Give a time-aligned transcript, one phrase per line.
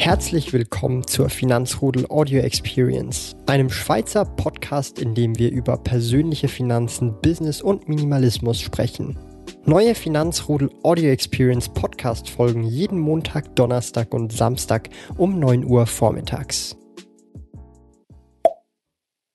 [0.00, 7.20] Herzlich willkommen zur Finanzrudel Audio Experience, einem Schweizer Podcast, in dem wir über persönliche Finanzen,
[7.20, 9.18] Business und Minimalismus sprechen.
[9.64, 16.76] Neue Finanzrudel Audio Experience Podcast folgen jeden Montag, Donnerstag und Samstag um 9 Uhr vormittags.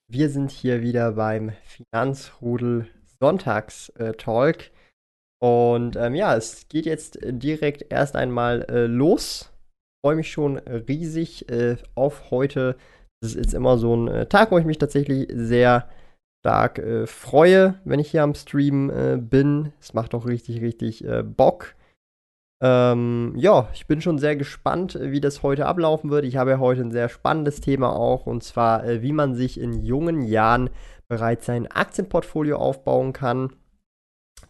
[0.08, 2.88] Wir sind hier wieder beim Finanzrudel
[3.20, 4.70] Sonntags-Talk.
[5.40, 9.50] Und ähm, ja, es geht jetzt direkt erst einmal äh, los
[10.04, 12.76] freue mich schon riesig äh, auf heute.
[13.22, 15.88] Das ist immer so ein äh, Tag, wo ich mich tatsächlich sehr
[16.42, 19.72] stark äh, freue, wenn ich hier am Stream äh, bin.
[19.80, 21.74] Es macht auch richtig, richtig äh, Bock.
[22.62, 26.26] Ähm, ja, ich bin schon sehr gespannt, wie das heute ablaufen wird.
[26.26, 29.58] Ich habe ja heute ein sehr spannendes Thema auch, und zwar, äh, wie man sich
[29.58, 30.68] in jungen Jahren
[31.08, 33.56] bereits sein Aktienportfolio aufbauen kann.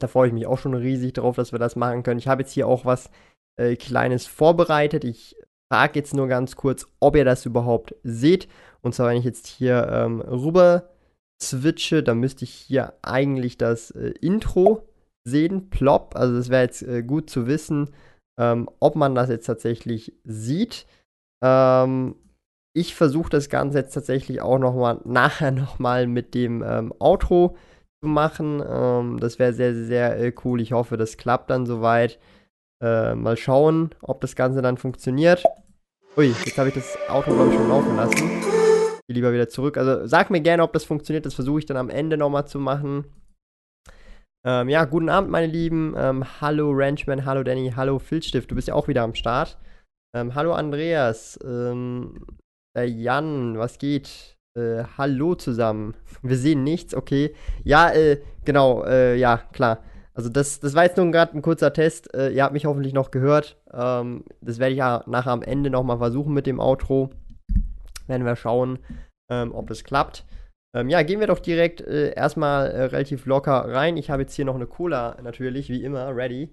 [0.00, 2.18] Da freue ich mich auch schon riesig drauf, dass wir das machen können.
[2.18, 3.08] Ich habe jetzt hier auch was
[3.56, 5.04] äh, Kleines vorbereitet.
[5.04, 5.36] Ich
[5.74, 8.46] frage jetzt nur ganz kurz, ob ihr das überhaupt seht.
[8.80, 10.90] Und zwar, wenn ich jetzt hier ähm, rüber
[11.42, 14.86] switche, dann müsste ich hier eigentlich das äh, Intro
[15.24, 16.14] sehen, plop.
[16.14, 17.90] Also das wäre jetzt äh, gut zu wissen,
[18.38, 20.86] ähm, ob man das jetzt tatsächlich sieht.
[21.44, 22.14] Ähm,
[22.72, 27.56] ich versuche das Ganze jetzt tatsächlich auch noch mal nachher nochmal mit dem ähm, Outro
[28.00, 28.62] zu machen.
[28.64, 30.60] Ähm, das wäre sehr, sehr, sehr äh, cool.
[30.60, 32.20] Ich hoffe, das klappt dann soweit.
[32.80, 35.42] Äh, mal schauen, ob das Ganze dann funktioniert.
[36.16, 38.28] Ui, jetzt habe ich das Auto, glaube ich, schon laufen lassen.
[39.08, 39.76] Gehe lieber wieder zurück.
[39.76, 41.26] Also sag mir gerne, ob das funktioniert.
[41.26, 43.04] Das versuche ich dann am Ende nochmal zu machen.
[44.46, 45.92] Ähm, ja, guten Abend, meine Lieben.
[45.96, 48.48] Ähm, hallo Ranchman, hallo Danny, hallo Filzstift.
[48.48, 49.58] Du bist ja auch wieder am Start.
[50.14, 51.36] Ähm, hallo Andreas.
[51.44, 52.24] Ähm,
[52.78, 54.36] äh, Jan, was geht?
[54.56, 55.96] Äh, hallo zusammen.
[56.22, 57.34] Wir sehen nichts, okay.
[57.64, 59.82] Ja, äh, genau, äh, ja, klar.
[60.16, 62.14] Also das, das war jetzt nur gerade ein kurzer Test.
[62.14, 63.60] Äh, ihr habt mich hoffentlich noch gehört.
[63.72, 67.10] Ähm, das werde ich ja nachher am Ende nochmal versuchen mit dem Outro.
[68.06, 68.78] Werden wir schauen,
[69.30, 70.24] ähm, ob es klappt.
[70.74, 73.96] Ähm, ja, gehen wir doch direkt äh, erstmal äh, relativ locker rein.
[73.96, 76.50] Ich habe jetzt hier noch eine Cola natürlich, wie immer, ready.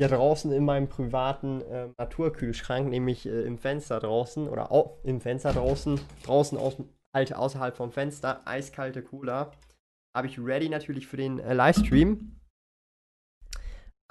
[0.00, 5.20] Hier draußen in meinem privaten äh, Naturkühlschrank, nämlich äh, im Fenster draußen oder oh, im
[5.20, 6.76] Fenster draußen, draußen aus,
[7.14, 9.52] halt außerhalb vom Fenster, eiskalte Cola.
[10.16, 12.36] Habe ich ready natürlich für den äh, Livestream.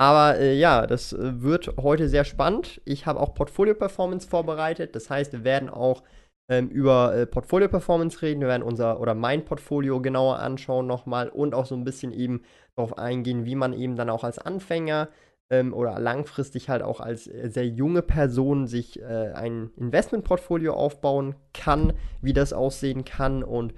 [0.03, 2.81] Aber äh, ja, das äh, wird heute sehr spannend.
[2.83, 4.97] Ich habe auch Portfolio-Performance vorbereitet.
[4.97, 6.03] Das heißt, wir werden auch
[6.49, 8.41] ähm, über äh, Portfolio-Performance reden.
[8.41, 12.41] Wir werden unser oder mein Portfolio genauer anschauen nochmal und auch so ein bisschen eben
[12.75, 15.07] darauf eingehen, wie man eben dann auch als Anfänger
[15.49, 21.35] ähm, oder langfristig halt auch als äh, sehr junge Person sich äh, ein Investmentportfolio aufbauen
[21.53, 23.73] kann, wie das aussehen kann und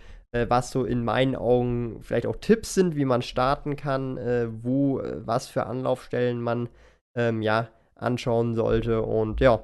[0.49, 4.99] was so in meinen Augen vielleicht auch Tipps sind, wie man starten kann, äh, wo,
[4.99, 6.69] äh, was für Anlaufstellen man
[7.15, 9.01] ähm, ja anschauen sollte.
[9.01, 9.63] Und ja,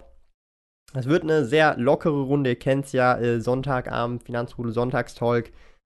[0.94, 2.52] es wird eine sehr lockere Runde.
[2.52, 5.52] Ihr kennt es ja, äh, Sonntagabend, Finanzrudel Sonntagstalk.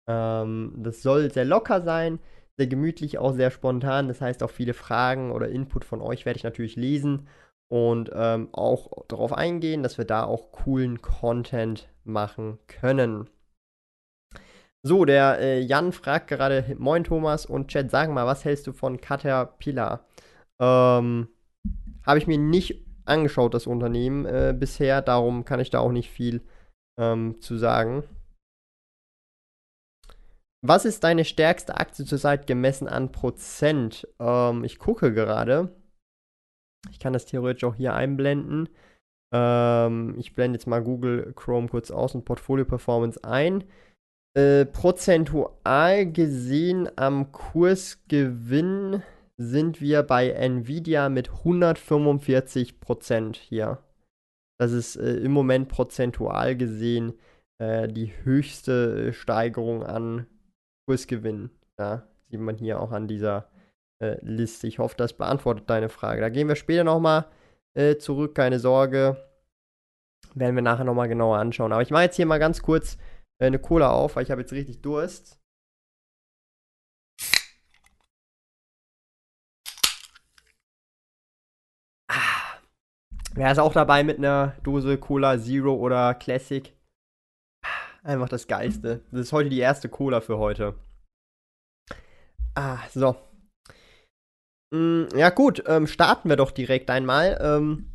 [0.08, 2.18] Ähm, das soll sehr locker sein,
[2.58, 4.08] sehr gemütlich, auch sehr spontan.
[4.08, 7.28] Das heißt, auch viele Fragen oder Input von euch werde ich natürlich lesen
[7.68, 13.28] und ähm, auch darauf eingehen, dass wir da auch coolen Content machen können.
[14.86, 18.72] So, der äh, Jan fragt gerade, moin Thomas und Chat, sag mal, was hältst du
[18.72, 20.06] von Caterpillar?
[20.60, 21.26] Ähm,
[22.04, 26.12] Habe ich mir nicht angeschaut, das Unternehmen äh, bisher, darum kann ich da auch nicht
[26.12, 26.46] viel
[27.00, 28.04] ähm, zu sagen.
[30.64, 34.06] Was ist deine stärkste Aktie zurzeit gemessen an Prozent?
[34.20, 35.74] Ähm, ich gucke gerade.
[36.92, 38.68] Ich kann das theoretisch auch hier einblenden.
[39.34, 43.64] Ähm, ich blende jetzt mal Google Chrome kurz aus und Portfolio Performance ein.
[44.36, 49.02] Äh, prozentual gesehen am Kursgewinn
[49.38, 53.78] sind wir bei Nvidia mit 145% hier.
[54.60, 57.14] Das ist äh, im Moment prozentual gesehen
[57.56, 60.26] äh, die höchste Steigerung an
[60.86, 61.48] Kursgewinn.
[61.78, 63.48] Ja, sieht man hier auch an dieser
[64.02, 64.66] äh, Liste.
[64.66, 66.20] Ich hoffe, das beantwortet deine Frage.
[66.20, 67.24] Da gehen wir später nochmal
[67.72, 69.16] äh, zurück, keine Sorge.
[70.34, 71.72] Werden wir nachher nochmal genauer anschauen.
[71.72, 74.40] Aber ich mache jetzt hier mal ganz kurz äh, eine Cola auf, weil ich habe
[74.40, 75.38] jetzt richtig Durst.
[82.08, 82.58] Ah.
[83.34, 86.72] Wer ist auch dabei mit einer Dose Cola Zero oder Classic?
[88.02, 89.04] Einfach das Geilste.
[89.10, 90.78] Das ist heute die erste Cola für heute.
[92.54, 93.16] Ah, so.
[94.72, 97.38] Mm, ja, gut, ähm, starten wir doch direkt einmal.
[97.40, 97.92] Ähm,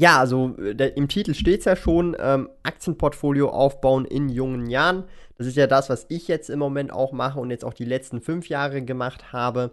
[0.00, 4.66] ja, also äh, der, im Titel steht es ja schon, ähm, Aktienportfolio aufbauen in jungen
[4.70, 5.04] Jahren.
[5.36, 7.84] Das ist ja das, was ich jetzt im Moment auch mache und jetzt auch die
[7.84, 9.72] letzten fünf Jahre gemacht habe.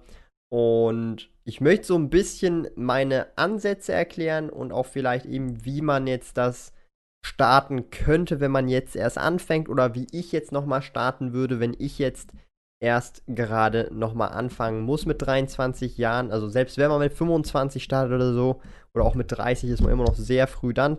[0.49, 6.07] Und ich möchte so ein bisschen meine Ansätze erklären und auch vielleicht eben, wie man
[6.07, 6.73] jetzt das
[7.25, 11.75] starten könnte, wenn man jetzt erst anfängt oder wie ich jetzt nochmal starten würde, wenn
[11.77, 12.31] ich jetzt
[12.81, 16.31] erst gerade nochmal anfangen muss mit 23 Jahren.
[16.31, 18.61] Also selbst wenn man mit 25 startet oder so,
[18.97, 20.97] oder auch mit 30 ist man immer noch sehr früh dann,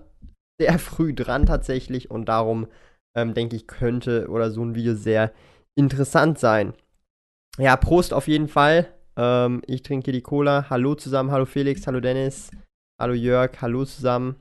[0.61, 2.11] sehr früh dran tatsächlich.
[2.11, 2.69] Und darum
[3.17, 5.33] ähm, denke ich, könnte oder so ein Video sehr
[5.77, 6.75] interessant sein.
[7.59, 8.95] Ja, Prost auf jeden Fall.
[9.17, 10.71] Ähm, ich trinke die Cola.
[10.71, 12.53] Hallo zusammen, hallo Felix, hallo Dennis,
[13.00, 14.37] hallo Jörg, hallo zusammen.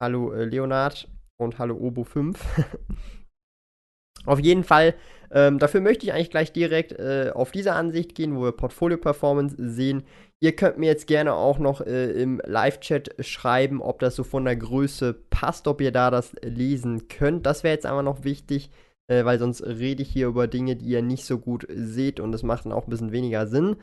[0.00, 1.08] Hallo äh, Leonard
[1.40, 2.38] und hallo Obo 5.
[4.24, 4.94] auf jeden Fall
[5.32, 8.98] ähm, dafür möchte ich eigentlich gleich direkt äh, auf diese Ansicht gehen, wo wir Portfolio
[8.98, 10.04] Performance sehen.
[10.40, 14.44] Ihr könnt mir jetzt gerne auch noch äh, im Live-Chat schreiben, ob das so von
[14.44, 17.46] der Größe passt, ob ihr da das lesen könnt.
[17.46, 18.70] Das wäre jetzt einfach noch wichtig,
[19.08, 22.32] äh, weil sonst rede ich hier über Dinge, die ihr nicht so gut seht und
[22.32, 23.76] das macht dann auch ein bisschen weniger Sinn.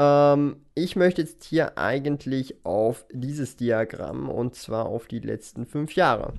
[0.00, 5.94] Ähm, ich möchte jetzt hier eigentlich auf dieses Diagramm und zwar auf die letzten fünf
[5.94, 6.32] Jahre.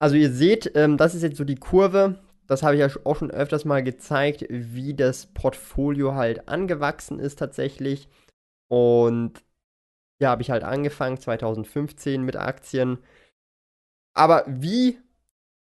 [0.00, 3.16] Also ihr seht, ähm, das ist jetzt so die Kurve, das habe ich ja auch
[3.16, 8.08] schon öfters mal gezeigt, wie das Portfolio halt angewachsen ist tatsächlich.
[8.68, 9.44] Und
[10.20, 12.98] ja, habe ich halt angefangen 2015 mit Aktien.
[14.16, 14.98] Aber wie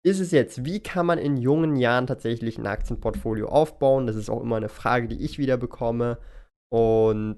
[0.03, 0.65] ist es jetzt?
[0.65, 4.07] Wie kann man in jungen Jahren tatsächlich ein Aktienportfolio aufbauen?
[4.07, 6.17] Das ist auch immer eine Frage, die ich wieder bekomme.
[6.71, 7.37] Und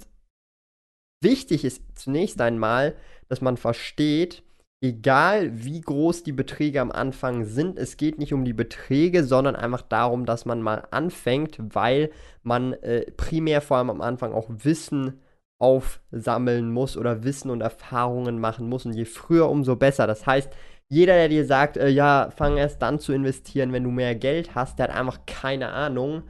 [1.23, 2.95] wichtig ist zunächst einmal,
[3.29, 4.43] dass man versteht,
[4.81, 9.56] egal wie groß die Beträge am Anfang sind, es geht nicht um die Beträge, sondern
[9.56, 12.12] einfach darum, dass man mal anfängt, weil
[12.44, 15.22] man äh, primär vor allem am Anfang auch Wissen
[15.60, 18.86] aufsammeln muss oder Wissen und Erfahrungen machen muss.
[18.86, 20.07] Und je früher, umso besser.
[20.07, 20.51] Das heißt,
[20.89, 24.56] jeder, der dir sagt, äh, ja, fang erst dann zu investieren, wenn du mehr Geld
[24.56, 26.24] hast, der hat einfach keine Ahnung,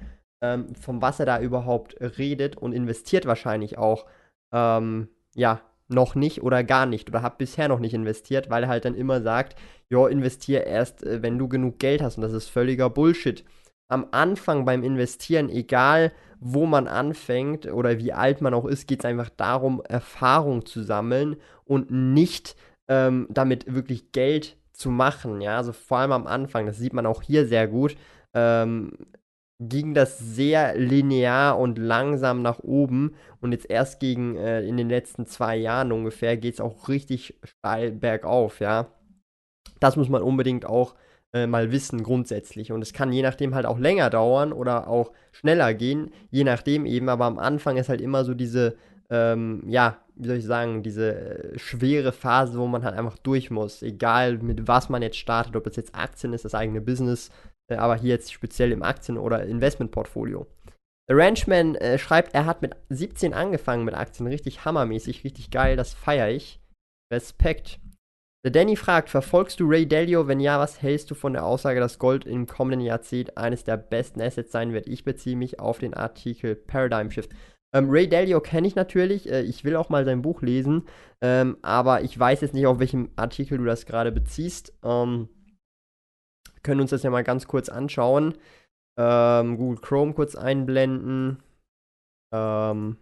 [0.44, 4.06] ähm, von was er da überhaupt redet und investiert wahrscheinlich auch,
[4.54, 8.70] ähm, ja, noch nicht oder gar nicht oder habe bisher noch nicht investiert, weil er
[8.70, 9.56] halt dann immer sagt,
[9.90, 13.44] ja, investier erst, äh, wenn du genug Geld hast und das ist völliger Bullshit.
[13.88, 19.00] Am Anfang beim Investieren, egal wo man anfängt oder wie alt man auch ist, geht
[19.00, 21.36] es einfach darum, Erfahrung zu sammeln
[21.66, 22.56] und nicht
[22.88, 25.42] ähm, damit wirklich Geld zu machen.
[25.42, 27.96] Ja, also vor allem am Anfang, das sieht man auch hier sehr gut.
[28.34, 28.94] Ähm,
[29.62, 33.14] ging das sehr linear und langsam nach oben.
[33.40, 37.40] Und jetzt erst gegen äh, in den letzten zwei Jahren ungefähr geht es auch richtig
[37.44, 38.88] steil bergauf, ja.
[39.80, 40.96] Das muss man unbedingt auch
[41.34, 42.72] äh, mal wissen, grundsätzlich.
[42.72, 46.86] Und es kann je nachdem halt auch länger dauern oder auch schneller gehen, je nachdem
[46.86, 47.08] eben.
[47.08, 48.76] Aber am Anfang ist halt immer so diese,
[49.10, 53.52] ähm, ja, wie soll ich sagen, diese äh, schwere Phase, wo man halt einfach durch
[53.52, 53.82] muss.
[53.82, 57.30] Egal mit was man jetzt startet, ob es jetzt Aktien ist, das eigene Business,
[57.80, 60.48] aber hier jetzt speziell im Aktien- oder Investmentportfolio.
[61.08, 65.76] The Ranchman äh, schreibt, er hat mit 17 angefangen mit Aktien, richtig hammermäßig, richtig geil,
[65.76, 66.62] das feiere ich.
[67.12, 67.80] Respekt.
[68.44, 70.28] Der Danny fragt, verfolgst du Ray Dalio?
[70.28, 73.78] Wenn ja, was hältst du von der Aussage, dass Gold im kommenden Jahrzehnt eines der
[73.78, 74.88] besten Assets sein wird?
[74.88, 77.32] Ich beziehe mich auf den Artikel Paradigm Shift.
[77.74, 80.88] Ähm, Ray Dalio kenne ich natürlich, äh, ich will auch mal sein Buch lesen,
[81.22, 84.74] ähm, aber ich weiß jetzt nicht, auf welchem Artikel du das gerade beziehst.
[84.84, 85.30] Ähm,
[86.64, 88.36] können uns das ja mal ganz kurz anschauen.
[89.00, 91.42] Ähm, Google Chrome kurz einblenden.
[92.34, 92.98] Ähm,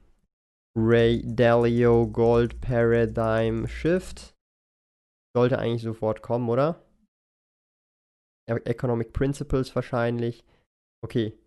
[0.77, 4.35] Ray Dalio Gold Paradigm Shift.
[5.35, 6.83] Sollte eigentlich sofort kommen, oder?
[8.47, 10.43] Economic Principles wahrscheinlich.
[11.03, 11.37] Okay.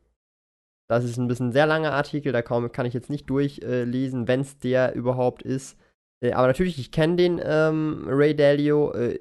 [0.88, 4.28] Das ist ein bisschen sehr langer Artikel, da kann, kann ich jetzt nicht durchlesen, äh,
[4.28, 5.78] wenn es der überhaupt ist.
[6.22, 8.92] Äh, aber natürlich, ich kenne den ähm, Ray Dalio.
[8.92, 9.20] Äh,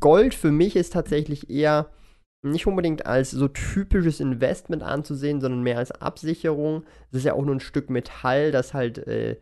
[0.00, 1.90] Gold für mich ist tatsächlich eher
[2.50, 6.84] nicht unbedingt als so typisches Investment anzusehen, sondern mehr als Absicherung.
[7.10, 9.36] Es ist ja auch nur ein Stück Metall, das halt äh,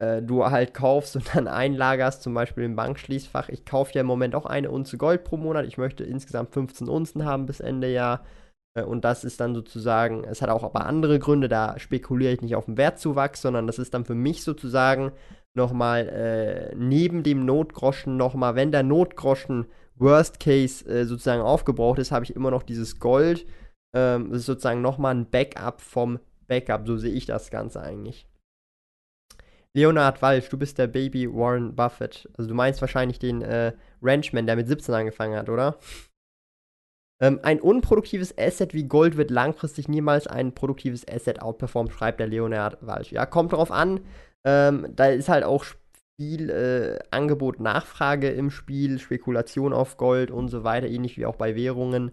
[0.00, 3.48] äh, du halt kaufst und dann einlagerst, zum Beispiel im Bankschließfach.
[3.50, 5.66] Ich kaufe ja im Moment auch eine Unze Gold pro Monat.
[5.66, 8.24] Ich möchte insgesamt 15 Unzen haben bis Ende Jahr.
[8.74, 12.42] Äh, und das ist dann sozusagen, es hat auch aber andere Gründe, da spekuliere ich
[12.42, 15.12] nicht auf den Wertzuwachs, sondern das ist dann für mich sozusagen
[15.54, 19.66] nochmal äh, neben dem Notgroschen nochmal, wenn der Notgroschen
[20.00, 23.46] Worst Case äh, sozusagen aufgebraucht ist, habe ich immer noch dieses Gold.
[23.94, 26.86] Ähm, das ist sozusagen nochmal ein Backup vom Backup.
[26.86, 28.26] So sehe ich das Ganze eigentlich.
[29.74, 32.28] Leonard Walsh, du bist der Baby Warren Buffett.
[32.36, 35.78] Also du meinst wahrscheinlich den äh, Ranchman, der mit 17 angefangen hat, oder?
[37.22, 42.26] Ähm, ein unproduktives Asset wie Gold wird langfristig niemals ein produktives Asset outperformen, schreibt der
[42.26, 43.12] Leonard Walsh.
[43.12, 44.00] Ja, kommt darauf an.
[44.44, 45.64] Ähm, da ist halt auch
[46.20, 51.36] viel äh, Angebot, Nachfrage im Spiel, Spekulation auf Gold und so weiter, ähnlich wie auch
[51.36, 52.10] bei Währungen.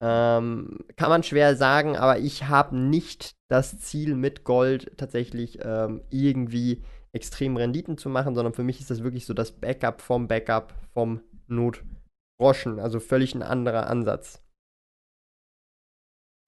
[0.00, 6.02] Ähm, kann man schwer sagen, aber ich habe nicht das Ziel mit Gold tatsächlich ähm,
[6.08, 10.28] irgendwie extrem Renditen zu machen, sondern für mich ist das wirklich so das Backup vom
[10.28, 12.78] Backup vom Notgroschen.
[12.78, 14.40] Also völlig ein anderer Ansatz.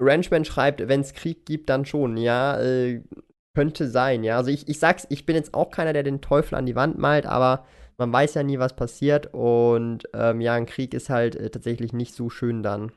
[0.00, 2.16] Ranchman schreibt, wenn es Krieg gibt, dann schon.
[2.16, 3.02] Ja, äh,
[3.54, 4.24] könnte sein.
[4.24, 6.76] Ja, also ich, ich sag's, ich bin jetzt auch keiner, der den Teufel an die
[6.76, 7.64] Wand malt, aber
[7.98, 9.32] man weiß ja nie, was passiert.
[9.32, 12.92] Und ähm, ja, ein Krieg ist halt äh, tatsächlich nicht so schön dann.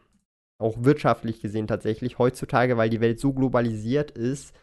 [0.59, 2.19] Auch wirtschaftlich gesehen tatsächlich.
[2.19, 4.55] Heutzutage, weil die Welt so globalisiert ist,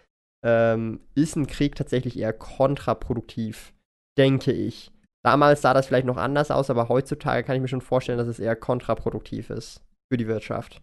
[0.43, 3.75] ähm, ist ein Krieg tatsächlich eher kontraproduktiv,
[4.17, 4.93] denke ich.
[5.23, 8.29] Damals sah das vielleicht noch anders aus, aber heutzutage kann ich mir schon vorstellen, dass
[8.29, 10.81] es eher kontraproduktiv ist für die Wirtschaft.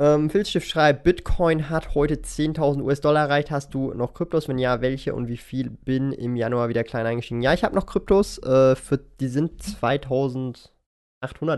[0.00, 3.50] Ähm, Filzstift schreibt, Bitcoin hat heute 10.000 US-Dollar erreicht.
[3.50, 4.48] Hast du noch Kryptos?
[4.48, 5.68] Wenn ja, welche und wie viel?
[5.68, 7.42] Bin im Januar wieder klein eingestiegen.
[7.42, 8.38] Ja, ich habe noch Kryptos.
[8.38, 10.70] Äh, für, die sind 2.800,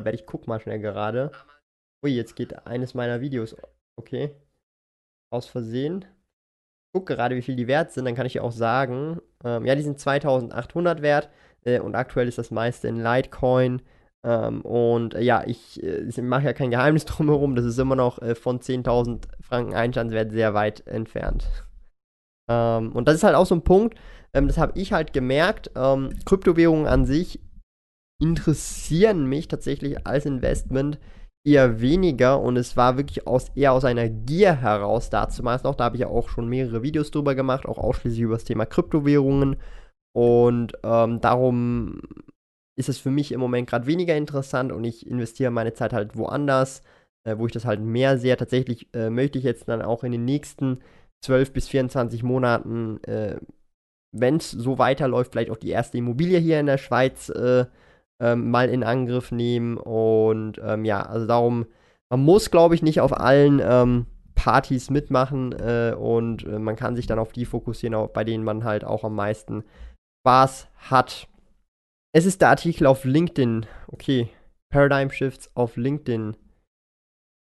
[0.05, 1.31] werde ich guck mal schnell gerade.
[2.05, 3.55] Ui, jetzt geht eines meiner Videos.
[3.97, 4.35] Okay.
[5.33, 6.05] Aus Versehen.
[6.93, 8.07] Guck gerade, wie viel die wert sind.
[8.07, 9.21] Dann kann ich dir auch sagen.
[9.45, 11.31] Ähm, ja, die sind 2.800 wert.
[11.63, 13.83] Äh, und aktuell ist das meiste in Litecoin.
[14.25, 18.21] Ähm, und äh, ja, ich, äh, mache ja kein Geheimnis drumherum, das ist immer noch
[18.21, 21.49] äh, von 10.000 Franken Einstandswert sehr weit entfernt.
[22.51, 23.99] Ähm, und das ist halt auch so ein Punkt,
[24.35, 27.41] ähm, das habe ich halt gemerkt, ähm, Kryptowährungen an sich
[28.21, 30.99] interessieren mich tatsächlich als Investment
[31.45, 32.41] eher weniger.
[32.41, 36.03] Und es war wirklich aus, eher aus einer Gier heraus damals noch, da habe ich
[36.03, 39.57] ja auch schon mehrere Videos drüber gemacht, auch ausschließlich über das Thema Kryptowährungen.
[40.15, 42.01] Und ähm, darum
[42.77, 46.17] ist es für mich im Moment gerade weniger interessant und ich investiere meine Zeit halt
[46.17, 46.83] woanders,
[47.25, 48.37] äh, wo ich das halt mehr sehe.
[48.37, 50.81] Tatsächlich äh, möchte ich jetzt dann auch in den nächsten
[51.25, 53.37] 12 bis 24 Monaten, äh,
[54.15, 57.67] wenn es so weiterläuft, vielleicht auch die erste Immobilie hier in der Schweiz äh,
[58.21, 59.77] ähm, mal in Angriff nehmen.
[59.77, 61.67] Und ähm, ja, also darum,
[62.11, 66.97] man muss, glaube ich, nicht auf allen ähm, Partys mitmachen äh, und äh, man kann
[66.97, 69.65] sich dann auf die fokussieren, bei denen man halt auch am meisten
[70.23, 71.29] Spaß hat.
[72.15, 73.67] Es ist der Artikel auf LinkedIn.
[73.89, 74.29] Okay.
[74.71, 76.37] Paradigm Shifts auf LinkedIn.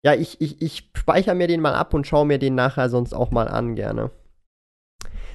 [0.06, 3.14] Ja, ich, ich, ich speichere mir den mal ab und schaue mir den nachher sonst
[3.14, 4.12] auch mal an, gerne.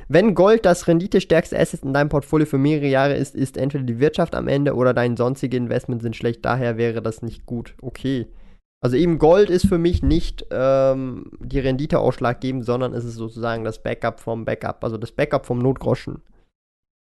[0.09, 3.99] Wenn Gold das renditestärkste Asset in deinem Portfolio für mehrere Jahre ist, ist entweder die
[3.99, 7.75] Wirtschaft am Ende oder deine sonstige Investments sind schlecht, daher wäre das nicht gut.
[7.81, 8.27] Okay.
[8.83, 13.65] Also eben Gold ist für mich nicht ähm, die Rendite ausschlaggebend, sondern es ist sozusagen
[13.65, 16.21] das Backup vom Backup, also das Backup vom Notgroschen.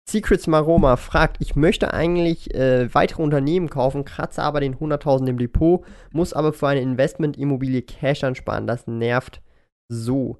[0.08, 5.38] Secrets Maroma fragt, ich möchte eigentlich äh, weitere Unternehmen kaufen, kratze aber den 100.000 im
[5.38, 8.66] Depot, muss aber für eine Investmentimmobilie Cash ansparen.
[8.66, 9.42] Das nervt
[9.92, 10.38] so.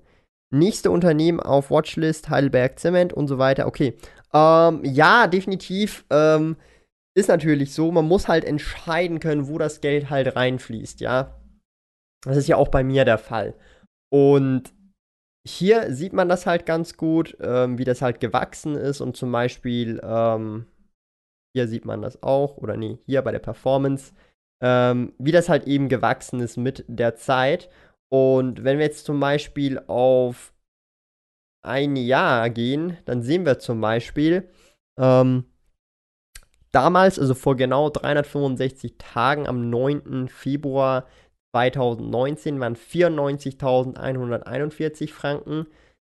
[0.50, 3.66] Nächste Unternehmen auf Watchlist, Heidelberg Zement und so weiter.
[3.66, 3.94] Okay.
[4.32, 6.06] Ähm, ja, definitiv.
[6.08, 6.56] Ähm,
[7.14, 7.92] ist natürlich so.
[7.92, 11.38] Man muss halt entscheiden können, wo das Geld halt reinfließt, ja.
[12.25, 13.54] Das ist ja auch bei mir der Fall.
[14.10, 14.72] Und
[15.49, 19.33] hier sieht man das halt ganz gut, ähm, wie das halt gewachsen ist und zum
[19.33, 20.67] Beispiel ähm,
[21.55, 24.12] hier sieht man das auch, oder nee, hier bei der Performance,
[24.62, 27.69] ähm, wie das halt eben gewachsen ist mit der Zeit.
[28.11, 30.52] Und wenn wir jetzt zum Beispiel auf
[31.64, 34.49] ein Jahr gehen, dann sehen wir zum Beispiel,
[34.99, 35.45] ähm,
[36.73, 40.28] damals, also vor genau 365 Tagen, am 9.
[40.28, 41.07] Februar
[41.55, 45.67] 2019 waren 94.141 Franken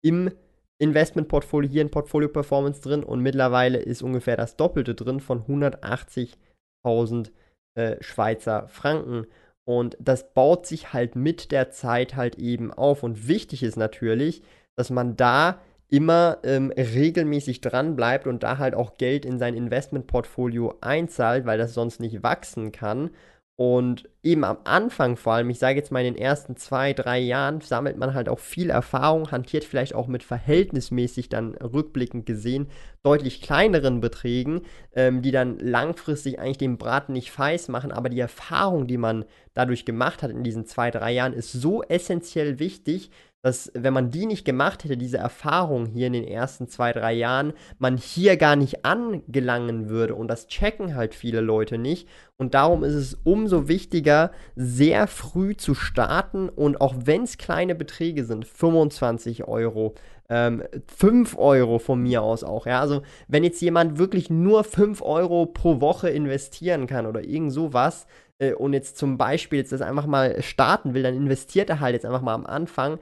[0.05, 0.31] im
[0.79, 7.31] Investmentportfolio hier in Portfolio Performance drin und mittlerweile ist ungefähr das Doppelte drin von 180.000
[7.75, 9.27] äh, Schweizer Franken.
[9.65, 13.05] Und das baut sich halt mit der Zeit halt eben auf.
[13.05, 14.43] Und wichtig ist natürlich,
[14.77, 19.55] dass man da immer ähm, regelmäßig dran bleibt und da halt auch Geld in sein
[19.55, 23.11] Investmentportfolio einzahlt, weil das sonst nicht wachsen kann.
[23.57, 27.19] Und eben am Anfang vor allem, ich sage jetzt mal in den ersten zwei, drei
[27.19, 32.69] Jahren, sammelt man halt auch viel Erfahrung, hantiert vielleicht auch mit verhältnismäßig dann rückblickend gesehen
[33.03, 34.63] deutlich kleineren Beträgen,
[34.95, 37.93] ähm, die dann langfristig eigentlich den Braten nicht feiß machen.
[37.93, 41.83] Aber die Erfahrung, die man dadurch gemacht hat in diesen zwei, drei Jahren, ist so
[41.83, 43.11] essentiell wichtig,
[43.43, 47.13] dass wenn man die nicht gemacht hätte, diese Erfahrung hier in den ersten zwei, drei
[47.13, 50.15] Jahren, man hier gar nicht angelangen würde.
[50.15, 52.09] Und das checken halt viele Leute nicht.
[52.37, 56.49] Und darum ist es umso wichtiger, sehr früh zu starten.
[56.49, 59.97] Und auch wenn es kleine Beträge sind, 25 Euro,
[60.29, 62.67] ähm, 5 Euro von mir aus auch.
[62.67, 67.53] Ja, also wenn jetzt jemand wirklich nur 5 Euro pro Woche investieren kann oder irgend
[67.53, 68.07] sowas,
[68.39, 71.95] äh, und jetzt zum Beispiel jetzt das einfach mal starten will, dann investiert er halt
[71.95, 72.99] jetzt einfach mal am Anfang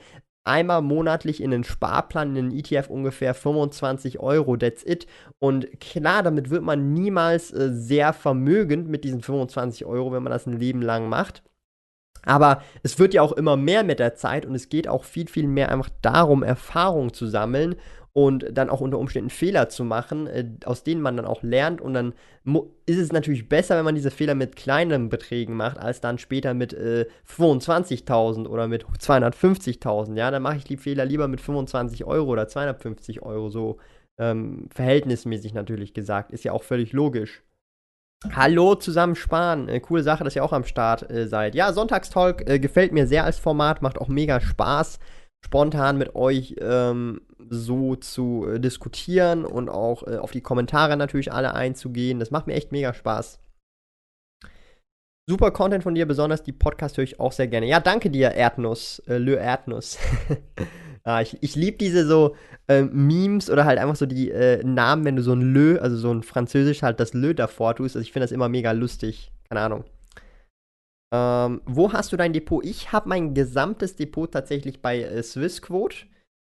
[0.50, 5.06] einmal monatlich in den Sparplan, in den ETF ungefähr 25 Euro, that's it.
[5.38, 10.32] Und klar, damit wird man niemals äh, sehr vermögend mit diesen 25 Euro, wenn man
[10.32, 11.42] das ein Leben lang macht.
[12.22, 15.28] Aber es wird ja auch immer mehr mit der Zeit und es geht auch viel,
[15.28, 17.76] viel mehr einfach darum, Erfahrung zu sammeln
[18.12, 21.80] und dann auch unter Umständen Fehler zu machen, äh, aus denen man dann auch lernt.
[21.80, 22.14] Und dann
[22.86, 26.54] ist es natürlich besser, wenn man diese Fehler mit kleinen Beträgen macht, als dann später
[26.54, 30.16] mit äh, 25.000 oder mit 250.000.
[30.16, 33.78] Ja, dann mache ich die Fehler lieber mit 25 Euro oder 250 Euro, so
[34.18, 36.32] ähm, verhältnismäßig natürlich gesagt.
[36.32, 37.42] Ist ja auch völlig logisch.
[38.34, 39.68] Hallo zusammen sparen.
[39.68, 41.54] Äh, coole Sache, dass ihr auch am Start äh, seid.
[41.54, 44.98] Ja, Sonntagstalk äh, gefällt mir sehr als Format, macht auch mega Spaß
[45.44, 51.32] spontan mit euch ähm, so zu äh, diskutieren und auch äh, auf die Kommentare natürlich
[51.32, 52.20] alle einzugehen.
[52.20, 53.40] Das macht mir echt mega Spaß.
[55.28, 57.66] Super Content von dir, besonders die Podcast höre ich auch sehr gerne.
[57.66, 59.98] Ja, danke dir, Erdnuss, äh, Le Erdnuss.
[61.04, 62.34] ah, ich ich liebe diese so
[62.68, 65.96] äh, Memes oder halt einfach so die äh, Namen, wenn du so ein Le, also
[65.96, 67.96] so ein Französisch halt das Le davor tust.
[67.96, 69.30] Also ich finde das immer mega lustig.
[69.48, 69.84] Keine Ahnung.
[71.12, 72.64] Ähm, wo hast du dein Depot?
[72.64, 76.06] Ich habe mein gesamtes Depot tatsächlich bei äh, Swissquote.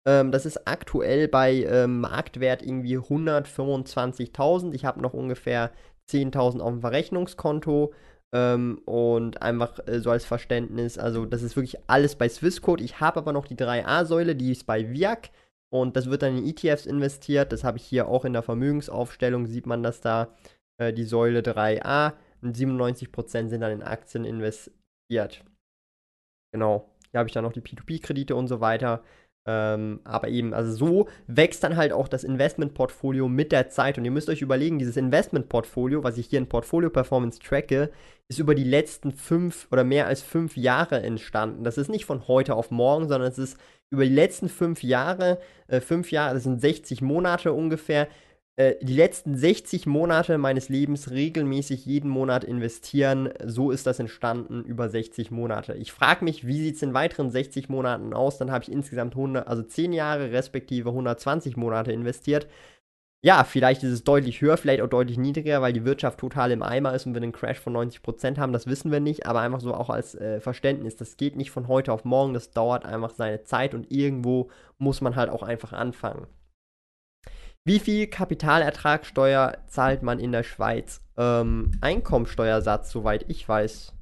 [0.08, 4.74] Ähm, das ist aktuell bei ähm, Marktwert irgendwie 125.000.
[4.74, 5.72] Ich habe noch ungefähr
[6.10, 7.94] 10.000 auf dem Verrechnungskonto.
[8.34, 12.84] Ähm, und einfach äh, so als Verständnis, also das ist wirklich alles bei Swissquote.
[12.84, 15.30] Ich habe aber noch die 3a-Säule, die ist bei VIAC.
[15.70, 17.52] Und das wird dann in ETFs investiert.
[17.52, 20.30] Das habe ich hier auch in der Vermögensaufstellung, sieht man das da,
[20.78, 25.44] äh, die Säule 3a und 97% sind dann in Aktien investiert.
[26.54, 26.90] Genau.
[27.12, 29.04] Hier habe ich dann noch die P2P-Kredite und so weiter.
[29.48, 33.98] Ähm, aber eben, also so wächst dann halt auch das Investmentportfolio mit der Zeit.
[33.98, 37.90] Und ihr müsst euch überlegen, dieses Investmentportfolio, was ich hier in Portfolio Performance tracke,
[38.28, 41.64] ist über die letzten fünf oder mehr als fünf Jahre entstanden.
[41.64, 43.58] Das ist nicht von heute auf morgen, sondern es ist
[43.90, 48.10] über die letzten fünf Jahre, äh, fünf Jahre, das sind 60 Monate ungefähr,
[48.58, 53.30] äh, die letzten 60 Monate meines Lebens regelmäßig jeden Monat investieren.
[53.46, 55.76] So ist das entstanden über 60 Monate.
[55.76, 58.40] Ich frage mich, wie sieht es in weiteren 60 Monaten aus?
[58.40, 62.48] Dann habe ich insgesamt 100, also 10 Jahre respektive 120 Monate investiert.
[63.24, 66.64] Ja, vielleicht ist es deutlich höher, vielleicht auch deutlich niedriger, weil die Wirtschaft total im
[66.64, 69.60] Eimer ist und wir einen Crash von 90% haben, das wissen wir nicht, aber einfach
[69.60, 73.12] so auch als äh, Verständnis, das geht nicht von heute auf morgen, das dauert einfach
[73.12, 76.28] seine Zeit und irgendwo muss man halt auch einfach anfangen.
[77.68, 81.02] Wie viel Kapitalertragssteuer zahlt man in der Schweiz?
[81.18, 83.94] Ähm, Einkommensteuersatz, soweit ich weiß.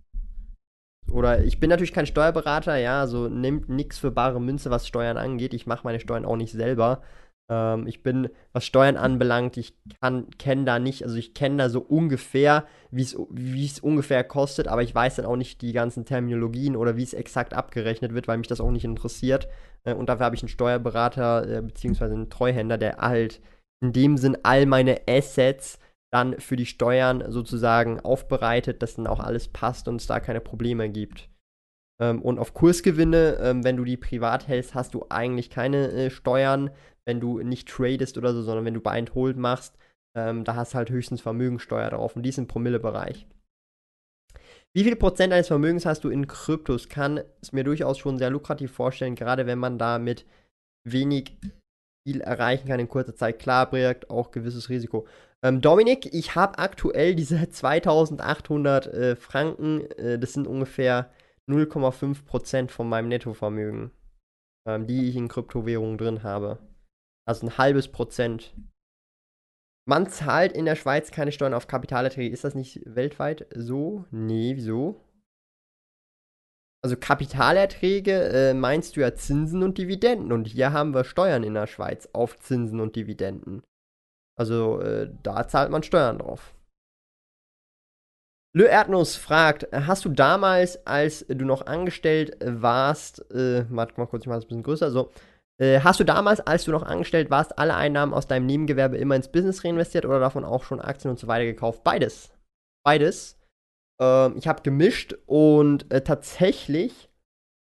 [1.11, 4.87] Oder ich bin natürlich kein Steuerberater, ja, so also nimmt nichts für bare Münze, was
[4.87, 5.55] Steuern angeht.
[5.55, 7.01] Ich mache meine Steuern auch nicht selber.
[7.49, 9.75] Ähm, ich bin, was Steuern anbelangt, ich
[10.37, 13.01] kenne da nicht, also ich kenne da so ungefähr, wie
[13.65, 17.15] es ungefähr kostet, aber ich weiß dann auch nicht die ganzen Terminologien oder wie es
[17.15, 19.47] exakt abgerechnet wird, weil mich das auch nicht interessiert.
[19.85, 23.41] Äh, und dafür habe ich einen Steuerberater, äh, beziehungsweise einen Treuhänder, der halt
[23.85, 25.79] in dem Sinn all meine Assets
[26.11, 30.41] dann für die Steuern sozusagen aufbereitet, dass dann auch alles passt und es da keine
[30.41, 31.29] Probleme gibt.
[32.01, 36.09] Ähm, und auf Kursgewinne, ähm, wenn du die privat hältst, hast du eigentlich keine äh,
[36.09, 36.71] Steuern,
[37.05, 39.77] wenn du nicht tradest oder so, sondern wenn du Buy and Hold machst,
[40.17, 43.27] ähm, da hast du halt höchstens Vermögensteuer drauf und die ist im Promillebereich.
[44.73, 46.89] Wie viel Prozent deines Vermögens hast du in Kryptos?
[46.89, 50.25] Kann es mir durchaus schon sehr lukrativ vorstellen, gerade wenn man da mit
[50.85, 51.37] wenig
[52.05, 53.39] viel erreichen kann in kurzer Zeit.
[53.39, 55.07] Klar birgt auch gewisses Risiko.
[55.43, 61.11] Ähm, Dominik, ich habe aktuell diese 2800 äh, Franken, äh, das sind ungefähr
[61.49, 63.91] 0,5% von meinem Nettovermögen,
[64.67, 66.59] ähm, die ich in Kryptowährungen drin habe.
[67.27, 68.55] Also ein halbes Prozent.
[69.87, 72.33] Man zahlt in der Schweiz keine Steuern auf Kapitalerträge.
[72.33, 74.05] Ist das nicht weltweit so?
[74.09, 75.04] Nee, wieso?
[76.85, 80.31] Also Kapitalerträge äh, meinst du ja Zinsen und Dividenden.
[80.31, 83.63] Und hier haben wir Steuern in der Schweiz auf Zinsen und Dividenden.
[84.37, 86.53] Also äh, da zahlt man Steuern drauf.
[88.53, 94.21] Le Erdnuss fragt, hast du damals, als du noch angestellt warst, äh, warte mal kurz,
[94.21, 95.11] ich mache das ein bisschen größer, so,
[95.59, 99.15] äh, hast du damals, als du noch angestellt warst, alle Einnahmen aus deinem Nebengewerbe immer
[99.15, 101.83] ins Business reinvestiert oder davon auch schon Aktien und so weiter gekauft?
[101.83, 102.31] Beides.
[102.85, 103.39] Beides.
[103.99, 107.09] Ähm, ich habe gemischt und äh, tatsächlich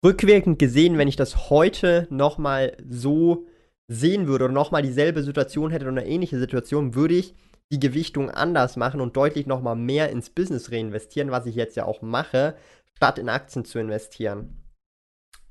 [0.03, 3.45] rückwirkend gesehen, wenn ich das heute nochmal so
[3.87, 7.35] sehen würde oder nochmal dieselbe Situation hätte oder eine ähnliche Situation, würde ich
[7.71, 11.85] die Gewichtung anders machen und deutlich nochmal mehr ins Business reinvestieren, was ich jetzt ja
[11.85, 12.55] auch mache,
[12.97, 14.57] statt in Aktien zu investieren.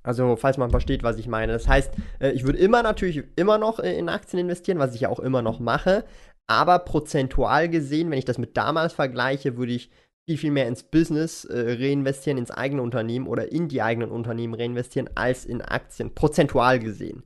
[0.03, 1.53] Also, falls man versteht, was ich meine.
[1.53, 5.03] Das heißt, äh, ich würde immer natürlich immer noch äh, in Aktien investieren, was ich
[5.03, 6.05] ja auch immer noch mache.
[6.47, 9.91] Aber prozentual gesehen, wenn ich das mit damals vergleiche, würde ich
[10.31, 14.55] viel, viel mehr ins Business äh, reinvestieren, ins eigene Unternehmen oder in die eigenen Unternehmen
[14.55, 17.25] reinvestieren, als in Aktien, prozentual gesehen.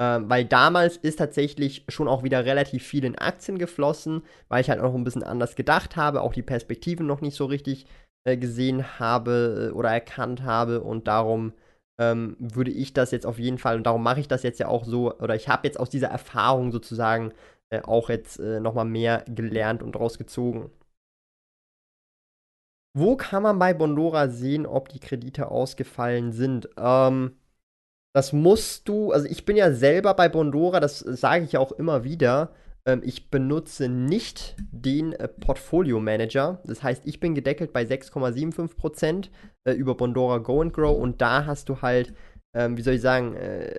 [0.00, 4.70] Ähm, weil damals ist tatsächlich schon auch wieder relativ viel in Aktien geflossen, weil ich
[4.70, 7.86] halt auch ein bisschen anders gedacht habe, auch die Perspektiven noch nicht so richtig
[8.24, 11.52] äh, gesehen habe äh, oder erkannt habe und darum
[12.00, 14.68] ähm, würde ich das jetzt auf jeden Fall und darum mache ich das jetzt ja
[14.68, 17.32] auch so oder ich habe jetzt aus dieser Erfahrung sozusagen
[17.70, 20.70] äh, auch jetzt äh, nochmal mehr gelernt und rausgezogen.
[22.96, 26.68] Wo kann man bei Bondora sehen, ob die Kredite ausgefallen sind?
[26.76, 27.36] Ähm,
[28.14, 32.04] das musst du, also ich bin ja selber bei Bondora, das sage ich auch immer
[32.04, 32.52] wieder.
[32.86, 36.62] Ähm, ich benutze nicht den äh, Portfolio Manager.
[36.64, 39.30] Das heißt, ich bin gedeckelt bei 6,75%
[39.64, 42.14] äh, über Bondora Go and Grow und da hast du halt,
[42.54, 43.74] ähm, wie soll ich sagen, äh,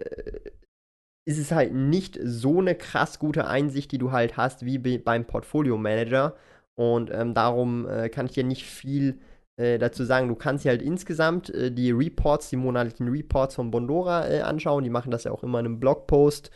[1.27, 5.25] ist es halt nicht so eine krass gute Einsicht, die du halt hast wie beim
[5.25, 6.35] Portfolio Manager.
[6.75, 9.19] Und ähm, darum äh, kann ich dir nicht viel
[9.57, 10.27] äh, dazu sagen.
[10.27, 14.83] Du kannst dir halt insgesamt äh, die Reports, die monatlichen Reports von Bondora äh, anschauen.
[14.83, 16.51] Die machen das ja auch immer in einem Blogpost.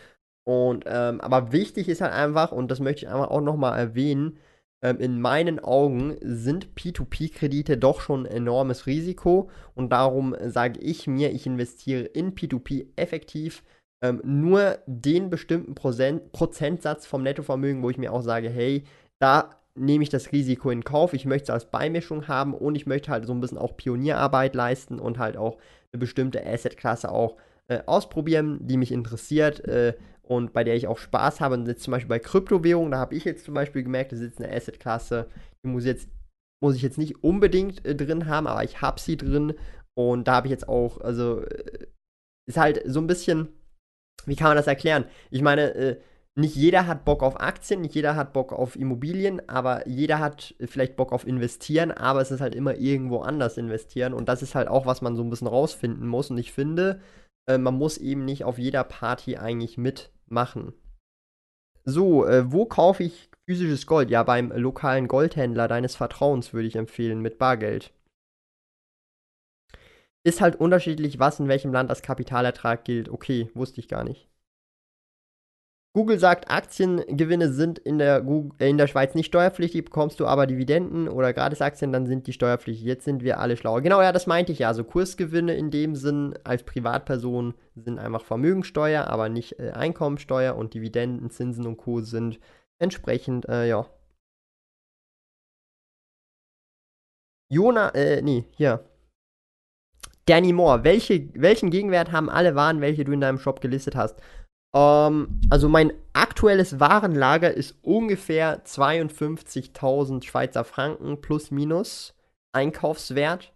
[0.46, 4.38] Und ähm, aber wichtig ist halt einfach, und das möchte ich einfach auch nochmal erwähnen,
[4.84, 9.50] ähm, in meinen Augen sind P2P-Kredite doch schon ein enormes Risiko.
[9.76, 13.64] Und darum sage ich mir, ich investiere in P2P effektiv
[14.02, 18.84] ähm, nur den bestimmten Prozent, Prozentsatz vom Nettovermögen, wo ich mir auch sage, hey,
[19.20, 21.14] da nehme ich das Risiko in Kauf.
[21.14, 24.56] Ich möchte es als Beimischung haben und ich möchte halt so ein bisschen auch Pionierarbeit
[24.56, 25.58] leisten und halt auch
[25.92, 27.38] eine bestimmte Assetklasse auch
[27.68, 31.56] äh, ausprobieren, die mich interessiert äh, und bei der ich auch Spaß habe.
[31.56, 34.40] Und jetzt zum Beispiel bei Kryptowährungen, da habe ich jetzt zum Beispiel gemerkt, das ist
[34.40, 35.28] eine Assetklasse,
[35.64, 36.10] die muss jetzt
[36.62, 39.54] muss ich jetzt nicht unbedingt äh, drin haben, aber ich habe sie drin
[39.98, 41.88] und da habe ich jetzt auch, also äh,
[42.48, 43.48] ist halt so ein bisschen,
[44.26, 45.06] wie kann man das erklären?
[45.32, 46.02] Ich meine, äh,
[46.40, 50.56] nicht jeder hat Bock auf Aktien, nicht jeder hat Bock auf Immobilien, aber jeder hat
[50.66, 54.56] vielleicht Bock auf investieren, aber es ist halt immer irgendwo anders investieren und das ist
[54.56, 57.02] halt auch, was man so ein bisschen rausfinden muss und ich finde,
[57.48, 60.74] äh, man muss eben nicht auf jeder Party eigentlich mitmachen.
[61.84, 64.10] So, äh, wo kaufe ich physisches Gold?
[64.10, 67.92] Ja, beim lokalen Goldhändler deines Vertrauens würde ich empfehlen, mit Bargeld.
[70.24, 73.10] Ist halt unterschiedlich, was in welchem Land als Kapitalertrag gilt.
[73.10, 74.29] Okay, wusste ich gar nicht.
[75.96, 78.24] Google sagt, Aktiengewinne sind in der,
[78.60, 82.34] äh, in der Schweiz nicht steuerpflichtig, bekommst du aber Dividenden oder Gratisaktien, dann sind die
[82.34, 82.86] steuerpflichtig.
[82.86, 83.82] Jetzt sind wir alle schlauer.
[83.82, 84.68] Genau, ja, das meinte ich ja.
[84.68, 90.76] Also Kursgewinne in dem Sinn als Privatperson sind einfach Vermögensteuer, aber nicht äh, Einkommensteuer und
[90.76, 92.02] Dividenden, Zinsen und Co.
[92.02, 92.40] sind
[92.80, 93.88] entsprechend, äh, ja.
[97.52, 98.86] Jona, äh, nee, hier.
[100.28, 104.22] Danny Moore, welche, welchen Gegenwert haben alle Waren, welche du in deinem Shop gelistet hast?
[104.76, 112.16] Ähm, also mein aktuelles Warenlager ist ungefähr 52.000 Schweizer Franken plus minus
[112.54, 113.54] Einkaufswert.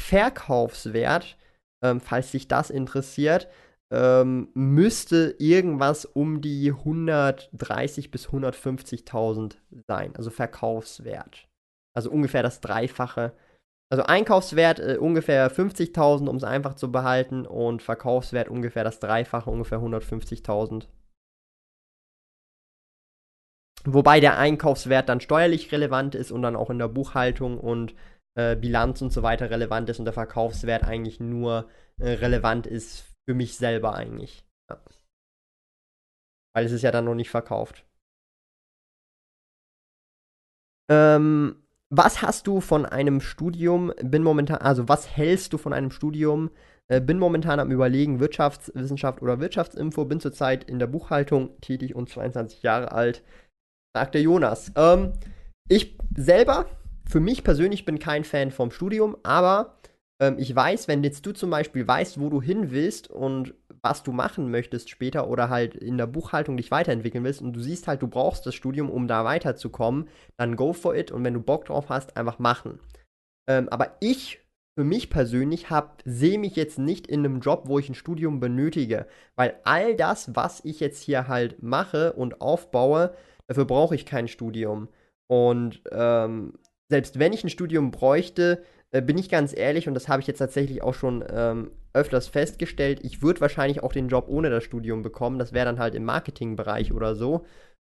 [0.00, 1.36] Verkaufswert,
[1.82, 3.48] ähm, falls dich das interessiert,
[3.90, 10.14] ähm, müsste irgendwas um die 130 bis 150.000 sein.
[10.16, 11.48] Also Verkaufswert.
[11.94, 13.32] Also ungefähr das Dreifache
[13.88, 19.50] also Einkaufswert äh, ungefähr 50.000, um es einfach zu behalten, und Verkaufswert ungefähr das Dreifache,
[19.50, 20.88] ungefähr 150.000.
[23.84, 27.94] Wobei der Einkaufswert dann steuerlich relevant ist und dann auch in der Buchhaltung und
[28.36, 33.16] äh, Bilanz und so weiter relevant ist und der Verkaufswert eigentlich nur äh, relevant ist
[33.24, 34.44] für mich selber eigentlich.
[34.68, 34.82] Ja.
[36.54, 37.86] Weil es ist ja dann noch nicht verkauft.
[40.88, 43.92] Ähm, was hast du von einem Studium?
[44.02, 46.50] Bin momentan, also was hältst du von einem Studium?
[46.88, 50.04] Äh, bin momentan am Überlegen, Wirtschaftswissenschaft oder Wirtschaftsinfo.
[50.04, 53.22] Bin zurzeit in der Buchhaltung tätig und 22 Jahre alt.
[53.94, 54.72] Sagt der Jonas.
[54.76, 55.12] Ähm,
[55.68, 56.66] ich selber,
[57.08, 59.76] für mich persönlich, bin kein Fan vom Studium, aber
[60.20, 63.54] ähm, ich weiß, wenn jetzt du zum Beispiel weißt, wo du hin willst und
[63.88, 67.60] was du machen möchtest später oder halt in der Buchhaltung dich weiterentwickeln willst und du
[67.60, 71.34] siehst halt, du brauchst das Studium, um da weiterzukommen, dann go for it und wenn
[71.34, 72.80] du Bock drauf hast, einfach machen.
[73.48, 74.40] Ähm, aber ich
[74.76, 75.68] für mich persönlich
[76.04, 80.36] sehe mich jetzt nicht in einem Job, wo ich ein Studium benötige, weil all das,
[80.36, 83.14] was ich jetzt hier halt mache und aufbaue,
[83.46, 84.88] dafür brauche ich kein Studium.
[85.28, 86.54] Und ähm,
[86.90, 90.26] selbst wenn ich ein Studium bräuchte, äh, bin ich ganz ehrlich, und das habe ich
[90.26, 94.64] jetzt tatsächlich auch schon ähm, öfters festgestellt, ich würde wahrscheinlich auch den Job ohne das
[94.64, 95.38] Studium bekommen.
[95.38, 97.44] Das wäre dann halt im Marketingbereich oder so.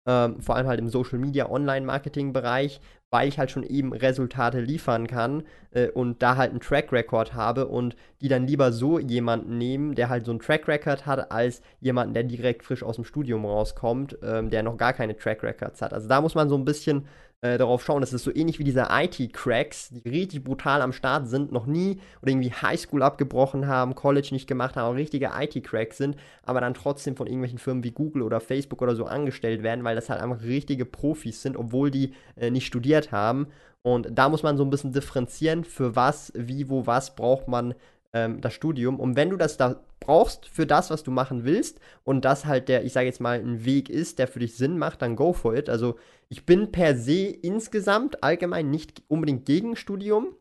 [0.07, 2.79] Ähm, vor allem halt im Social Media, Online-Marketing-Bereich,
[3.11, 7.33] weil ich halt schon eben Resultate liefern kann äh, und da halt einen Track Record
[7.33, 11.31] habe und die dann lieber so jemanden nehmen, der halt so einen Track Record hat,
[11.31, 15.43] als jemanden, der direkt frisch aus dem Studium rauskommt, ähm, der noch gar keine Track
[15.43, 15.93] Records hat.
[15.93, 17.05] Also da muss man so ein bisschen
[17.41, 18.01] äh, darauf schauen.
[18.01, 21.99] Das ist so ähnlich wie diese IT-Cracks, die richtig brutal am Start sind, noch nie
[22.21, 27.15] oder irgendwie Highschool abgebrochen haben, College nicht gemacht haben, richtige IT-Cracks sind, aber dann trotzdem
[27.15, 30.43] von irgendwelchen Firmen wie Google oder Facebook oder so angestellt werden, weil das halt einfach
[30.43, 33.47] richtige Profis sind, obwohl die äh, nicht studiert haben.
[33.81, 37.73] Und da muss man so ein bisschen differenzieren, für was, wie, wo, was braucht man
[38.13, 38.99] ähm, das Studium.
[38.99, 42.67] Und wenn du das da brauchst für das, was du machen willst, und das halt
[42.67, 45.33] der, ich sage jetzt mal, ein Weg ist, der für dich Sinn macht, dann go
[45.33, 45.69] for it.
[45.69, 45.95] Also
[46.31, 50.35] ich bin per se insgesamt allgemein nicht unbedingt gegen Studium.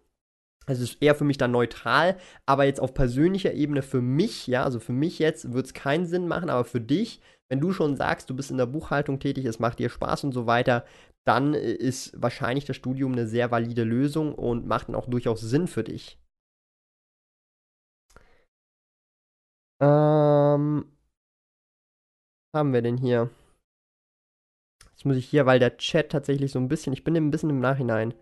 [0.67, 4.65] Es ist eher für mich dann neutral, aber jetzt auf persönlicher Ebene für mich, ja,
[4.65, 7.97] also für mich jetzt wird es keinen Sinn machen, aber für dich, wenn du schon
[7.97, 10.85] sagst, du bist in der Buchhaltung tätig, es macht dir Spaß und so weiter,
[11.27, 15.41] dann äh, ist wahrscheinlich das Studium eine sehr valide Lösung und macht dann auch durchaus
[15.41, 16.19] Sinn für dich.
[19.81, 20.85] Ähm,
[22.53, 23.31] was haben wir denn hier?
[24.99, 27.51] Jetzt muss ich hier, weil der Chat tatsächlich so ein bisschen, ich bin ein bisschen
[27.51, 28.15] im Nachhinein.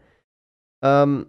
[0.85, 1.27] Ähm,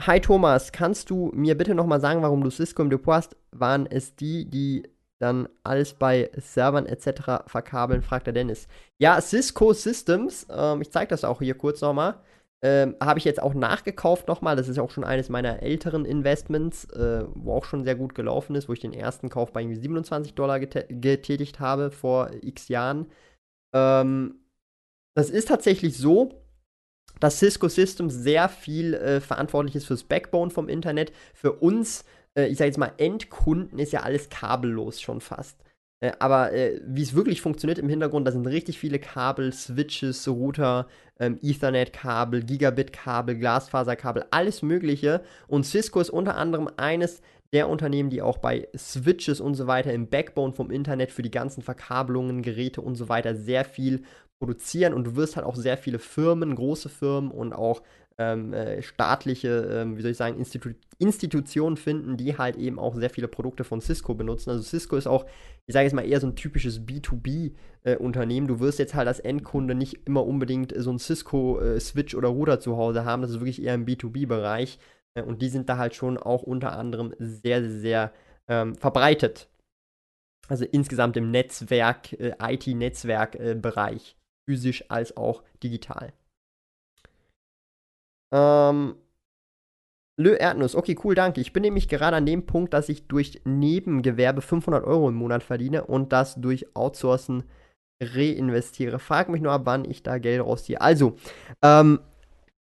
[0.00, 3.36] hi Thomas, kannst du mir bitte nochmal sagen, warum du Cisco im Depot hast?
[3.50, 7.44] Waren es die, die dann alles bei Servern etc.
[7.46, 8.68] verkabeln, fragt der Dennis.
[8.96, 12.14] Ja, Cisco Systems, ähm, ich zeige das auch hier kurz nochmal.
[12.62, 14.56] Ähm, Habe ich jetzt auch nachgekauft nochmal.
[14.56, 18.56] Das ist auch schon eines meiner älteren Investments, äh, wo auch schon sehr gut gelaufen
[18.56, 23.10] ist, wo ich den ersten Kauf bei irgendwie 27 Dollar getätigt habe vor x Jahren.
[23.74, 24.40] Ähm,
[25.16, 26.44] das ist tatsächlich so,
[27.20, 31.10] dass Cisco Systems sehr viel äh, verantwortlich ist fürs Backbone vom Internet.
[31.32, 32.04] Für uns,
[32.36, 35.58] äh, ich sage jetzt mal, Endkunden ist ja alles kabellos schon fast.
[36.00, 40.28] Äh, aber äh, wie es wirklich funktioniert im Hintergrund, da sind richtig viele Kabel, Switches,
[40.28, 40.86] Router,
[41.18, 45.22] ähm, Ethernet-Kabel, Gigabit-Kabel, Glasfaserkabel, alles Mögliche.
[45.48, 47.22] Und Cisco ist unter anderem eines
[47.54, 51.30] der Unternehmen, die auch bei Switches und so weiter im Backbone vom Internet für die
[51.30, 54.02] ganzen Verkabelungen, Geräte und so weiter sehr viel
[54.38, 54.94] produzieren.
[54.94, 57.82] Und du wirst halt auch sehr viele Firmen, große Firmen und auch
[58.18, 62.94] ähm, äh, staatliche, ähm, wie soll ich sagen, Institu Institutionen finden, die halt eben auch
[62.94, 64.48] sehr viele Produkte von Cisco benutzen.
[64.48, 65.26] Also Cisco ist auch,
[65.66, 68.46] ich sage jetzt mal, eher so ein typisches B2B-Unternehmen.
[68.46, 72.28] Äh, du wirst jetzt halt als Endkunde nicht immer unbedingt so ein Cisco-Switch äh, oder
[72.28, 73.20] Router zu Hause haben.
[73.20, 74.78] Das ist wirklich eher im B2B-Bereich.
[75.14, 78.12] Äh, und die sind da halt schon auch unter anderem sehr, sehr, sehr
[78.48, 79.50] ähm, verbreitet.
[80.48, 84.16] Also insgesamt im Netzwerk, äh, IT-Netzwerk-Bereich,
[84.46, 86.12] physisch als auch digital.
[88.32, 88.96] Ähm,
[90.18, 91.40] Lö Erdnuss, okay, cool, danke.
[91.40, 95.42] Ich bin nämlich gerade an dem Punkt, dass ich durch Nebengewerbe 500 Euro im Monat
[95.42, 97.44] verdiene und das durch Outsourcen
[98.00, 98.98] reinvestiere.
[98.98, 100.80] Frag mich nur, ab wann ich da Geld rausziehe.
[100.80, 101.16] Also,
[101.62, 102.00] ähm,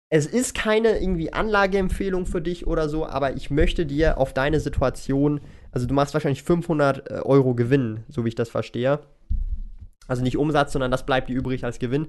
[0.09, 4.61] es ist keine irgendwie Anlageempfehlung für dich oder so, aber ich möchte dir auf deine
[4.61, 5.40] Situation,
[5.72, 9.00] also du machst wahrscheinlich 500 äh, Euro Gewinn, so wie ich das verstehe.
[10.08, 12.08] Also nicht Umsatz, sondern das bleibt dir übrig als Gewinn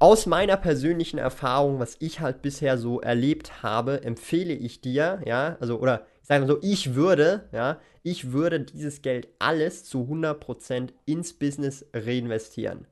[0.00, 5.58] aus meiner persönlichen Erfahrung, was ich halt bisher so erlebt habe, empfehle ich dir, ja,
[5.60, 10.08] also, oder ich sage mal so, ich würde, ja, ich würde dieses Geld alles zu
[10.10, 12.86] 100% ins Business reinvestieren.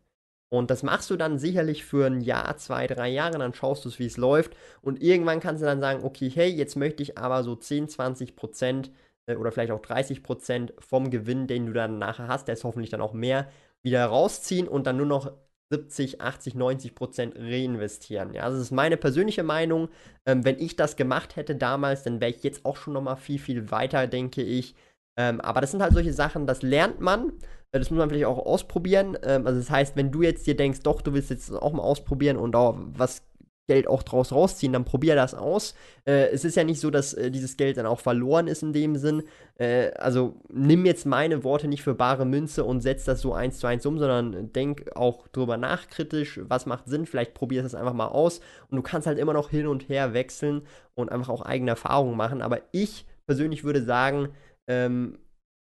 [0.50, 3.88] Und das machst du dann sicherlich für ein Jahr, zwei, drei Jahre, dann schaust du
[3.88, 4.54] es, wie es läuft.
[4.82, 8.36] Und irgendwann kannst du dann sagen, okay, hey, jetzt möchte ich aber so 10, 20
[8.36, 8.90] Prozent
[9.26, 12.64] äh, oder vielleicht auch 30 Prozent vom Gewinn, den du dann nachher hast, der ist
[12.64, 13.48] hoffentlich dann auch mehr,
[13.84, 15.32] wieder rausziehen und dann nur noch
[15.70, 18.32] 70, 80, 90 Prozent reinvestieren.
[18.32, 19.88] Ja, also das ist meine persönliche Meinung.
[20.26, 23.38] Ähm, wenn ich das gemacht hätte damals, dann wäre ich jetzt auch schon nochmal viel,
[23.38, 24.74] viel weiter, denke ich.
[25.18, 27.32] Ähm, aber das sind halt solche Sachen, das lernt man.
[27.72, 29.18] Äh, das muss man vielleicht auch ausprobieren.
[29.22, 31.82] Ähm, also das heißt, wenn du jetzt dir denkst, doch, du willst jetzt auch mal
[31.82, 33.27] ausprobieren und auch was
[33.68, 35.74] Geld auch draus rausziehen, dann probier das aus.
[36.04, 38.72] Äh, es ist ja nicht so, dass äh, dieses Geld dann auch verloren ist in
[38.72, 39.22] dem Sinn.
[39.58, 43.58] Äh, also nimm jetzt meine Worte nicht für bare Münze und setz das so eins
[43.58, 47.06] zu eins um, sondern denk auch drüber nach kritisch, was macht Sinn.
[47.06, 50.14] Vielleicht probier es einfach mal aus und du kannst halt immer noch hin und her
[50.14, 50.62] wechseln
[50.94, 52.42] und einfach auch eigene Erfahrungen machen.
[52.42, 54.30] Aber ich persönlich würde sagen,
[54.66, 55.18] ähm,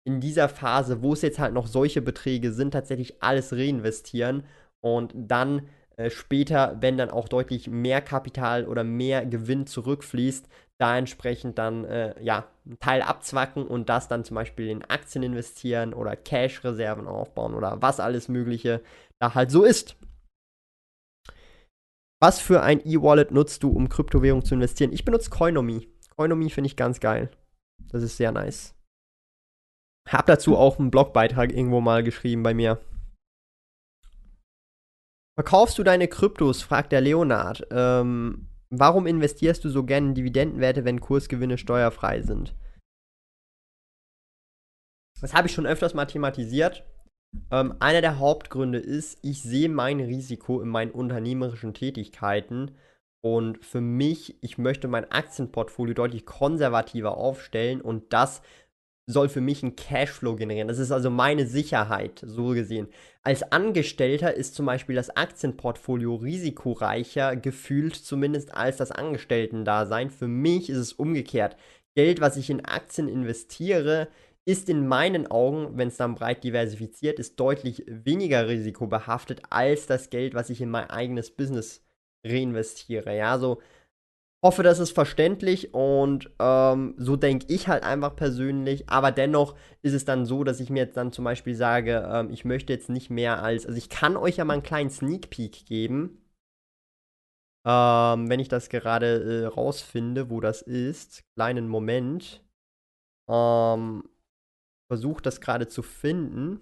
[0.06, 4.44] in dieser Phase, wo es jetzt halt noch solche Beträge sind, tatsächlich alles reinvestieren
[4.82, 10.47] und dann äh, später, wenn dann auch deutlich mehr Kapital oder mehr Gewinn zurückfließt,
[10.79, 15.23] da entsprechend dann äh, ja einen Teil abzwacken und das dann zum Beispiel in Aktien
[15.23, 18.82] investieren oder Cash-Reserven aufbauen oder was alles Mögliche
[19.19, 19.95] da halt so ist.
[22.21, 24.93] Was für ein E-Wallet nutzt du, um Kryptowährung zu investieren?
[24.93, 25.89] Ich benutze Coinomi.
[26.15, 27.29] Coinomi finde ich ganz geil.
[27.91, 28.73] Das ist sehr nice.
[30.10, 32.79] Hab dazu auch einen Blogbeitrag irgendwo mal geschrieben bei mir.
[35.36, 36.62] Verkaufst du deine Kryptos?
[36.62, 37.65] fragt der Leonard.
[37.72, 42.56] Ähm, warum investierst du so gerne in Dividendenwerte, wenn Kursgewinne steuerfrei sind?
[45.22, 46.86] Das habe ich schon öfters mal thematisiert.
[47.50, 52.78] Ähm, einer der Hauptgründe ist, ich sehe mein Risiko in meinen unternehmerischen Tätigkeiten
[53.26, 58.41] und für mich, ich möchte mein Aktienportfolio deutlich konservativer aufstellen und das
[59.06, 60.68] soll für mich einen Cashflow generieren.
[60.68, 62.88] Das ist also meine Sicherheit, so gesehen.
[63.22, 70.10] Als Angestellter ist zum Beispiel das Aktienportfolio risikoreicher, gefühlt zumindest als das Angestellten-Dasein.
[70.10, 71.58] Für mich ist es umgekehrt.
[71.96, 74.08] Geld, was ich in Aktien investiere,
[74.46, 80.10] ist in meinen Augen, wenn es dann breit diversifiziert ist, deutlich weniger risikobehaftet als das
[80.10, 81.82] Geld, was ich in mein eigenes Business
[82.26, 83.16] reinvestiere.
[83.16, 83.62] Ja, so
[84.43, 88.89] hoffe, das ist verständlich und ähm, so denke ich halt einfach persönlich.
[88.89, 92.29] Aber dennoch ist es dann so, dass ich mir jetzt dann zum Beispiel sage, ähm,
[92.29, 95.29] ich möchte jetzt nicht mehr als, also ich kann euch ja mal einen kleinen Sneak
[95.29, 96.19] Peek geben.
[97.65, 101.23] Ähm, wenn ich das gerade äh, rausfinde, wo das ist.
[101.36, 102.43] Kleinen Moment.
[103.29, 104.03] Ähm,
[104.91, 106.60] versuche das gerade zu finden.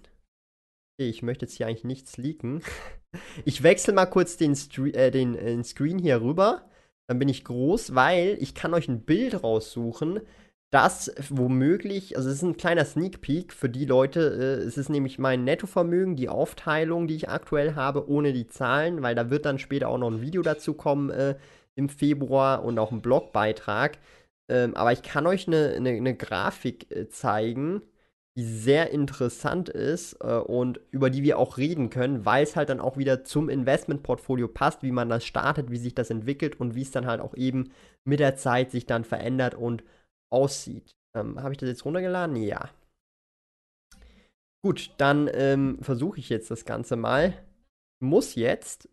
[0.94, 2.62] Okay, ich möchte jetzt hier eigentlich nichts leaken.
[3.44, 6.68] ich wechsle mal kurz den, Stre äh, den, äh, den Screen hier rüber.
[7.08, 10.20] Dann bin ich groß, weil ich kann euch ein Bild raussuchen,
[10.72, 14.88] das womöglich, also es ist ein kleiner Sneak Peek für die Leute, äh, es ist
[14.88, 19.44] nämlich mein Nettovermögen, die Aufteilung, die ich aktuell habe, ohne die Zahlen, weil da wird
[19.44, 21.36] dann später auch noch ein Video dazu kommen äh,
[21.74, 23.98] im Februar und auch ein Blogbeitrag.
[24.48, 27.82] Ähm, aber ich kann euch eine, eine, eine Grafik äh, zeigen,
[28.36, 32.70] die sehr interessant ist äh, und über die wir auch reden können, weil es halt
[32.70, 36.74] dann auch wieder zum Investmentportfolio passt, wie man das startet, wie sich das entwickelt und
[36.74, 37.72] wie es dann halt auch eben
[38.04, 39.84] mit der Zeit sich dann verändert und
[40.30, 40.92] aussieht.
[41.14, 42.36] Ähm, Habe ich das jetzt runtergeladen?
[42.36, 42.70] Ja.
[44.64, 47.34] Gut, dann ähm, versuche ich jetzt das Ganze mal.
[48.00, 48.88] Muss jetzt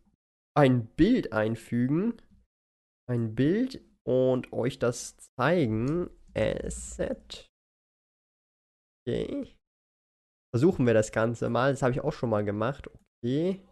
[0.58, 2.16] ein Bild einfügen.
[3.08, 6.10] Ein Bild und euch das zeigen.
[6.36, 7.50] Asset.
[9.10, 9.56] Okay.
[10.54, 11.72] Versuchen wir das Ganze mal.
[11.72, 12.90] Das habe ich auch schon mal gemacht.
[13.24, 13.66] Okay.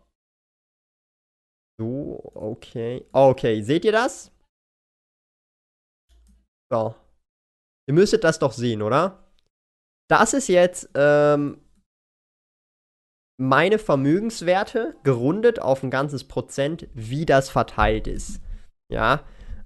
[1.79, 3.05] So, okay.
[3.11, 4.31] Okay, seht ihr das?
[6.71, 6.95] So.
[7.87, 9.31] Ihr müsstet das doch sehen, oder?
[10.09, 11.61] Das ist jetzt ähm,
[13.39, 18.41] meine Vermögenswerte gerundet auf ein ganzes Prozent, wie das verteilt ist.
[18.91, 19.23] Ja.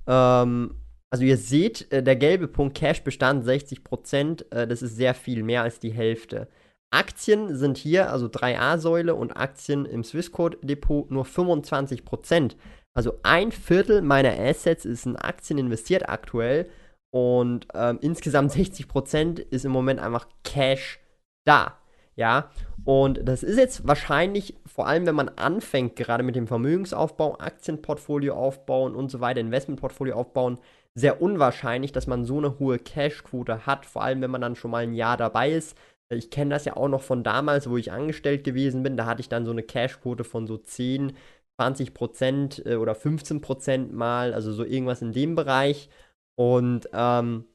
[0.07, 0.80] Ähm,
[1.11, 5.61] also ihr seht, äh, der gelbe Punkt Cash-Bestand 60%, äh, das ist sehr viel, mehr
[5.61, 6.47] als die Hälfte.
[6.89, 12.55] Aktien sind hier, also 3A-Säule und Aktien im Swissquote-Depot nur 25%.
[12.93, 16.69] Also ein Viertel meiner Assets ist in Aktien investiert aktuell
[17.13, 20.99] und ähm, insgesamt 60% ist im Moment einfach Cash
[21.45, 21.77] da.
[22.17, 22.51] Ja,
[22.83, 28.35] und das ist jetzt wahrscheinlich, vor allem wenn man anfängt, gerade mit dem Vermögensaufbau, Aktienportfolio
[28.35, 30.59] aufbauen und so weiter, Investmentportfolio aufbauen,
[30.93, 34.71] sehr unwahrscheinlich, dass man so eine hohe Cash-Quote hat, vor allem wenn man dann schon
[34.71, 35.77] mal ein Jahr dabei ist.
[36.09, 38.97] Ich kenne das ja auch noch von damals, wo ich angestellt gewesen bin.
[38.97, 41.13] Da hatte ich dann so eine Cash-Quote von so 10,
[41.57, 45.89] 20 Prozent äh, oder 15 Prozent mal, also so irgendwas in dem Bereich.
[46.35, 47.45] Und ähm,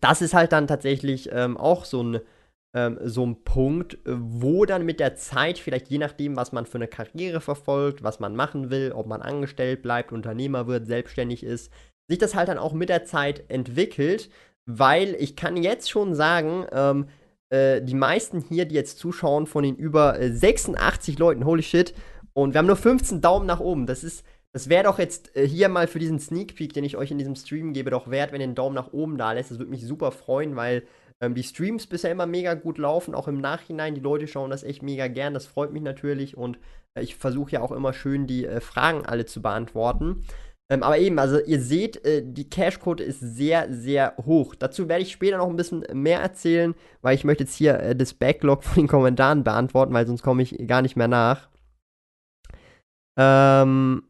[0.00, 2.20] das ist halt dann tatsächlich ähm, auch so ein,
[2.74, 6.78] ähm, so ein Punkt, wo dann mit der Zeit, vielleicht je nachdem, was man für
[6.78, 11.72] eine Karriere verfolgt, was man machen will, ob man angestellt bleibt, Unternehmer wird, selbstständig ist,
[12.12, 14.30] sich das halt dann auch mit der Zeit entwickelt,
[14.66, 17.08] weil ich kann jetzt schon sagen, ähm,
[17.50, 21.94] äh, die meisten hier, die jetzt zuschauen, von den über äh, 86 Leuten, holy shit,
[22.34, 23.86] und wir haben nur 15 Daumen nach oben.
[23.86, 26.96] Das ist, das wäre doch jetzt äh, hier mal für diesen Sneak Peek, den ich
[26.96, 29.50] euch in diesem Stream gebe, doch wert, wenn ihr einen Daumen nach oben da lässt.
[29.50, 30.84] Das würde mich super freuen, weil
[31.20, 33.94] ähm, die Streams bisher immer mega gut laufen, auch im Nachhinein.
[33.94, 35.34] Die Leute schauen das echt mega gern.
[35.34, 36.58] Das freut mich natürlich und
[36.94, 40.24] äh, ich versuche ja auch immer schön die äh, Fragen alle zu beantworten.
[40.72, 44.54] Ähm, aber eben, also ihr seht, äh, die Cash-Quote ist sehr, sehr hoch.
[44.54, 47.94] Dazu werde ich später noch ein bisschen mehr erzählen, weil ich möchte jetzt hier äh,
[47.94, 51.50] das Backlog von den Kommentaren beantworten, weil sonst komme ich gar nicht mehr nach.
[53.18, 54.04] Ähm,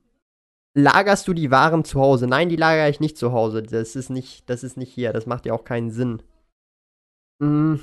[0.74, 2.28] lagerst du die Waren zu Hause?
[2.28, 3.64] Nein, die lagere ich nicht zu Hause.
[3.64, 5.12] Das ist nicht, das ist nicht hier.
[5.12, 6.22] Das macht ja auch keinen Sinn.
[7.40, 7.80] Mhm.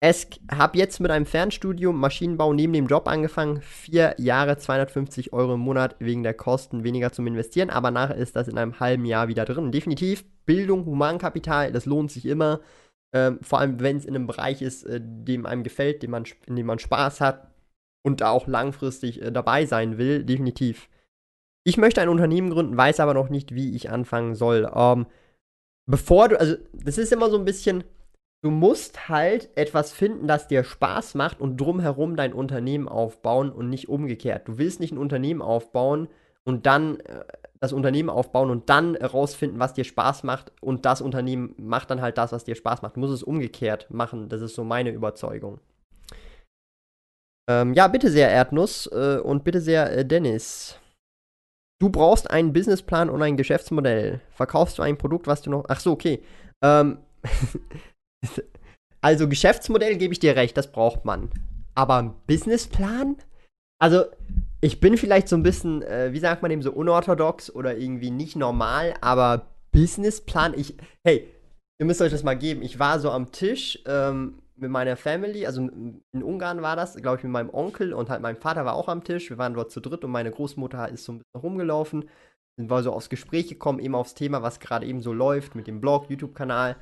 [0.00, 3.62] Es habe jetzt mit einem Fernstudium Maschinenbau neben dem Job angefangen.
[3.62, 7.70] Vier Jahre, 250 Euro im Monat wegen der Kosten weniger zum Investieren.
[7.70, 9.72] Aber nachher ist das in einem halben Jahr wieder drin.
[9.72, 12.60] Definitiv Bildung, Humankapital, das lohnt sich immer.
[13.14, 16.24] Ähm, vor allem, wenn es in einem Bereich ist, äh, dem einem gefällt, dem man,
[16.46, 17.50] in dem man Spaß hat
[18.04, 20.24] und da auch langfristig äh, dabei sein will.
[20.24, 20.88] Definitiv.
[21.64, 24.70] Ich möchte ein Unternehmen gründen, weiß aber noch nicht, wie ich anfangen soll.
[24.74, 25.06] Ähm,
[25.86, 27.82] bevor du, also, das ist immer so ein bisschen
[28.46, 33.68] du musst halt etwas finden, das dir Spaß macht und drumherum dein Unternehmen aufbauen und
[33.68, 34.46] nicht umgekehrt.
[34.46, 36.06] Du willst nicht ein Unternehmen aufbauen
[36.44, 37.24] und dann äh,
[37.58, 42.00] das Unternehmen aufbauen und dann herausfinden, was dir Spaß macht und das Unternehmen macht dann
[42.00, 42.94] halt das, was dir Spaß macht.
[42.94, 44.28] Du musst es umgekehrt machen.
[44.28, 45.58] Das ist so meine Überzeugung.
[47.50, 50.78] Ähm, ja, bitte sehr, Erdnuss äh, und bitte sehr, äh, Dennis.
[51.80, 54.20] Du brauchst einen Businessplan und ein Geschäftsmodell.
[54.30, 55.64] Verkaufst du ein Produkt, was du noch.
[55.66, 56.22] Ach so, okay.
[56.62, 56.98] Ähm,
[59.00, 61.30] also Geschäftsmodell gebe ich dir recht, das braucht man.
[61.74, 63.16] Aber ein Businessplan?
[63.78, 64.04] Also,
[64.60, 68.10] ich bin vielleicht so ein bisschen, äh, wie sagt man dem, so unorthodox oder irgendwie
[68.10, 71.28] nicht normal, aber Businessplan, ich, hey,
[71.78, 72.62] ihr müsst euch das mal geben.
[72.62, 77.18] Ich war so am Tisch ähm, mit meiner Family, also in Ungarn war das, glaube
[77.18, 79.28] ich, mit meinem Onkel und halt mein Vater war auch am Tisch.
[79.28, 82.08] Wir waren dort zu dritt und meine Großmutter ist so ein bisschen rumgelaufen.
[82.58, 85.66] Sind wir so aufs Gespräch gekommen, eben aufs Thema, was gerade eben so läuft mit
[85.66, 86.76] dem Blog, YouTube-Kanal.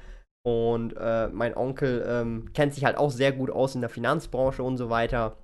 [0.46, 4.62] Und äh, mein Onkel ähm, kennt sich halt auch sehr gut aus in der Finanzbranche
[4.62, 5.38] und so weiter.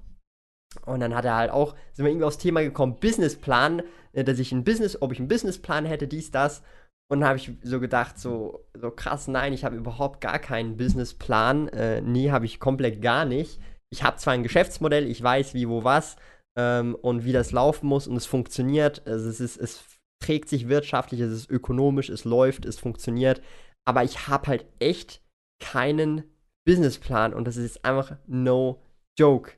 [0.86, 3.82] Und dann hat er halt auch, sind wir irgendwie aufs Thema gekommen, Businessplan,
[4.12, 6.62] äh, dass ich ein Business, ob ich einen Businessplan hätte, dies, das.
[7.10, 10.76] Und dann habe ich so gedacht, so, so krass, nein, ich habe überhaupt gar keinen
[10.76, 11.68] Businessplan.
[11.68, 13.58] Äh, nee, habe ich komplett gar nicht.
[13.92, 16.16] Ich habe zwar ein Geschäftsmodell, ich weiß wie, wo, was
[16.56, 19.06] ähm, und wie das laufen muss und es funktioniert.
[19.06, 19.82] Also es, ist, es
[20.22, 23.42] trägt sich wirtschaftlich, es ist ökonomisch, es läuft, es funktioniert.
[23.86, 25.22] Aber ich habe halt echt
[25.60, 26.24] keinen
[26.66, 28.82] Businessplan und das ist einfach no
[29.18, 29.52] joke.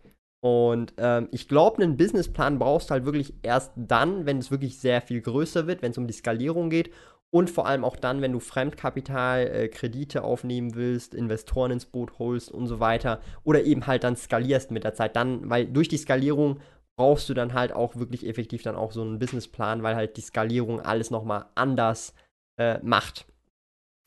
[0.45, 4.79] Und ähm, ich glaube, einen Businessplan brauchst du halt wirklich erst dann, wenn es wirklich
[4.79, 6.93] sehr viel größer wird, wenn es um die Skalierung geht.
[7.35, 12.19] Und vor allem auch dann, wenn du Fremdkapital, äh, Kredite aufnehmen willst, Investoren ins Boot
[12.19, 13.21] holst und so weiter.
[13.45, 15.17] Oder eben halt dann skalierst mit der Zeit.
[15.17, 16.61] Dann, weil durch die Skalierung
[16.99, 20.23] brauchst du dann halt auch wirklich effektiv dann auch so einen Businessplan, weil halt die
[20.23, 22.15] Skalierung alles nochmal anders
[22.59, 23.27] äh, macht.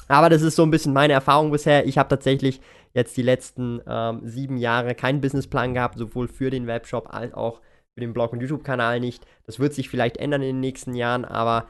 [0.08, 1.86] Aber das ist so ein bisschen meine Erfahrung bisher.
[1.86, 2.62] Ich habe tatsächlich
[2.94, 7.62] jetzt die letzten ähm, sieben Jahre keinen Businessplan gehabt, sowohl für den Webshop als auch
[7.94, 9.26] für den Blog und YouTube-Kanal nicht.
[9.46, 11.68] Das wird sich vielleicht ändern in den nächsten Jahren, aber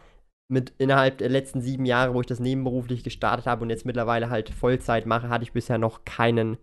[0.47, 4.29] mit innerhalb der letzten sieben Jahre, wo ich das nebenberuflich gestartet habe und jetzt mittlerweile
[4.29, 6.57] halt Vollzeit mache, hatte ich bisher noch keinen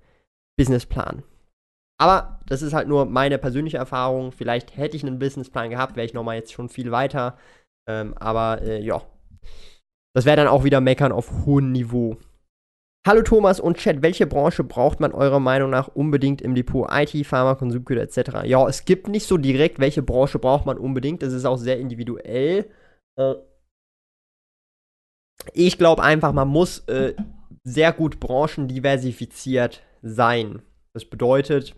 [0.57, 1.23] Businessplan.
[1.99, 4.33] Aber das ist halt nur meine persönliche Erfahrung.
[4.33, 7.39] Vielleicht hätte ich einen Businessplan gehabt, wäre ich nochmal jetzt schon viel weiter.
[7.89, 9.03] Ähm, aber äh, ja,
[10.15, 12.17] das wäre dann auch wieder Meckern auf hohem Niveau.
[13.05, 16.89] Hallo Thomas und Chat, welche Branche braucht man eurer Meinung nach unbedingt im Depot?
[16.93, 18.45] IT, Pharma, Konsumgüter etc.
[18.45, 21.23] Ja, es gibt nicht so direkt, welche Branche braucht man unbedingt.
[21.23, 22.71] Das ist auch sehr individuell.
[23.17, 23.35] Äh,
[25.53, 27.15] ich glaube einfach, man muss äh,
[27.65, 30.63] sehr gut branchendiversifiziert sein.
[30.95, 31.75] Das bedeutet,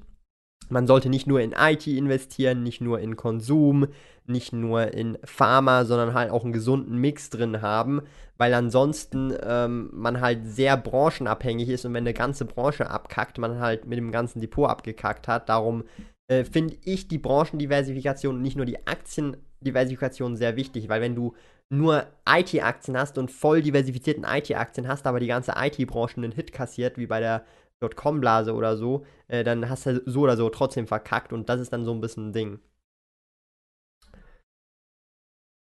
[0.69, 3.89] man sollte nicht nur in IT investieren, nicht nur in Konsum,
[4.27, 8.03] nicht nur in Pharma, sondern halt auch einen gesunden Mix drin haben,
[8.39, 13.59] weil ansonsten ähm, man halt sehr branchenabhängig ist und wenn eine ganze Branche abkackt, man
[13.59, 15.49] halt mit dem ganzen Depot abgekackt hat.
[15.49, 15.85] Darum
[16.29, 21.35] äh, finde ich die Branchendiversifikation und nicht nur die Aktiendiversifikation sehr wichtig, weil wenn du
[21.71, 26.99] nur IT-Aktien hast und voll diversifizierten IT-Aktien hast, aber die ganze IT-Branche einen Hit kassiert,
[26.99, 27.45] wie bei der
[27.81, 31.73] Dotcom-Blase oder so, äh, dann hast du so oder so trotzdem verkackt und das ist
[31.73, 32.61] dann so ein bisschen ein Ding.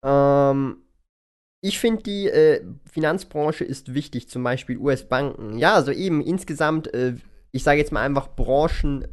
[0.04, 0.82] Ähm,
[1.60, 5.58] ich finde, die äh, Finanzbranche ist wichtig, zum Beispiel US-Banken.
[5.58, 7.16] Ja, also eben insgesamt, äh,
[7.52, 9.08] ich sage jetzt mal einfach Branchen,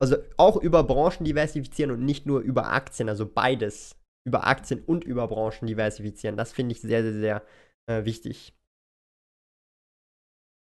[0.00, 3.96] also auch über Branchen diversifizieren und nicht nur über Aktien, also beides.
[4.26, 6.36] Über Aktien und über Branchen diversifizieren.
[6.36, 7.42] Das finde ich sehr, sehr, sehr
[7.86, 8.54] äh, wichtig.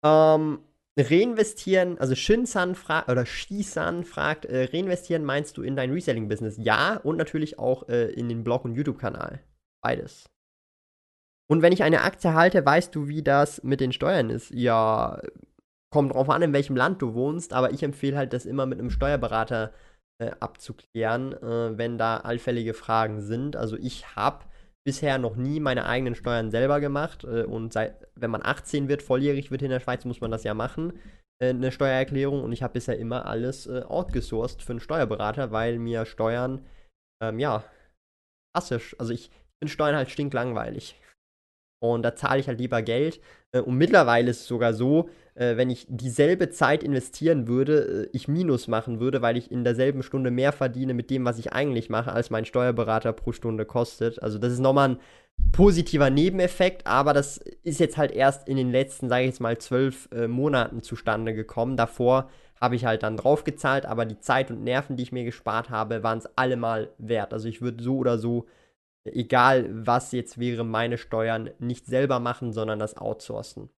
[0.05, 0.59] Ähm,
[0.97, 6.57] reinvestieren, also Shinsan fragt, oder Shisan fragt, äh, reinvestieren meinst du in dein Reselling-Business?
[6.57, 9.41] Ja, und natürlich auch äh, in den Blog- und YouTube-Kanal.
[9.85, 10.31] Beides.
[11.47, 14.49] Und wenn ich eine Aktie halte, weißt du, wie das mit den Steuern ist?
[14.49, 15.21] Ja,
[15.93, 18.79] kommt drauf an, in welchem Land du wohnst, aber ich empfehle halt, das immer mit
[18.79, 19.73] einem Steuerberater
[20.19, 23.55] äh, abzuklären, äh, wenn da allfällige Fragen sind.
[23.55, 24.45] Also ich habe
[24.83, 27.23] bisher noch nie meine eigenen Steuern selber gemacht.
[27.23, 30.43] Äh, und seit, wenn man 18 wird, volljährig wird in der Schweiz, muss man das
[30.43, 30.93] ja machen,
[31.39, 32.43] äh, eine Steuererklärung.
[32.43, 36.65] Und ich habe bisher immer alles äh, outgesourced für einen Steuerberater, weil mir Steuern,
[37.21, 37.63] ähm, ja,
[38.57, 38.81] hasse.
[38.97, 39.29] Also ich
[39.65, 40.95] finde Steuern halt stinklangweilig.
[41.83, 43.19] Und da zahle ich halt lieber Geld.
[43.51, 48.09] Äh, und mittlerweile ist es sogar so, äh, wenn ich dieselbe Zeit investieren würde, äh,
[48.13, 51.53] ich Minus machen würde, weil ich in derselben Stunde mehr verdiene mit dem, was ich
[51.53, 54.21] eigentlich mache, als mein Steuerberater pro Stunde kostet.
[54.21, 54.99] Also das ist nochmal ein
[55.51, 59.57] positiver Nebeneffekt, aber das ist jetzt halt erst in den letzten, sage ich jetzt mal,
[59.57, 61.75] zwölf Monaten zustande gekommen.
[61.75, 62.29] Davor
[62.61, 66.03] habe ich halt dann draufgezahlt, aber die Zeit und Nerven, die ich mir gespart habe,
[66.03, 67.33] waren es allemal wert.
[67.33, 68.45] Also ich würde so oder so
[69.05, 73.69] egal was jetzt wäre, meine Steuern nicht selber machen, sondern das outsourcen.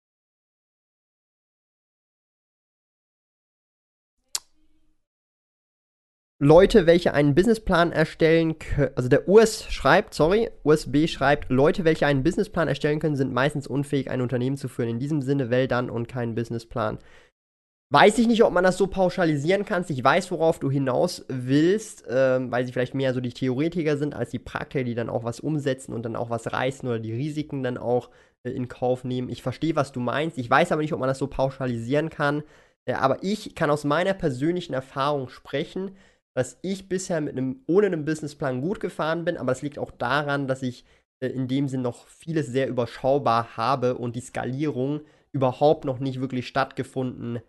[6.40, 12.06] Leute, welche einen Businessplan erstellen können, also der US schreibt, sorry, USB schreibt, Leute, welche
[12.06, 14.90] einen Businessplan erstellen können, sind meistens unfähig, ein Unternehmen zu führen.
[14.90, 17.00] In diesem Sinne, well dann und keinen Businessplan.
[17.90, 19.86] Weiß ich nicht, ob man das so pauschalisieren kann.
[19.88, 24.14] Ich weiß, worauf du hinaus willst, ähm, weil sie vielleicht mehr so die Theoretiker sind
[24.14, 27.14] als die Praktiker, die dann auch was umsetzen und dann auch was reißen oder die
[27.14, 28.10] Risiken dann auch
[28.44, 29.30] äh, in Kauf nehmen.
[29.30, 30.38] Ich verstehe, was du meinst.
[30.38, 32.44] Ich weiß aber nicht, ob man das so pauschalisieren kann.
[32.86, 35.92] Äh, aber ich kann aus meiner persönlichen Erfahrung sprechen
[36.38, 39.90] dass ich bisher mit einem, ohne einen Businessplan gut gefahren bin, aber das liegt auch
[39.90, 40.86] daran, dass ich
[41.20, 46.22] äh, in dem Sinn noch vieles sehr überschaubar habe und die Skalierung überhaupt noch nicht
[46.22, 47.44] wirklich stattgefunden hat.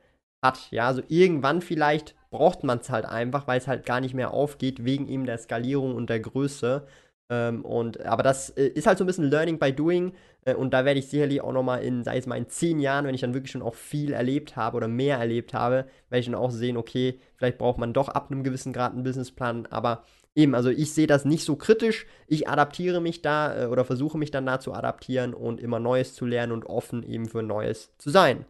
[0.70, 4.32] Ja, also irgendwann vielleicht braucht man es halt einfach, weil es halt gar nicht mehr
[4.32, 6.86] aufgeht, wegen eben der Skalierung und der Größe.
[7.30, 10.12] Ähm, und, aber das äh, ist halt so ein bisschen Learning by Doing.
[10.44, 13.04] Äh, und da werde ich sicherlich auch nochmal in, sei es mal in zehn Jahren,
[13.06, 16.26] wenn ich dann wirklich schon auch viel erlebt habe oder mehr erlebt habe, werde ich
[16.26, 19.66] dann auch sehen, okay, vielleicht braucht man doch ab einem gewissen Grad einen Businessplan.
[19.66, 22.06] Aber eben, also ich sehe das nicht so kritisch.
[22.28, 26.14] Ich adaptiere mich da äh, oder versuche mich dann da zu adaptieren und immer Neues
[26.14, 28.46] zu lernen und offen eben für Neues zu sein.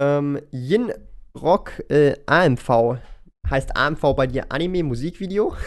[0.00, 0.92] Ähm, Yin
[1.36, 2.98] Rock äh, AMV.
[3.48, 5.56] Heißt AMV bei dir Anime Musikvideo?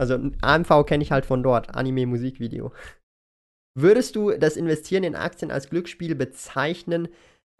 [0.00, 2.72] Also AMV kenne ich halt von dort, Anime-Musikvideo.
[3.78, 7.08] Würdest du das Investieren in Aktien als Glücksspiel bezeichnen?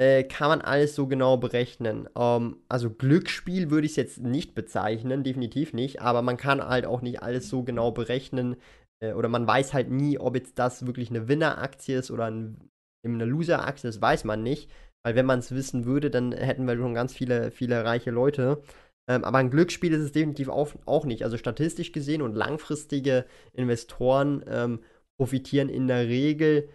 [0.01, 2.09] Äh, kann man alles so genau berechnen?
[2.17, 6.87] Ähm, also Glücksspiel würde ich es jetzt nicht bezeichnen, definitiv nicht, aber man kann halt
[6.87, 8.57] auch nicht alles so genau berechnen
[9.03, 12.71] äh, oder man weiß halt nie, ob jetzt das wirklich eine Winner-Aktie ist oder ein,
[13.05, 14.71] eine Loser-Aktie, das weiß man nicht.
[15.03, 18.63] Weil wenn man es wissen würde, dann hätten wir schon ganz viele, viele reiche Leute.
[19.09, 21.25] Ähm, aber ein Glücksspiel ist es definitiv auch, auch, nicht.
[21.25, 24.81] Also statistisch gesehen und langfristige Investoren ähm,
[25.19, 26.69] profitieren in der Regel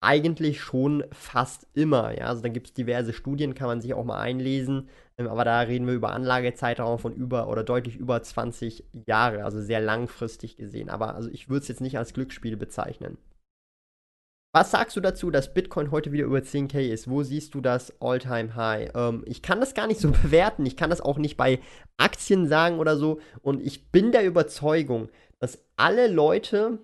[0.00, 2.16] eigentlich schon fast immer.
[2.18, 2.26] Ja?
[2.26, 4.88] Also da gibt es diverse Studien, kann man sich auch mal einlesen.
[5.18, 9.60] Ähm, aber da reden wir über Anlagezeitraum von über oder deutlich über 20 Jahre, also
[9.60, 10.90] sehr langfristig gesehen.
[10.90, 13.18] Aber also ich würde es jetzt nicht als Glücksspiel bezeichnen.
[14.54, 17.08] Was sagst du dazu, dass Bitcoin heute wieder über 10k ist?
[17.08, 18.90] Wo siehst du das All-Time-High?
[18.94, 20.66] Ähm, ich kann das gar nicht so bewerten.
[20.66, 21.58] Ich kann das auch nicht bei
[21.96, 23.18] Aktien sagen oder so.
[23.40, 26.80] Und ich bin der Überzeugung, dass alle Leute,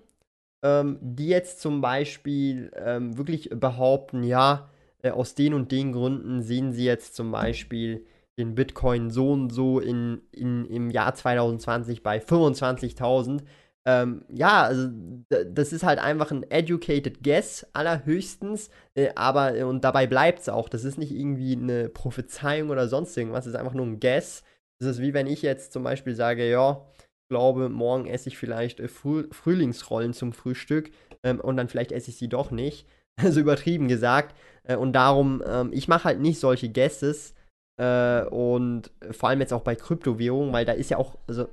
[0.63, 4.67] ähm, die jetzt zum Beispiel ähm, wirklich behaupten, ja,
[5.03, 8.03] äh, aus den und den Gründen sehen sie jetzt zum Beispiel
[8.39, 13.41] den Bitcoin so und so in, in, im Jahr 2020 bei 25.000
[13.89, 14.89] ähm, ja, also
[15.29, 20.49] das ist halt einfach ein educated guess allerhöchstens, äh, aber äh, und dabei bleibt es
[20.49, 20.69] auch.
[20.69, 24.43] Das ist nicht irgendwie eine Prophezeiung oder sonst irgendwas, das ist einfach nur ein Guess.
[24.79, 26.85] Das ist wie wenn ich jetzt zum Beispiel sage, ja,
[27.29, 30.91] glaube, morgen esse ich vielleicht äh, Früh Frühlingsrollen zum Frühstück
[31.23, 32.87] ähm, und dann vielleicht esse ich sie doch nicht.
[33.21, 34.33] Also übertrieben gesagt.
[34.63, 37.33] Äh, und darum, ähm, ich mache halt nicht solche Guesses.
[37.77, 41.49] Äh, und vor allem jetzt auch bei Kryptowährungen, weil da ist ja auch, also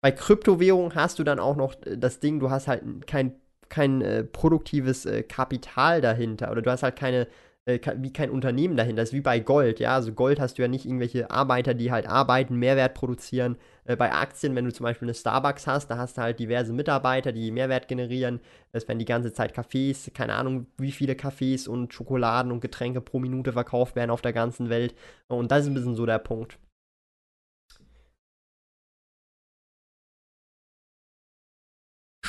[0.00, 3.34] bei Kryptowährungen hast du dann auch noch äh, das Ding, du hast halt kein,
[3.68, 7.28] kein äh, produktives äh, Kapital dahinter oder du hast halt keine,
[7.66, 9.02] äh, wie kein Unternehmen dahinter.
[9.02, 9.94] Das ist wie bei Gold, ja.
[9.94, 13.56] Also Gold hast du ja nicht irgendwelche Arbeiter, die halt arbeiten, Mehrwert produzieren.
[13.84, 16.72] Äh, bei Aktien, wenn du zum Beispiel eine Starbucks hast, da hast du halt diverse
[16.72, 18.40] Mitarbeiter, die Mehrwert generieren.
[18.72, 23.00] Es werden die ganze Zeit Kaffees, keine Ahnung, wie viele Kaffees und Schokoladen und Getränke
[23.02, 24.94] pro Minute verkauft werden auf der ganzen Welt.
[25.28, 26.58] Und das ist ein bisschen so der Punkt.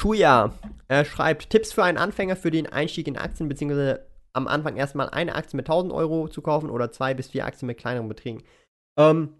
[0.02, 0.54] Schuya
[0.88, 5.10] er schreibt Tipps für einen Anfänger für den Einstieg in Aktien, beziehungsweise am Anfang erstmal
[5.10, 8.42] eine Aktie mit 1000 Euro zu kaufen oder zwei bis vier Aktien mit kleineren Beträgen.
[8.98, 9.36] Ähm,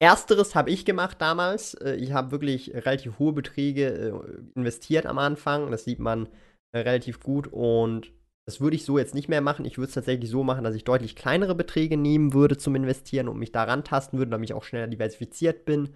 [0.00, 1.74] ersteres habe ich gemacht damals.
[1.74, 5.70] Äh, ich habe wirklich relativ hohe Beträge äh, investiert am Anfang.
[5.70, 6.26] Das sieht man
[6.72, 8.10] äh, relativ gut und
[8.46, 9.66] das würde ich so jetzt nicht mehr machen.
[9.66, 13.28] Ich würde es tatsächlich so machen, dass ich deutlich kleinere Beträge nehmen würde zum Investieren
[13.28, 15.90] und mich daran tasten würde, damit ich auch schneller diversifiziert bin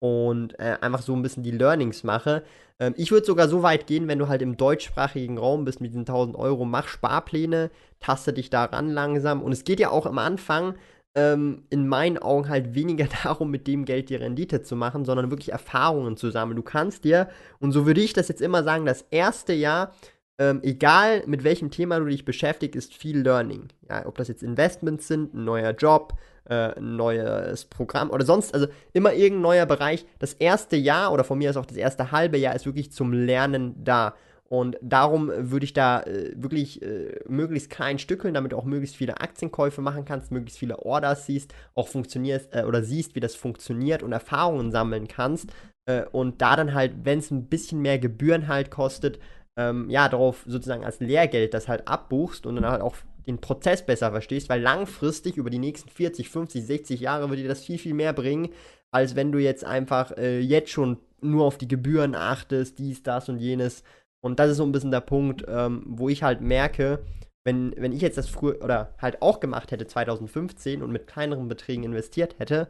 [0.00, 2.44] und äh, einfach so ein bisschen die Learnings mache.
[2.78, 5.90] Ähm, ich würde sogar so weit gehen, wenn du halt im deutschsprachigen Raum bist mit
[5.90, 7.70] diesen 1000 Euro, mach Sparpläne,
[8.00, 9.42] taste dich daran langsam.
[9.42, 10.74] Und es geht ja auch am Anfang
[11.14, 15.30] ähm, in meinen Augen halt weniger darum, mit dem Geld die Rendite zu machen, sondern
[15.30, 16.56] wirklich Erfahrungen zu sammeln.
[16.56, 17.28] Du kannst dir,
[17.58, 19.92] und so würde ich das jetzt immer sagen, das erste Jahr
[20.38, 23.68] ähm, egal mit welchem Thema du dich beschäftigst, ist viel Learning.
[23.90, 26.14] Ja, ob das jetzt Investments sind, ein neuer Job,
[26.48, 30.06] äh, neues Programm oder sonst, also immer irgendein neuer Bereich.
[30.18, 33.12] Das erste Jahr oder von mir aus auch das erste halbe Jahr ist wirklich zum
[33.12, 34.14] Lernen da.
[34.50, 38.96] Und darum würde ich da äh, wirklich äh, möglichst klein stückeln, damit du auch möglichst
[38.96, 43.34] viele Aktienkäufe machen kannst, möglichst viele Orders siehst, auch funktionierst äh, oder siehst, wie das
[43.34, 45.52] funktioniert und Erfahrungen sammeln kannst.
[45.84, 49.18] Äh, und da dann halt, wenn es ein bisschen mehr Gebühren halt kostet,
[49.58, 52.96] ähm, ja, darauf sozusagen als Lehrgeld das halt abbuchst und dann halt auch
[53.28, 57.48] den Prozess besser verstehst, weil langfristig über die nächsten 40, 50, 60 Jahre würde dir
[57.48, 58.48] das viel, viel mehr bringen,
[58.90, 63.28] als wenn du jetzt einfach äh, jetzt schon nur auf die Gebühren achtest, dies, das
[63.28, 63.84] und jenes.
[64.24, 67.04] Und das ist so ein bisschen der Punkt, ähm, wo ich halt merke,
[67.44, 71.48] wenn, wenn ich jetzt das früher oder halt auch gemacht hätte 2015 und mit kleineren
[71.48, 72.68] Beträgen investiert hätte,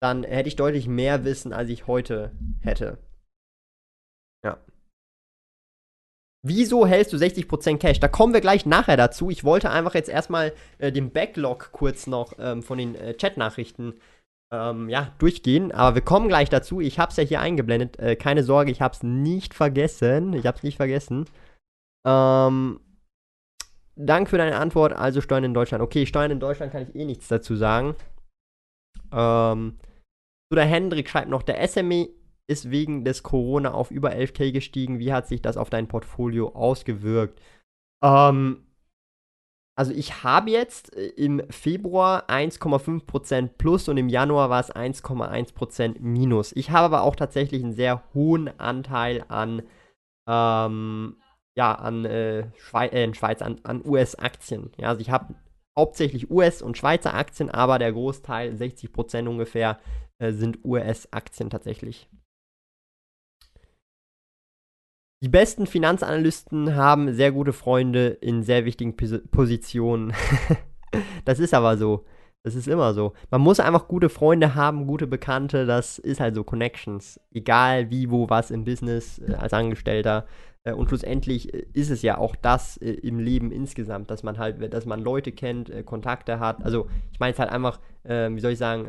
[0.00, 2.98] dann hätte ich deutlich mehr Wissen, als ich heute hätte.
[4.44, 4.58] Ja.
[6.46, 7.98] Wieso hältst du 60% Cash?
[7.98, 9.28] Da kommen wir gleich nachher dazu.
[9.30, 13.94] Ich wollte einfach jetzt erstmal äh, den Backlog kurz noch ähm, von den äh, Chat-Nachrichten
[14.52, 15.72] ähm, ja, durchgehen.
[15.72, 16.80] Aber wir kommen gleich dazu.
[16.80, 17.98] Ich habe es ja hier eingeblendet.
[17.98, 20.32] Äh, keine Sorge, ich habe es nicht vergessen.
[20.32, 21.24] Ich habe es nicht vergessen.
[22.06, 22.80] Ähm,
[23.96, 24.92] Dank für deine Antwort.
[24.92, 25.82] Also Steuern in Deutschland.
[25.82, 27.96] Okay, Steuern in Deutschland kann ich eh nichts dazu sagen.
[29.12, 29.78] Ähm,
[30.50, 32.08] so, der Hendrik schreibt noch, der SME
[32.48, 34.98] ist wegen des Corona auf über 11k gestiegen.
[34.98, 37.40] Wie hat sich das auf dein Portfolio ausgewirkt?
[38.02, 38.64] Ähm,
[39.78, 46.00] also ich habe jetzt äh, im Februar 1,5% plus und im Januar war es 1,1%
[46.00, 46.50] minus.
[46.52, 49.62] Ich habe aber auch tatsächlich einen sehr hohen Anteil an,
[50.28, 51.16] ähm,
[51.56, 54.72] ja, an, äh, Schweiz, äh, Schweiz, an, an US-Aktien.
[54.78, 55.34] Ja, also ich habe
[55.78, 59.78] hauptsächlich US- und Schweizer Aktien, aber der Großteil, 60% ungefähr,
[60.18, 62.08] äh, sind US-Aktien tatsächlich.
[65.20, 70.12] Die besten Finanzanalysten haben sehr gute Freunde in sehr wichtigen Pos Positionen.
[71.24, 72.04] das ist aber so.
[72.44, 73.14] Das ist immer so.
[73.30, 75.66] Man muss einfach gute Freunde haben, gute Bekannte.
[75.66, 77.20] Das ist halt so Connections.
[77.32, 80.26] Egal wie, wo, was im Business äh, als Angestellter.
[80.62, 84.38] Äh, und schlussendlich äh, ist es ja auch das äh, im Leben insgesamt, dass man
[84.38, 86.64] halt, dass man Leute kennt, äh, Kontakte hat.
[86.64, 88.86] Also ich meine es halt einfach, äh, wie soll ich sagen,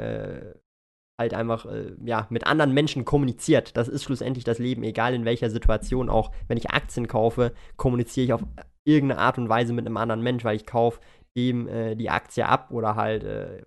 [1.20, 3.78] halt einfach äh, ja, mit anderen Menschen kommuniziert.
[3.78, 6.10] Das ist schlussendlich das Leben, egal in welcher Situation.
[6.10, 8.42] Auch wenn ich Aktien kaufe, kommuniziere ich auf
[8.86, 11.02] irgendeine Art und Weise mit einem anderen Mensch, weil ich kaufe
[11.36, 13.24] dem äh, die Aktie ab oder halt.
[13.24, 13.62] Äh,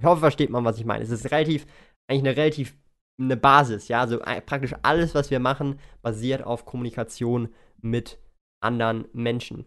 [0.00, 1.04] ich hoffe, versteht man, was ich meine.
[1.04, 1.66] Es ist relativ,
[2.08, 2.76] eigentlich eine relativ
[3.18, 4.00] eine Basis, ja.
[4.00, 7.48] Also äh, praktisch alles, was wir machen, basiert auf Kommunikation
[7.80, 8.18] mit
[8.60, 9.64] anderen Menschen.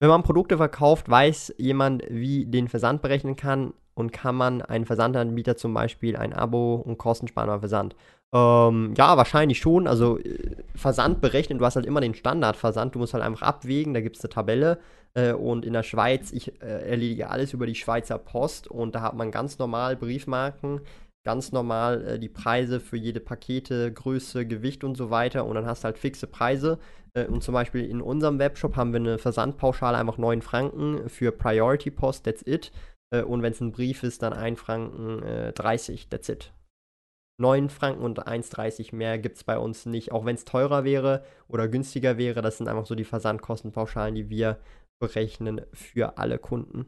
[0.00, 4.86] Wenn man Produkte verkauft, weiß jemand, wie den Versand berechnen kann und kann man einen
[4.86, 7.94] Versandanbieter zum Beispiel ein Abo und kostensparender Versand?
[8.34, 9.86] Ähm, ja, wahrscheinlich schon.
[9.86, 13.92] Also äh, Versand berechnen, du hast halt immer den Standardversand, du musst halt einfach abwägen,
[13.94, 14.78] da gibt es eine Tabelle.
[15.14, 19.02] Äh, und in der Schweiz, ich äh, erledige alles über die Schweizer Post und da
[19.02, 20.80] hat man ganz normal Briefmarken,
[21.24, 25.44] ganz normal äh, die Preise für jede Pakete, Größe, Gewicht und so weiter.
[25.44, 26.78] Und dann hast du halt fixe Preise.
[27.14, 31.32] Äh, und zum Beispiel in unserem Webshop haben wir eine Versandpauschale einfach 9 Franken für
[31.32, 32.72] Priority Post, that's it.
[33.12, 36.52] Äh, und wenn es ein Brief ist, dann 1 Franken äh, 30, that's it.
[37.40, 40.12] 9 Franken und 1,30 mehr gibt es bei uns nicht.
[40.12, 44.28] Auch wenn es teurer wäre oder günstiger wäre, das sind einfach so die Versandkostenpauschalen, die
[44.28, 44.60] wir
[45.00, 46.86] berechnen für alle Kunden.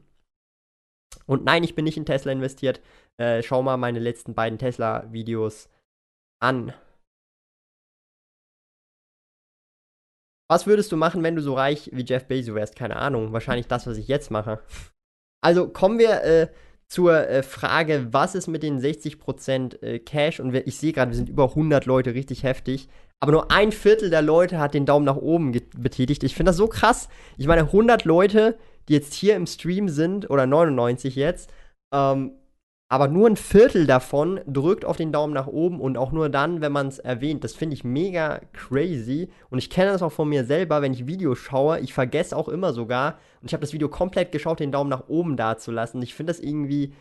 [1.26, 2.80] Und nein, ich bin nicht in Tesla investiert.
[3.16, 5.70] Äh, schau mal meine letzten beiden Tesla-Videos
[6.40, 6.72] an.
[10.50, 12.76] Was würdest du machen, wenn du so reich wie Jeff Bezos wärst?
[12.76, 13.32] Keine Ahnung.
[13.32, 14.62] Wahrscheinlich das, was ich jetzt mache.
[15.44, 16.48] Also kommen wir äh,
[16.88, 20.40] zur äh, Frage, was ist mit den 60% äh, Cash?
[20.40, 22.88] Und ich sehe gerade, wir sind über 100 Leute, richtig heftig.
[23.20, 26.24] Aber nur ein Viertel der Leute hat den Daumen nach oben betätigt.
[26.24, 27.10] Ich finde das so krass.
[27.36, 28.56] Ich meine, 100 Leute,
[28.88, 31.50] die jetzt hier im Stream sind, oder 99 jetzt,
[31.92, 32.32] ähm,
[32.94, 36.60] aber nur ein Viertel davon drückt auf den Daumen nach oben und auch nur dann,
[36.60, 37.42] wenn man es erwähnt.
[37.42, 39.30] Das finde ich mega crazy.
[39.50, 41.80] Und ich kenne das auch von mir selber, wenn ich Videos schaue.
[41.80, 45.08] Ich vergesse auch immer sogar, und ich habe das Video komplett geschaut, den Daumen nach
[45.08, 46.00] oben dazulassen.
[46.02, 46.92] Ich finde das irgendwie,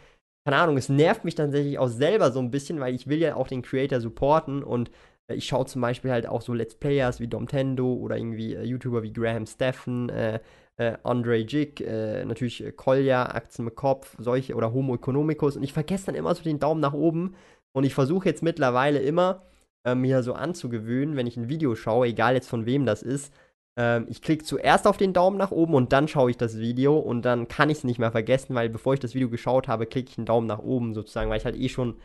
[0.46, 3.36] keine Ahnung, es nervt mich tatsächlich auch selber so ein bisschen, weil ich will ja
[3.36, 4.90] auch den Creator supporten und
[5.28, 8.64] äh, ich schaue zum Beispiel halt auch so Let's Players wie Domtendo oder irgendwie äh,
[8.64, 10.40] YouTuber wie Graham Steffen, äh,
[10.78, 15.56] äh, Andre Jig, äh, natürlich äh, Kolja, Aktien mit Kopf, solche oder Homo economicus.
[15.56, 17.36] Und ich vergesse dann immer so den Daumen nach oben.
[17.76, 19.44] Und ich versuche jetzt mittlerweile immer,
[19.86, 23.34] äh, mir so anzugewöhnen, wenn ich ein Video schaue, egal jetzt von wem das ist.
[23.78, 26.98] Ähm, ich klicke zuerst auf den Daumen nach oben und dann schaue ich das Video
[26.98, 29.86] und dann kann ich es nicht mehr vergessen, weil bevor ich das Video geschaut habe,
[29.86, 31.96] klicke ich einen Daumen nach oben sozusagen, weil ich halt eh schon,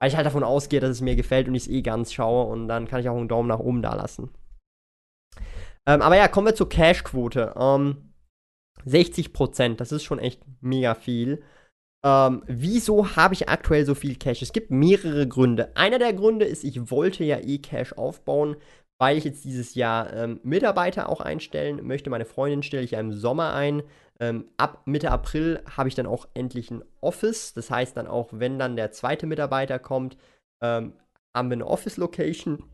[0.00, 2.46] weil ich halt davon ausgehe, dass es mir gefällt und ich es eh ganz schaue
[2.46, 4.30] und dann kann ich auch einen Daumen nach oben da lassen.
[5.86, 7.54] Ähm, aber ja, kommen wir zur Cash-Quote.
[7.58, 8.07] Ähm,
[8.88, 11.42] 60 Prozent, das ist schon echt mega viel.
[12.04, 14.42] Ähm, wieso habe ich aktuell so viel Cash?
[14.42, 15.76] Es gibt mehrere Gründe.
[15.76, 18.56] Einer der Gründe ist, ich wollte ja eh Cash aufbauen,
[18.98, 22.10] weil ich jetzt dieses Jahr ähm, Mitarbeiter auch einstellen möchte.
[22.10, 23.82] Meine Freundin stelle ich ja im Sommer ein.
[24.20, 27.52] Ähm, ab Mitte April habe ich dann auch endlich ein Office.
[27.54, 30.16] Das heißt dann auch, wenn dann der zweite Mitarbeiter kommt,
[30.62, 30.94] ähm,
[31.36, 32.64] haben wir eine Office-Location.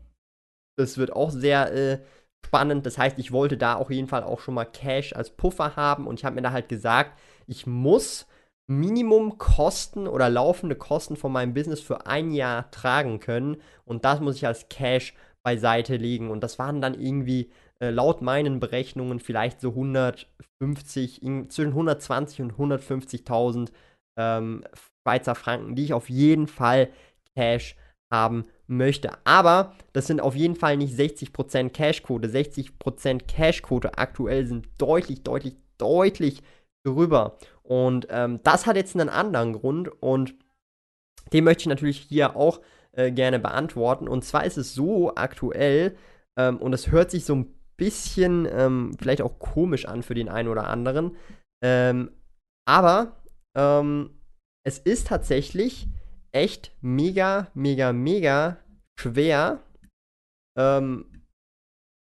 [0.77, 1.99] Das wird auch sehr äh,
[2.45, 2.85] spannend.
[2.85, 6.07] Das heißt, ich wollte da auf jeden Fall auch schon mal Cash als Puffer haben
[6.07, 8.27] und ich habe mir da halt gesagt, ich muss
[8.67, 14.21] Minimum Kosten oder laufende Kosten von meinem Business für ein Jahr tragen können und das
[14.21, 19.19] muss ich als Cash beiseite legen und das waren dann irgendwie äh, laut meinen Berechnungen
[19.19, 23.71] vielleicht so 150, in, zwischen 120 und 150.000
[24.17, 24.63] ähm,
[25.03, 26.89] Schweizer Franken, die ich auf jeden Fall
[27.35, 27.75] Cash
[28.11, 29.11] haben möchte.
[29.25, 32.27] Aber das sind auf jeden Fall nicht 60% Cashquote.
[32.27, 36.41] 60% Cashquote aktuell sind deutlich, deutlich, deutlich
[36.85, 37.37] drüber.
[37.63, 40.35] Und ähm, das hat jetzt einen anderen Grund und
[41.33, 42.61] den möchte ich natürlich hier auch
[42.91, 44.07] äh, gerne beantworten.
[44.07, 45.97] Und zwar ist es so aktuell,
[46.37, 50.29] ähm, und es hört sich so ein bisschen ähm, vielleicht auch komisch an für den
[50.29, 51.15] einen oder anderen,
[51.63, 52.11] ähm,
[52.67, 53.17] aber
[53.57, 54.11] ähm,
[54.65, 55.87] es ist tatsächlich
[56.35, 58.57] echt mega, mega, mega
[58.99, 59.63] schwer,
[60.57, 61.05] ähm,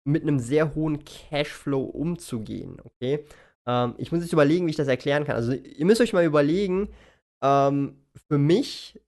[0.05, 3.25] mit einem sehr hohen Cashflow umzugehen, okay?
[3.67, 5.37] Ähm, ich muss jetzt überlegen, wie ich das erklären kann.
[5.37, 6.89] Also, ihr müsst euch mal überlegen,
[7.43, 9.01] ähm, für mich,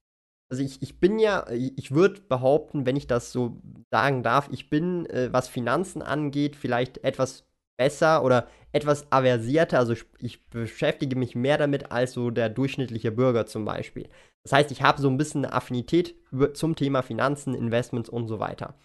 [0.49, 3.61] also ich, ich bin ja, ich würde behaupten, wenn ich das so
[3.91, 7.45] sagen darf, ich bin, äh, was Finanzen angeht, vielleicht etwas
[7.79, 9.79] besser oder etwas aversierter.
[9.79, 14.09] Also ich, beschäftige mich mehr damit als so der durchschnittliche Bürger zum Beispiel.
[14.43, 16.15] Das heißt, ich habe so ein bisschen eine Affinität
[16.53, 18.75] zum Thema Finanzen, Investments und so weiter.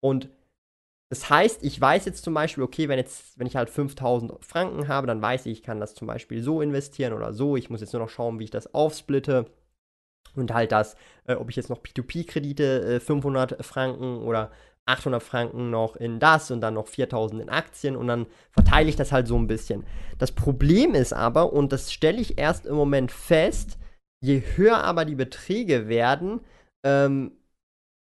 [0.00, 0.30] Und
[1.10, 4.88] das heißt, ich weiß jetzt zum Beispiel, okay, wenn, jetzt, wenn ich halt 5000 Franken
[4.88, 7.56] habe, dann weiß ich, ich kann das zum Beispiel so investieren oder so.
[7.56, 9.46] Ich muss jetzt nur noch schauen, wie ich das aufsplitte.
[10.36, 10.96] Und halt das,
[11.26, 14.50] äh, ob ich jetzt noch P2P-Kredite äh, 500 Franken oder
[14.86, 18.96] 800 Franken noch in das und dann noch 4000 in Aktien und dann verteile ich
[18.96, 19.84] das halt so ein bisschen.
[20.18, 23.78] Das Problem ist aber, und das stelle ich erst im Moment fest,
[24.20, 26.40] je höher aber die Beträge werden,
[26.84, 27.32] ähm,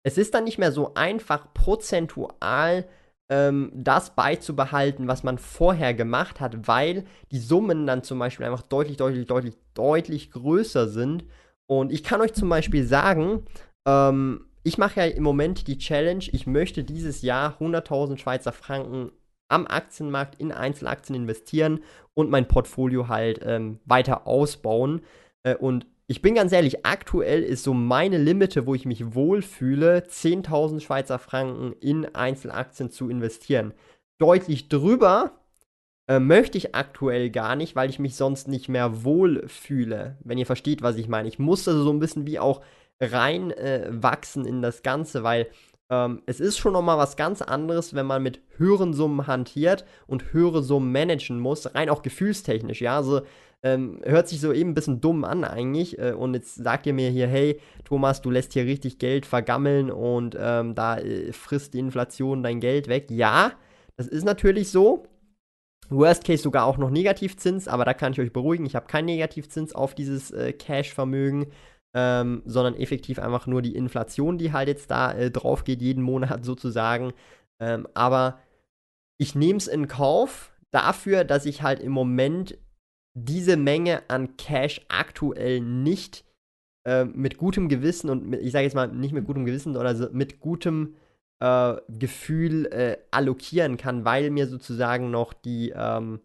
[0.06, 2.86] es ist dann nicht mehr so einfach prozentual
[3.32, 8.64] ähm, das beizubehalten, was man vorher gemacht hat, weil die Summen dann zum Beispiel einfach
[8.64, 11.24] deutlich, deutlich, deutlich, deutlich größer sind.
[11.66, 13.46] Und ich kann euch zum Beispiel sagen,
[13.88, 19.12] ähm, ich mache ja im Moment die Challenge, ich möchte dieses Jahr 100.000 Schweizer Franken
[19.50, 21.82] am Aktienmarkt in Einzelaktien investieren
[22.14, 25.02] und mein Portfolio halt ähm, weiter ausbauen.
[25.44, 30.04] Äh, und ich bin ganz ehrlich, aktuell ist so meine Limite, wo ich mich wohlfühle,
[30.08, 33.74] 10.000 Schweizer Franken in Einzelaktien zu investieren.
[34.18, 35.32] Deutlich drüber
[36.08, 40.18] äh, möchte ich aktuell gar nicht, weil ich mich sonst nicht mehr wohlfühle.
[40.24, 41.28] Wenn ihr versteht, was ich meine.
[41.28, 42.62] Ich muss also so ein bisschen wie auch
[43.12, 45.48] reinwachsen äh, in das Ganze, weil
[45.90, 50.34] ähm, es ist schon nochmal was ganz anderes, wenn man mit höheren Summen hantiert und
[50.34, 53.22] höhere Summen managen muss, rein auch gefühlstechnisch, ja, also
[53.64, 56.94] ähm, hört sich so eben ein bisschen dumm an eigentlich äh, und jetzt sagt ihr
[56.94, 61.74] mir hier, hey Thomas, du lässt hier richtig Geld vergammeln und ähm, da äh, frisst
[61.74, 63.10] die Inflation dein Geld weg.
[63.10, 63.54] Ja,
[63.96, 65.08] das ist natürlich so,
[65.90, 69.06] Worst Case sogar auch noch Negativzins, aber da kann ich euch beruhigen, ich habe keinen
[69.06, 71.48] Negativzins auf dieses äh, Cash-Vermögen
[71.94, 76.04] ähm, sondern effektiv einfach nur die Inflation, die halt jetzt da äh, drauf geht, jeden
[76.04, 77.14] Monat sozusagen.
[77.60, 78.40] Ähm, aber
[79.18, 82.58] ich nehme es in Kauf dafür, dass ich halt im Moment
[83.14, 86.26] diese Menge an Cash aktuell nicht
[86.86, 89.96] äh, mit gutem Gewissen und mit, ich sage jetzt mal nicht mit gutem Gewissen, sondern
[89.96, 90.96] so mit gutem
[91.40, 96.22] äh, Gefühl äh, allokieren kann, weil mir sozusagen noch die, ähm,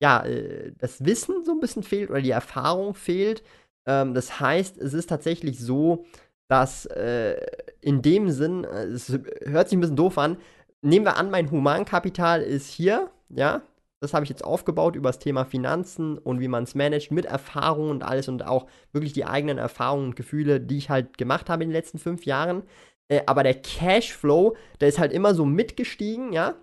[0.00, 3.42] ja, äh, das Wissen so ein bisschen fehlt oder die Erfahrung fehlt
[3.86, 6.04] ähm, das heißt, es ist tatsächlich so,
[6.48, 7.36] dass äh,
[7.80, 9.10] in dem Sinn, äh, es
[9.44, 10.36] hört sich ein bisschen doof an,
[10.82, 13.62] nehmen wir an, mein Humankapital ist hier, ja,
[14.00, 17.26] das habe ich jetzt aufgebaut über das Thema Finanzen und wie man es managt mit
[17.26, 21.50] Erfahrung und alles und auch wirklich die eigenen Erfahrungen und Gefühle, die ich halt gemacht
[21.50, 22.62] habe in den letzten fünf Jahren.
[23.08, 26.54] Äh, aber der Cashflow, der ist halt immer so mitgestiegen, ja.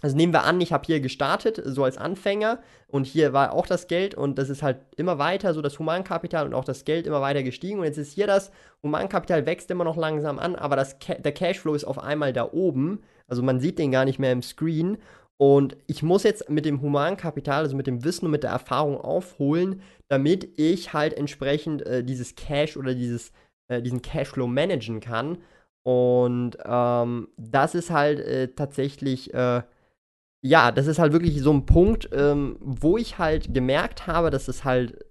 [0.00, 3.66] Also nehmen wir an, ich habe hier gestartet, so als Anfänger, und hier war auch
[3.66, 7.06] das Geld, und das ist halt immer weiter, so das Humankapital und auch das Geld
[7.06, 7.80] immer weiter gestiegen.
[7.80, 8.50] Und jetzt ist hier das
[8.82, 13.00] Humankapital wächst immer noch langsam an, aber das der Cashflow ist auf einmal da oben.
[13.26, 14.98] Also man sieht den gar nicht mehr im Screen.
[15.36, 19.00] Und ich muss jetzt mit dem Humankapital, also mit dem Wissen und mit der Erfahrung
[19.00, 23.32] aufholen, damit ich halt entsprechend äh, dieses Cash oder dieses,
[23.68, 25.38] äh, diesen Cashflow managen kann.
[25.84, 29.62] Und ähm, das ist halt äh, tatsächlich äh,
[30.40, 34.48] ja, das ist halt wirklich so ein Punkt, ähm, wo ich halt gemerkt habe, dass
[34.48, 35.04] es halt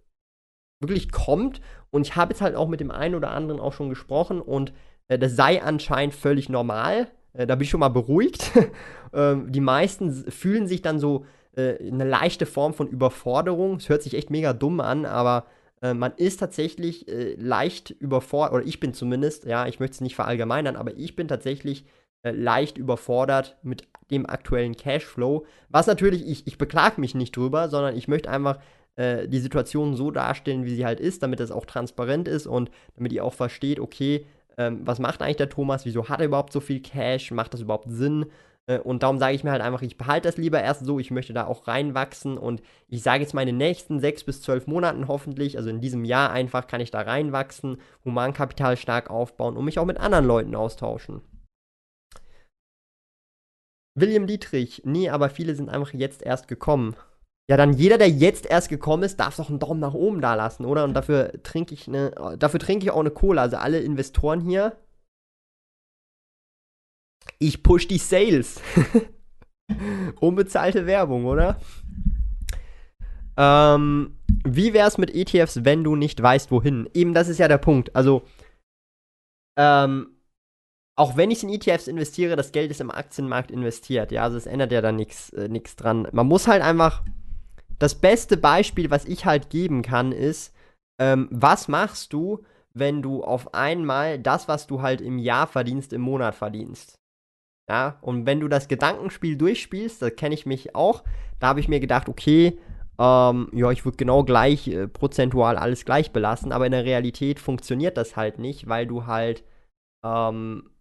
[0.80, 1.62] wirklich kommt.
[1.90, 4.74] Und ich habe jetzt halt auch mit dem einen oder anderen auch schon gesprochen und
[5.08, 7.08] äh, das sei anscheinend völlig normal.
[7.34, 8.52] Äh, da bin ich schon mal beruhigt.
[9.14, 11.26] ähm, die meisten fühlen sich dann so
[11.56, 13.78] äh, eine leichte Form von Überforderung.
[13.78, 15.46] Es hört sich echt mega dumm an, aber
[15.82, 20.02] äh, man ist tatsächlich äh, leicht überfordert, oder ich bin zumindest, ja, ich möchte es
[20.02, 21.86] nicht verallgemeinern, aber ich bin tatsächlich
[22.32, 25.46] leicht überfordert mit dem aktuellen Cashflow.
[25.70, 28.60] Was natürlich, ich, ich beklage mich nicht drüber, sondern ich möchte einfach
[28.96, 32.72] äh, die Situation so darstellen, wie sie halt ist, damit es auch transparent ist und
[32.96, 34.26] damit ihr auch versteht, okay,
[34.58, 37.62] ähm, was macht eigentlich der Thomas, wieso hat er überhaupt so viel Cash, macht das
[37.62, 38.26] überhaupt Sinn?
[38.66, 41.12] Äh, und darum sage ich mir halt einfach, ich behalte das lieber erst so, ich
[41.12, 44.68] möchte da auch reinwachsen und ich sage jetzt mal in den nächsten sechs bis zwölf
[44.68, 49.66] Monaten hoffentlich, also in diesem Jahr einfach kann ich da reinwachsen, Humankapital stark aufbauen und
[49.66, 51.22] mich auch mit anderen Leuten austauschen.
[54.00, 56.96] William Dietrich, nee, aber viele sind einfach jetzt erst gekommen.
[57.50, 60.36] Ja, dann jeder, der jetzt erst gekommen ist, darf doch einen Daumen nach oben da
[60.36, 60.84] lassen, oder?
[60.84, 63.44] Und dafür trinke ich eine, dafür trinke ich auch eine Cola.
[63.44, 64.78] Also alle Investoren hier,
[67.40, 68.62] ich push die Sales.
[70.20, 71.60] Unbezahlte Werbung, oder?
[73.38, 76.90] Ähm, wie wär's mit ETFs, wenn du nicht weißt, wohin?
[76.94, 77.96] Eben, das ist ja der Punkt.
[77.96, 78.24] Also,
[79.58, 80.17] ähm,
[80.98, 84.12] auch wenn ich in ETFs investiere, das Geld ist im Aktienmarkt investiert.
[84.12, 86.08] Ja, also es ändert ja da nichts äh, dran.
[86.12, 87.04] Man muss halt einfach.
[87.80, 90.52] Das beste Beispiel, was ich halt geben kann, ist,
[91.00, 92.44] ähm, was machst du,
[92.74, 96.98] wenn du auf einmal das, was du halt im Jahr verdienst, im Monat verdienst?
[97.70, 101.04] Ja, und wenn du das Gedankenspiel durchspielst, da kenne ich mich auch,
[101.40, 102.58] da habe ich mir gedacht, okay,
[102.98, 107.40] ähm, ja, ich würde genau gleich äh, prozentual alles gleich belassen, aber in der Realität
[107.40, 109.44] funktioniert das halt nicht, weil du halt,
[110.04, 110.72] ähm,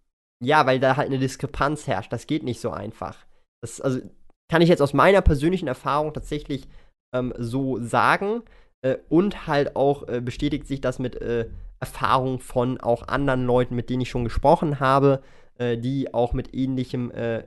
[0.41, 2.13] ja, weil da halt eine Diskrepanz herrscht.
[2.13, 3.17] Das geht nicht so einfach.
[3.63, 4.01] Das, also,
[4.49, 6.69] kann ich jetzt aus meiner persönlichen Erfahrung tatsächlich
[7.15, 8.43] ähm, so sagen.
[8.83, 11.49] Äh, und halt auch äh, bestätigt sich das mit äh,
[11.81, 15.23] Erfahrung von auch anderen Leuten, mit denen ich schon gesprochen habe
[15.59, 17.45] äh, die auch mit ähnlichem äh,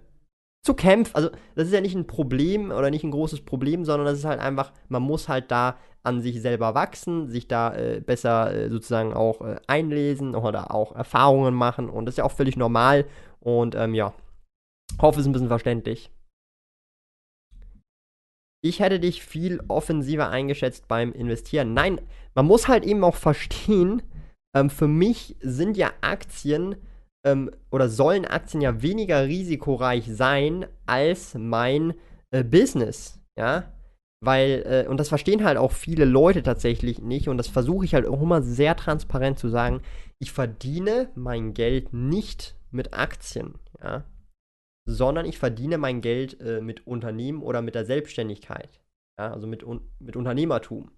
[0.64, 1.16] zu kämpfen.
[1.16, 4.26] Also, das ist ja nicht ein Problem oder nicht ein großes Problem, sondern das ist
[4.26, 8.70] halt einfach, man muss halt da an sich selber wachsen, sich da äh, besser äh,
[8.70, 13.06] sozusagen auch äh, einlesen oder auch Erfahrungen machen und das ist ja auch völlig normal
[13.42, 14.14] und ähm, ja,
[15.02, 16.12] hoffe, es ist ein bisschen verständlich.
[18.62, 21.74] Ich hätte dich viel offensiver eingeschätzt beim Investieren.
[21.74, 22.02] Nein,
[22.34, 24.02] man muss halt eben auch verstehen,
[24.54, 26.76] ähm, für mich sind ja Aktien
[27.26, 31.94] ähm, oder sollen Aktien ja weniger risikoreich sein als mein
[32.32, 33.72] äh, Business, ja.
[34.22, 37.94] Weil, äh, und das verstehen halt auch viele Leute tatsächlich nicht, und das versuche ich
[37.94, 39.82] halt auch immer sehr transparent zu sagen,
[40.20, 44.04] ich verdiene mein Geld nicht mit Aktien, ja,
[44.86, 48.82] sondern ich verdiene mein Geld äh, mit Unternehmen oder mit der Selbstständigkeit,
[49.18, 50.92] ja, also mit, un mit Unternehmertum.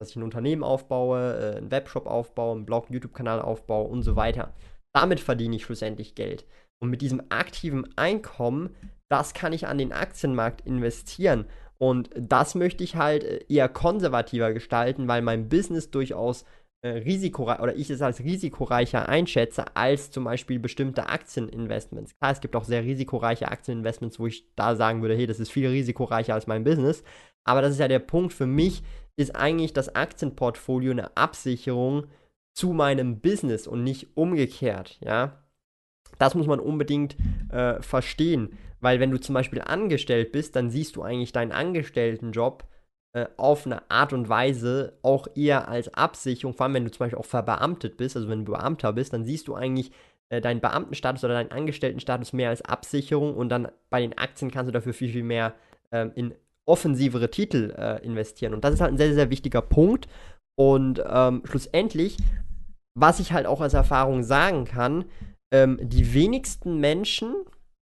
[0.00, 4.16] Dass ich ein Unternehmen aufbaue, äh, einen Webshop aufbaue, einen Blog, YouTube-Kanal aufbaue und so
[4.16, 4.52] weiter.
[4.94, 6.44] Damit verdiene ich schlussendlich Geld.
[6.80, 8.74] Und mit diesem aktiven Einkommen,
[9.08, 11.46] das kann ich an den Aktienmarkt investieren.
[11.78, 16.44] Und das möchte ich halt äh, eher konservativer gestalten, weil mein Business durchaus
[16.82, 22.16] äh, risikoreich oder ich es als risikoreicher einschätze als zum Beispiel bestimmte Aktieninvestments.
[22.18, 25.50] Klar, es gibt auch sehr risikoreiche Aktieninvestments, wo ich da sagen würde, hey, das ist
[25.50, 27.02] viel risikoreicher als mein Business.
[27.44, 28.82] Aber das ist ja der Punkt für mich,
[29.16, 32.06] ist eigentlich das Aktienportfolio eine Absicherung
[32.54, 35.40] zu meinem Business und nicht umgekehrt, ja.
[36.18, 37.16] Das muss man unbedingt
[37.50, 42.64] äh, verstehen, weil wenn du zum Beispiel angestellt bist, dann siehst du eigentlich deinen Angestelltenjob
[43.12, 47.00] äh, auf eine Art und Weise auch eher als Absicherung, vor allem wenn du zum
[47.00, 49.90] Beispiel auch verbeamtet bist, also wenn du Beamter bist, dann siehst du eigentlich
[50.28, 54.68] äh, deinen Beamtenstatus oder deinen Angestelltenstatus mehr als Absicherung und dann bei den Aktien kannst
[54.68, 55.54] du dafür viel, viel mehr
[55.92, 56.34] ähm, in
[56.66, 58.54] offensivere Titel äh, investieren.
[58.54, 60.08] Und das ist halt ein sehr, sehr wichtiger Punkt.
[60.56, 62.16] Und ähm, schlussendlich
[62.94, 65.04] was ich halt auch als Erfahrung sagen kann,
[65.52, 67.34] ähm, die wenigsten Menschen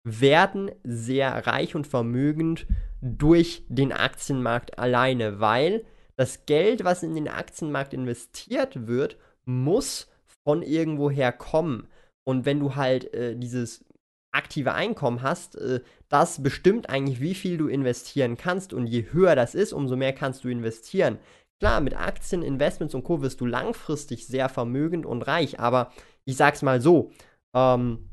[0.04, 2.66] werden sehr reich und vermögend
[3.00, 5.84] durch den Aktienmarkt alleine, weil
[6.16, 10.08] das Geld, was in den Aktienmarkt investiert wird, muss
[10.44, 11.88] von irgendwoher kommen.
[12.24, 13.84] Und wenn du halt äh, dieses
[14.32, 18.72] aktive Einkommen hast, äh, das bestimmt eigentlich, wie viel du investieren kannst.
[18.72, 21.18] Und je höher das ist, umso mehr kannst du investieren.
[21.60, 23.20] Klar, mit Aktien, Investments und Co.
[23.20, 25.92] wirst du langfristig sehr vermögend und reich, aber
[26.24, 27.12] ich sag's mal so,
[27.54, 28.10] ähm,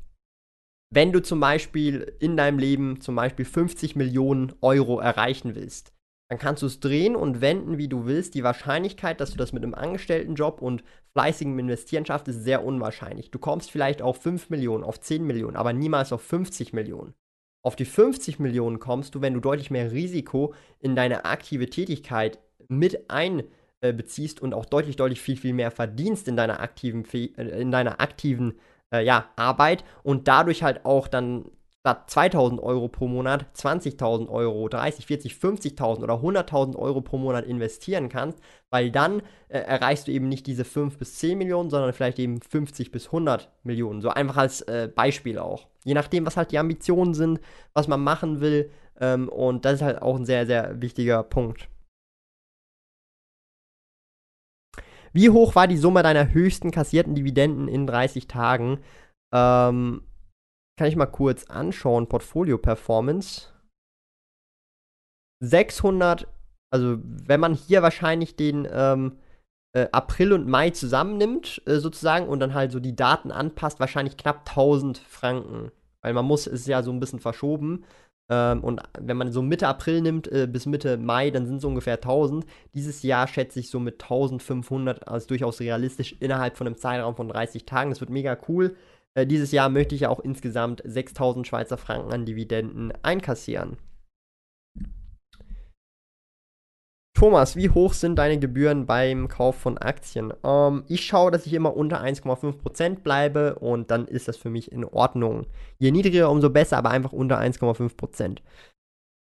[0.93, 5.93] wenn du zum Beispiel in deinem Leben zum Beispiel 50 Millionen Euro erreichen willst,
[6.29, 8.35] dann kannst du es drehen und wenden, wie du willst.
[8.35, 10.83] Die Wahrscheinlichkeit, dass du das mit einem Angestelltenjob und
[11.13, 13.31] fleißigem Investieren schaffst, ist sehr unwahrscheinlich.
[13.31, 17.13] Du kommst vielleicht auf 5 Millionen, auf 10 Millionen, aber niemals auf 50 Millionen.
[17.65, 22.39] Auf die 50 Millionen kommst du, wenn du deutlich mehr Risiko in deine aktive Tätigkeit
[22.67, 27.71] mit einbeziehst und auch deutlich, deutlich viel, viel mehr verdienst in deiner aktiven, äh, in
[27.71, 28.59] deiner aktiven
[28.91, 31.45] äh, ja, Arbeit und dadurch halt auch dann
[31.87, 37.45] statt 2000 Euro pro Monat 20.000 Euro, 30, 40, 50.000 oder 100.000 Euro pro Monat
[37.45, 38.39] investieren kannst,
[38.69, 42.41] weil dann äh, erreichst du eben nicht diese 5 bis 10 Millionen, sondern vielleicht eben
[42.41, 44.01] 50 bis 100 Millionen.
[44.01, 45.67] So einfach als äh, Beispiel auch.
[45.85, 47.39] Je nachdem, was halt die Ambitionen sind,
[47.73, 48.69] was man machen will.
[48.99, 51.69] Ähm, und das ist halt auch ein sehr, sehr wichtiger Punkt.
[55.17, 58.81] Wie hoch war die Summe deiner höchsten kassierten Dividenden in 30 Tagen?
[59.33, 60.03] Ähm,
[60.77, 62.07] kann ich mal kurz anschauen.
[62.07, 63.47] Portfolio Performance.
[65.43, 66.27] 600,
[66.71, 69.17] also wenn man hier wahrscheinlich den ähm,
[69.75, 74.17] äh, April und Mai zusammennimmt, äh, sozusagen, und dann halt so die Daten anpasst, wahrscheinlich
[74.17, 75.71] knapp 1000 Franken.
[76.03, 77.85] Weil man muss, ist ja so ein bisschen verschoben.
[78.29, 81.63] Ähm, und wenn man so Mitte April nimmt äh, bis Mitte Mai, dann sind es
[81.63, 82.45] ungefähr 1000.
[82.73, 87.29] Dieses Jahr schätze ich so mit 1500 als durchaus realistisch innerhalb von einem Zeitraum von
[87.29, 87.89] 30 Tagen.
[87.89, 88.75] Das wird mega cool.
[89.13, 93.77] Äh, dieses Jahr möchte ich ja auch insgesamt 6000 Schweizer Franken an Dividenden einkassieren.
[97.17, 100.31] Thomas, wie hoch sind deine Gebühren beim Kauf von Aktien?
[100.43, 104.71] Ähm, ich schaue, dass ich immer unter 1,5% bleibe und dann ist das für mich
[104.71, 105.47] in Ordnung.
[105.79, 108.37] Je niedriger, umso besser, aber einfach unter 1,5%.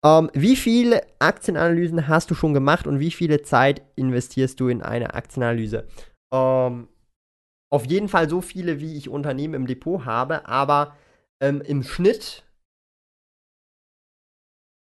[0.07, 4.80] Ähm, wie viele Aktienanalysen hast du schon gemacht und wie viele Zeit investierst du in
[4.80, 5.86] eine Aktienanalyse?
[6.32, 6.88] Ähm,
[7.70, 10.97] auf jeden Fall so viele, wie ich Unternehmen im Depot habe, aber
[11.43, 12.43] ähm, im Schnitt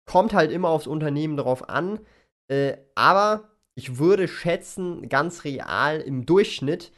[0.07, 1.99] kommt halt immer aufs Unternehmen drauf an
[2.51, 6.91] äh, aber ich würde schätzen, ganz real im Durchschnitt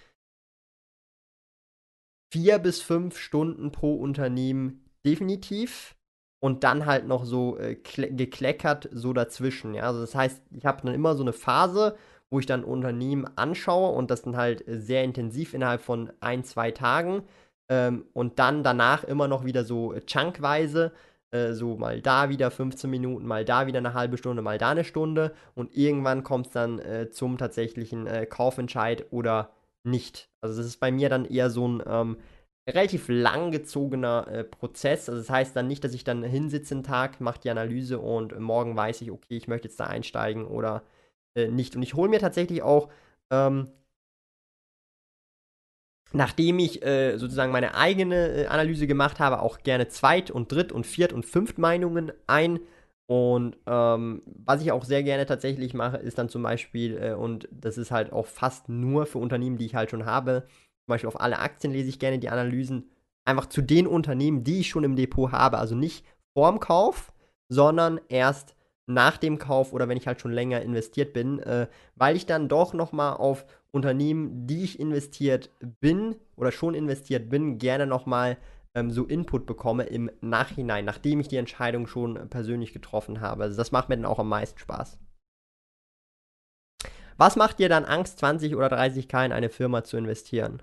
[2.34, 5.96] vier bis fünf Stunden pro Unternehmen definitiv.
[6.42, 9.76] Und dann halt noch so äh, gekleckert so dazwischen.
[9.76, 9.84] Ja?
[9.84, 11.96] Also das heißt, ich habe dann immer so eine Phase,
[12.30, 16.72] wo ich dann Unternehmen anschaue und das dann halt sehr intensiv innerhalb von ein, zwei
[16.72, 17.24] Tagen.
[17.70, 20.92] Ähm, und dann danach immer noch wieder so chunkweise
[21.34, 24.70] äh, so mal da wieder 15 Minuten, mal da wieder eine halbe Stunde, mal da
[24.70, 29.52] eine Stunde und irgendwann kommt es dann äh, zum tatsächlichen äh, Kaufentscheid oder
[29.84, 30.30] nicht.
[30.42, 32.18] Also das ist bei mir dann eher so ein ähm,
[32.70, 35.10] relativ langgezogener äh, Prozess.
[35.10, 38.40] Also das heißt dann nicht, dass ich dann hinsitze einen Tag, mache die Analyse und
[38.40, 40.84] morgen weiß ich, okay, ich möchte jetzt da einsteigen oder
[41.36, 41.76] äh, nicht.
[41.76, 42.90] Und ich hole mir tatsächlich auch
[43.32, 43.70] ähm,
[46.14, 50.72] nachdem ich äh, sozusagen meine eigene äh, Analyse gemacht habe, auch gerne Zweit- und Dritt-
[50.72, 52.60] und Viert- und Fünft-Meinungen ein.
[53.08, 57.50] Und ähm, was ich auch sehr gerne tatsächlich mache, ist dann zum Beispiel, äh, und
[57.52, 60.44] das ist halt auch fast nur für Unternehmen, die ich halt schon habe,
[60.86, 62.90] zum Beispiel auf alle Aktien lese ich gerne die Analysen,
[63.26, 65.58] einfach zu den Unternehmen, die ich schon im Depot habe.
[65.58, 67.14] Also nicht vorm Kauf,
[67.50, 68.56] sondern erst
[68.86, 72.50] nach dem Kauf oder wenn ich halt schon länger investiert bin, äh, weil ich dann
[72.50, 75.50] doch nochmal auf Unternehmen, die ich investiert
[75.82, 78.38] bin oder schon investiert bin, gerne nochmal
[78.76, 83.44] ähm, so Input bekomme im Nachhinein, nachdem ich die Entscheidung schon persönlich getroffen habe.
[83.44, 85.00] Also das macht mir dann auch am meisten Spaß.
[87.18, 90.62] Was macht dir dann Angst, 20 oder 30k in eine Firma zu investieren?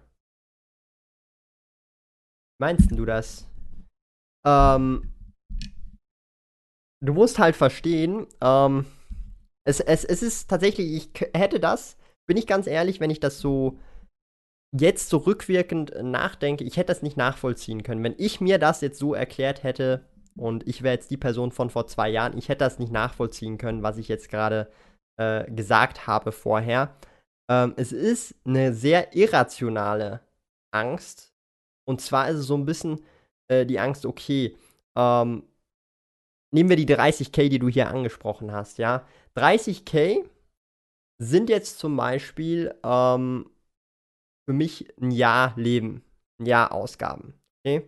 [2.61, 3.49] Meinst du das?
[4.45, 5.13] Ähm,
[7.03, 8.87] du musst halt verstehen, ähm,
[9.65, 11.97] es, es, es ist tatsächlich, ich hätte das,
[12.31, 13.77] bin ich ganz ehrlich, wenn ich das so
[14.71, 18.05] jetzt so rückwirkend nachdenke, ich hätte das nicht nachvollziehen können.
[18.05, 20.05] Wenn ich mir das jetzt so erklärt hätte
[20.37, 23.59] und ich wäre jetzt die Person von vor zwei Jahren, ich hätte das nicht nachvollziehen
[23.59, 24.71] können, was ich jetzt gerade
[25.17, 26.95] äh, gesagt habe vorher.
[27.51, 30.21] Ähm, es ist eine sehr irrationale
[30.73, 31.33] Angst.
[31.85, 33.05] Und zwar ist es so ein bisschen
[33.49, 34.57] äh, die Angst, okay,
[34.97, 35.43] ähm,
[36.55, 39.05] nehmen wir die 30k, die du hier angesprochen hast, ja.
[39.37, 40.25] 30k
[41.21, 43.51] sind jetzt zum Beispiel ähm,
[44.49, 46.03] für mich ein Jahr Leben,
[46.41, 47.35] ein Jahr Ausgaben.
[47.65, 47.87] Okay?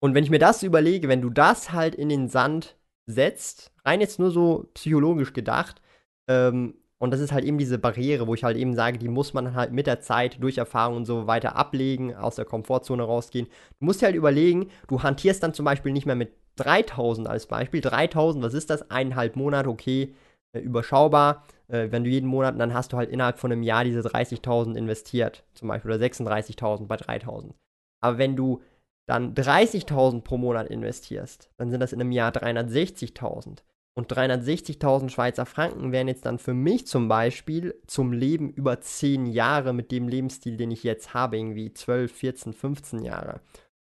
[0.00, 2.76] Und wenn ich mir das überlege, wenn du das halt in den Sand
[3.06, 5.82] setzt, rein jetzt nur so psychologisch gedacht,
[6.30, 9.32] ähm, und das ist halt eben diese Barriere, wo ich halt eben sage, die muss
[9.32, 13.46] man halt mit der Zeit durch Erfahrung und so weiter ablegen, aus der Komfortzone rausgehen.
[13.78, 17.46] Du musst dir halt überlegen, du hantierst dann zum Beispiel nicht mehr mit 3000 als
[17.46, 17.80] Beispiel.
[17.80, 18.90] 3000, was ist das?
[18.90, 20.14] Eineinhalb Monate, okay,
[20.52, 21.44] äh, überschaubar.
[21.70, 24.76] Äh, wenn du jeden Monat, dann hast du halt innerhalb von einem Jahr diese 30.000
[24.76, 27.54] investiert, zum Beispiel, oder 36.000 bei 3.000.
[28.02, 28.62] Aber wenn du
[29.08, 33.62] dann 30.000 pro Monat investierst, dann sind das in einem Jahr 360.000.
[33.96, 39.26] Und 360.000 Schweizer Franken wären jetzt dann für mich zum Beispiel zum Leben über 10
[39.26, 43.40] Jahre mit dem Lebensstil, den ich jetzt habe, irgendwie 12, 14, 15 Jahre.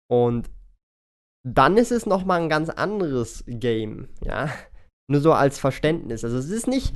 [0.10, 0.50] Und
[1.44, 4.50] dann ist es nochmal ein ganz anderes Game, ja.
[5.08, 6.24] Nur so als Verständnis.
[6.24, 6.96] Also es ist nicht.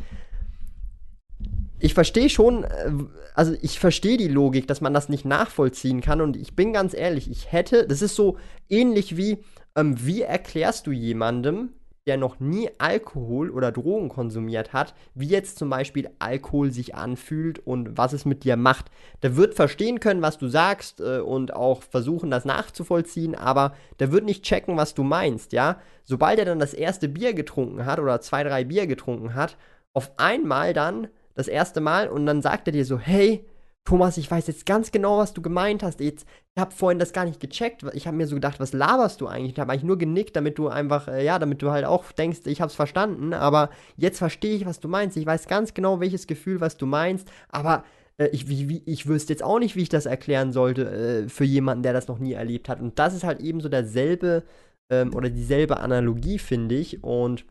[1.80, 2.92] Ich verstehe schon, äh,
[3.34, 6.22] also ich verstehe die Logik, dass man das nicht nachvollziehen kann.
[6.22, 8.38] Und ich bin ganz ehrlich, ich hätte, das ist so
[8.70, 9.44] ähnlich wie,
[9.76, 11.70] ähm, wie erklärst du jemandem,
[12.08, 17.58] der noch nie Alkohol oder Drogen konsumiert hat, wie jetzt zum Beispiel Alkohol sich anfühlt
[17.60, 18.92] und was es mit dir macht.
[19.24, 24.12] Der wird verstehen können, was du sagst äh, und auch versuchen, das nachzuvollziehen, aber der
[24.12, 25.80] wird nicht checken, was du meinst, ja.
[26.04, 29.58] Sobald er dann das erste Bier getrunken hat oder zwei, drei Bier getrunken hat,
[29.94, 33.46] auf einmal dann das erste Mal und dann sagt er dir so, hey,
[33.88, 36.00] Thomas, ich weiß jetzt ganz genau, was du gemeint hast.
[36.00, 36.26] Jetzt,
[36.56, 37.84] ich habe vorhin das gar nicht gecheckt.
[37.94, 39.54] Ich habe mir so gedacht, was laberst du eigentlich?
[39.54, 42.40] Ich habe eigentlich nur genickt, damit du einfach, äh, ja, damit du halt auch denkst,
[42.46, 43.34] ich habe es verstanden.
[43.34, 45.18] Aber jetzt verstehe ich, was du meinst.
[45.18, 47.32] Ich weiß ganz genau, welches Gefühl, was du meinst.
[47.50, 47.84] Aber
[48.18, 50.90] äh, ich, wie, wie, ich wüsste jetzt auch nicht, wie ich das erklären sollte
[51.26, 52.82] äh, für jemanden, der das noch nie erlebt hat.
[52.82, 54.46] Und das ist halt eben so derselbe
[54.90, 57.04] ähm, oder dieselbe Analogie, finde ich.
[57.04, 57.46] Und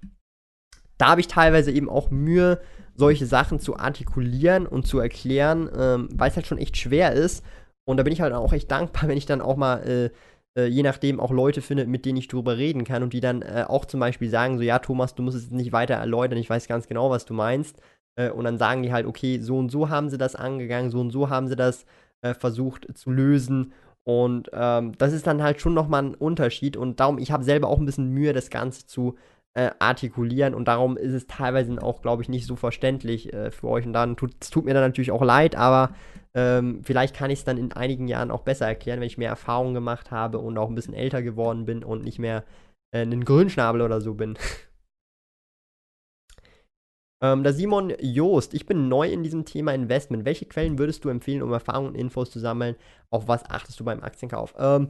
[0.99, 2.61] da habe ich teilweise eben auch Mühe,
[2.97, 7.45] solche Sachen zu artikulieren und zu erklären, ähm, weil es halt schon echt schwer ist.
[7.87, 10.11] Und da bin ich halt auch echt dankbar, wenn ich dann auch mal, äh,
[10.59, 13.43] äh, je nachdem, auch Leute finde, mit denen ich drüber reden kann und die dann
[13.43, 16.51] äh, auch zum Beispiel sagen, so, ja, Thomas, du musst es nicht weiter erläutern, ich
[16.51, 17.81] weiß ganz genau, was du meinst.
[18.17, 21.01] Äh, und dann sagen die halt, okay, so und so haben sie das angegangen, so
[21.01, 21.85] und so haben sie das
[22.23, 23.73] äh, versucht zu lösen.
[24.05, 26.77] Und ähm, das ist dann halt schon nochmal ein Unterschied.
[26.77, 29.34] Und darum, ich habe selber auch ein bisschen Mühe, das Ganze zu äh,
[29.79, 33.87] artikulieren und darum ist es teilweise auch, glaube ich, nicht so verständlich äh, für euch
[33.87, 35.95] und dann tut es tut mir dann natürlich auch leid, aber
[36.35, 39.29] ähm, vielleicht kann ich es dann in einigen Jahren auch besser erklären, wenn ich mehr
[39.29, 42.45] Erfahrung gemacht habe und auch ein bisschen älter geworden bin und nicht mehr
[42.93, 44.37] äh, ein Grünschnabel oder so bin.
[47.23, 50.25] ähm, der Simon Joost, ich bin neu in diesem Thema Investment.
[50.25, 52.75] Welche Quellen würdest du empfehlen, um Erfahrungen und Infos zu sammeln?
[53.11, 54.55] Auf was achtest du beim Aktienkauf?
[54.59, 54.89] Ähm,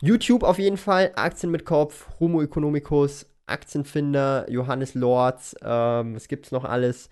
[0.00, 6.52] YouTube auf jeden Fall, Aktien mit Kopf, Homo economicus, Aktienfinder, Johannes Lorz, ähm, was gibt's
[6.52, 7.10] noch alles?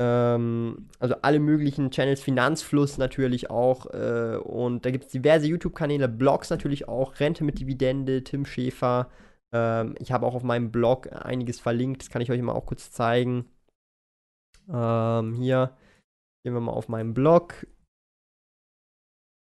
[0.00, 3.86] Ähm, also alle möglichen Channels, Finanzfluss natürlich auch.
[3.86, 9.10] Äh, und da gibt es diverse YouTube-Kanäle, Blogs natürlich auch, Rente mit Dividende, Tim Schäfer.
[9.52, 12.66] Ähm, ich habe auch auf meinem Blog einiges verlinkt, das kann ich euch mal auch
[12.66, 13.46] kurz zeigen.
[14.72, 15.76] Ähm, hier
[16.44, 17.66] gehen wir mal auf meinen Blog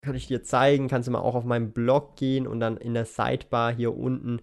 [0.07, 2.95] kann ich dir zeigen, kannst du mal auch auf meinen Blog gehen und dann in
[2.95, 4.41] der Sidebar hier unten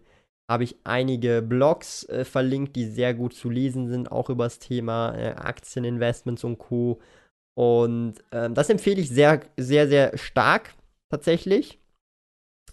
[0.49, 4.59] habe ich einige Blogs äh, verlinkt, die sehr gut zu lesen sind, auch über das
[4.59, 6.99] Thema äh, Aktieninvestments und Co.
[7.55, 10.75] Und äh, das empfehle ich sehr, sehr, sehr stark
[11.09, 11.79] tatsächlich,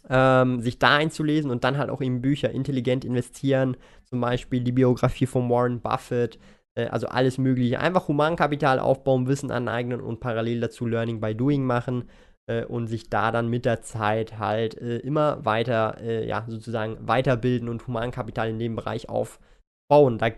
[0.08, 4.72] ähm, sich da einzulesen und dann halt auch in Bücher intelligent investieren, zum Beispiel die
[4.72, 6.40] Biografie von Warren Buffett,
[6.74, 7.78] äh, also alles Mögliche.
[7.78, 12.08] Einfach Humankapital aufbauen, Wissen aneignen und parallel dazu Learning by Doing machen
[12.50, 16.96] äh, und sich da dann mit der Zeit halt äh, immer weiter, äh, ja, sozusagen
[17.06, 20.18] weiterbilden und Humankapital in dem Bereich aufbauen.
[20.18, 20.30] Da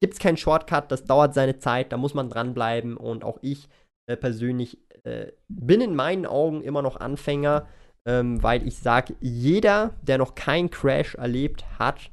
[0.00, 3.68] gibt es keinen Shortcut, das dauert seine Zeit, da muss man dranbleiben und auch ich
[4.08, 4.78] äh, persönlich
[5.48, 7.68] bin in meinen Augen immer noch Anfänger,
[8.08, 12.10] ähm, weil ich sage, jeder, der noch keinen Crash erlebt hat,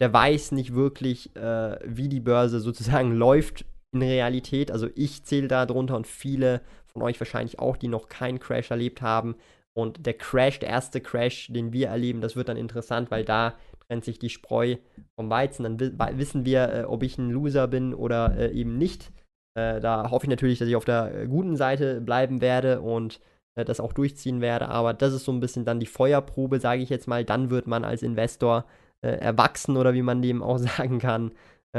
[0.00, 4.70] der weiß nicht wirklich, äh, wie die Börse sozusagen läuft in Realität.
[4.70, 6.62] Also ich zähle da drunter und viele
[6.96, 9.36] von euch wahrscheinlich auch, die noch keinen Crash erlebt haben.
[9.74, 13.54] Und der Crash, der erste Crash, den wir erleben, das wird dann interessant, weil da
[13.86, 14.76] trennt sich die Spreu
[15.14, 15.62] vom Weizen.
[15.64, 15.78] Dann
[16.18, 19.12] wissen wir, äh, ob ich ein Loser bin oder äh, eben nicht.
[19.54, 23.20] Äh, da hoffe ich natürlich, dass ich auf der äh, guten Seite bleiben werde und
[23.54, 24.70] äh, das auch durchziehen werde.
[24.70, 27.26] Aber das ist so ein bisschen dann die Feuerprobe, sage ich jetzt mal.
[27.26, 28.64] Dann wird man als Investor
[29.02, 31.32] äh, erwachsen oder wie man dem auch sagen kann.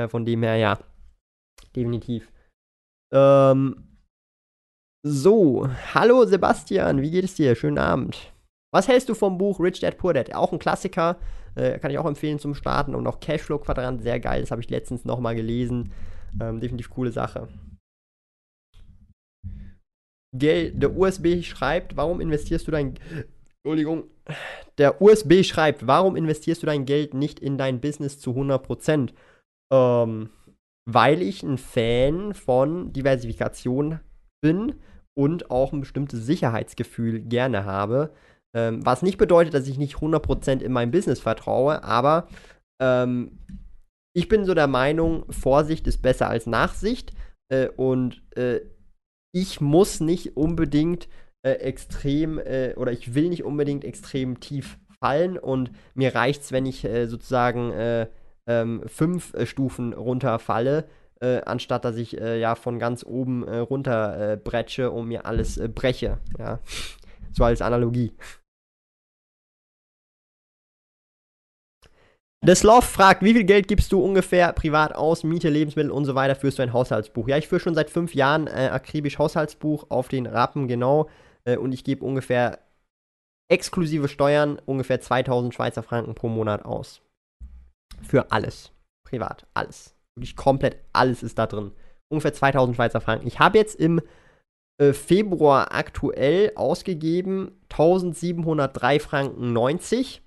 [0.09, 0.77] von dem her, ja,
[1.75, 2.31] definitiv.
[3.11, 3.86] Ähm,
[5.07, 7.55] so, hallo Sebastian, wie geht es dir?
[7.55, 8.33] Schönen Abend.
[8.73, 10.33] Was hältst du vom Buch Rich Dad Poor Dad?
[10.35, 11.17] Auch ein Klassiker,
[11.55, 14.61] äh, kann ich auch empfehlen zum Starten und auch Cashflow Quadrant, sehr geil, das habe
[14.61, 15.93] ich letztens nochmal gelesen.
[16.41, 17.47] Ähm, definitiv coole Sache.
[20.35, 22.95] Gel der USB schreibt, warum investierst du dein
[23.63, 24.03] Entschuldigung.
[24.77, 29.13] Der USB schreibt, warum investierst du dein Geld nicht in dein Business zu 100%?
[29.73, 30.29] Ähm,
[30.85, 33.99] weil ich ein Fan von Diversifikation
[34.41, 34.75] bin
[35.17, 38.11] und auch ein bestimmtes Sicherheitsgefühl gerne habe.
[38.55, 42.27] Ähm, was nicht bedeutet, dass ich nicht 100% in mein Business vertraue, aber
[42.79, 43.39] ähm,
[44.15, 47.13] ich bin so der Meinung, Vorsicht ist besser als Nachsicht
[47.49, 48.61] äh, und äh,
[49.33, 51.09] ich muss nicht unbedingt
[51.43, 56.51] äh, extrem äh, oder ich will nicht unbedingt extrem tief fallen und mir reicht es,
[56.51, 58.07] wenn ich äh, sozusagen äh,
[58.47, 60.85] ähm, fünf Stufen runterfalle
[61.21, 65.25] äh, anstatt dass ich äh, ja von ganz oben äh, runter äh, bretsche und mir
[65.25, 66.19] alles äh, breche.
[66.37, 66.59] Ja.
[67.31, 68.13] So als Analogie.
[72.41, 76.13] Das Love fragt, wie viel Geld gibst du ungefähr privat aus, Miete, Lebensmittel und so
[76.13, 77.27] weiter, führst du ein Haushaltsbuch?
[77.27, 81.09] Ja, ich führe schon seit fünf Jahren äh, akribisch Haushaltsbuch auf den Rappen, genau.
[81.45, 82.59] Äh, und ich gebe ungefähr
[83.49, 87.01] exklusive Steuern ungefähr 2000 Schweizer Franken pro Monat aus.
[88.03, 88.71] Für alles.
[89.03, 89.47] Privat.
[89.53, 89.96] Alles.
[90.17, 91.71] Wirklich komplett alles ist da drin.
[92.09, 93.27] Ungefähr 2000 Schweizer Franken.
[93.27, 94.01] Ich habe jetzt im
[94.77, 100.21] äh, Februar aktuell ausgegeben 1703 Franken 90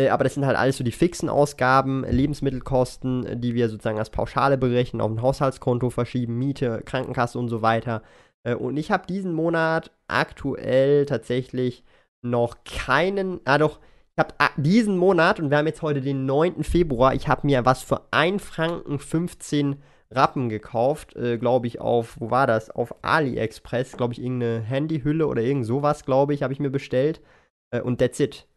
[0.00, 3.98] äh, aber das sind halt alles so die fixen Ausgaben, Lebensmittelkosten, äh, die wir sozusagen
[3.98, 8.02] als Pauschale berechnen, auf ein Haushaltskonto verschieben, Miete, Krankenkasse und so weiter.
[8.44, 11.84] Äh, und ich habe diesen Monat aktuell tatsächlich
[12.22, 13.80] noch keinen, ah doch,
[14.20, 16.62] habe ah, diesen Monat, und wir haben jetzt heute den 9.
[16.62, 19.82] Februar, ich habe mir was für 1 Franken 15
[20.12, 22.70] Rappen gekauft, äh, glaube ich, auf, wo war das?
[22.70, 27.20] Auf AliExpress, glaube ich, irgendeine Handyhülle oder irgend sowas, glaube ich, habe ich mir bestellt.
[27.72, 28.48] Äh, und that's it.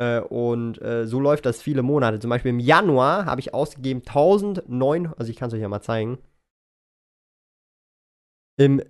[0.00, 2.20] Äh, und äh, so läuft das viele Monate.
[2.20, 5.82] Zum Beispiel im Januar habe ich ausgegeben 1009, also ich kann es euch ja mal
[5.82, 6.18] zeigen.
[8.56, 8.82] Im,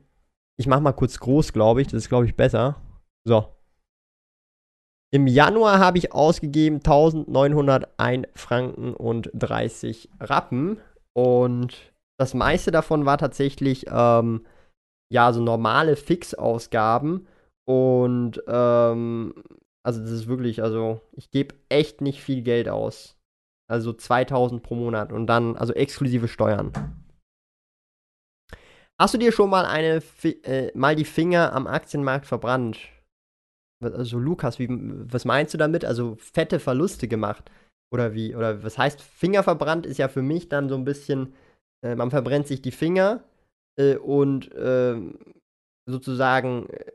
[0.59, 2.77] ich mache mal kurz groß, glaube ich, das ist, glaube ich, besser.
[3.25, 3.58] So.
[5.11, 10.81] Im Januar habe ich ausgegeben 1901 Franken und 30 Rappen.
[11.15, 14.45] Und das meiste davon war tatsächlich, ähm,
[15.11, 17.27] ja, so normale Fixausgaben.
[17.67, 19.35] Und ähm,
[19.83, 23.17] also das ist wirklich, also ich gebe echt nicht viel Geld aus.
[23.71, 26.73] Also 2000 pro Monat und dann, also exklusive Steuern.
[29.01, 30.03] Hast du dir schon mal eine,
[30.43, 32.79] äh, mal die Finger am Aktienmarkt verbrannt?
[33.81, 35.85] Also Lukas, wie, was meinst du damit?
[35.85, 37.51] Also fette Verluste gemacht?
[37.93, 38.35] Oder wie?
[38.35, 41.35] Oder was heißt Finger verbrannt ist ja für mich dann so ein bisschen,
[41.85, 43.23] äh, man verbrennt sich die Finger
[43.79, 45.19] äh, und ähm,
[45.87, 46.93] sozusagen, äh,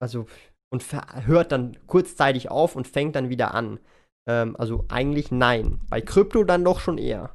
[0.00, 0.26] also
[0.72, 0.84] und
[1.26, 3.80] hört dann kurzzeitig auf und fängt dann wieder an.
[4.28, 5.80] Ähm, also eigentlich nein.
[5.90, 7.34] Bei Krypto dann doch schon eher.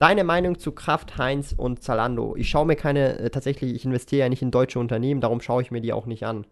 [0.00, 2.36] Deine Meinung zu Kraft, Heinz und Zalando?
[2.36, 5.62] Ich schaue mir keine, äh, tatsächlich, ich investiere ja nicht in deutsche Unternehmen, darum schaue
[5.62, 6.46] ich mir die auch nicht an.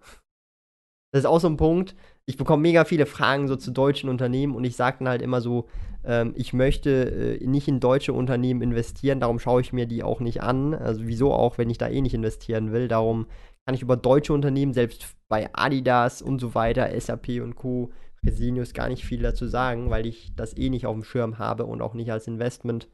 [1.13, 1.95] Das ist auch so ein Punkt.
[2.27, 5.41] Ich bekomme mega viele Fragen so zu deutschen Unternehmen und ich sage dann halt immer
[5.41, 5.69] so,
[6.05, 10.19] ähm, ich möchte äh, nicht in deutsche Unternehmen investieren, darum schaue ich mir die auch
[10.19, 10.75] nicht an.
[10.75, 12.89] Also wieso auch, wenn ich da eh nicht investieren will.
[12.89, 13.27] Darum
[13.65, 17.93] kann ich über deutsche Unternehmen, selbst bei Adidas und so weiter, SAP und Co.,
[18.25, 21.65] Resinius gar nicht viel dazu sagen, weil ich das eh nicht auf dem Schirm habe
[21.65, 22.89] und auch nicht als Investment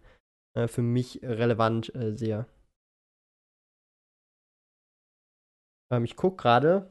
[0.54, 2.46] äh, für mich relevant äh, sehe.
[5.90, 6.90] Ähm, ich gucke gerade,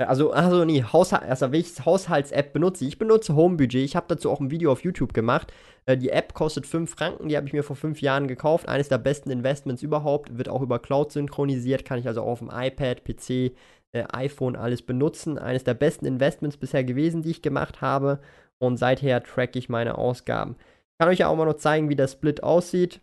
[0.00, 2.92] äh, also, also nee, Haushalt, also welches Haushalts-App benutze ich?
[2.92, 3.84] Ich benutze Homebudget.
[3.84, 5.52] Ich habe dazu auch ein Video auf YouTube gemacht.
[5.86, 8.68] Äh, die App kostet 5 Franken, die habe ich mir vor 5 Jahren gekauft.
[8.68, 12.38] Eines der besten Investments überhaupt, wird auch über Cloud synchronisiert, kann ich also auch auf
[12.40, 13.52] dem iPad, PC,
[13.92, 15.38] äh, iPhone alles benutzen.
[15.38, 18.20] Eines der besten Investments bisher gewesen, die ich gemacht habe.
[18.58, 20.56] Und seither tracke ich meine Ausgaben.
[21.00, 23.00] Kann euch ja auch mal noch zeigen, wie der Split aussieht.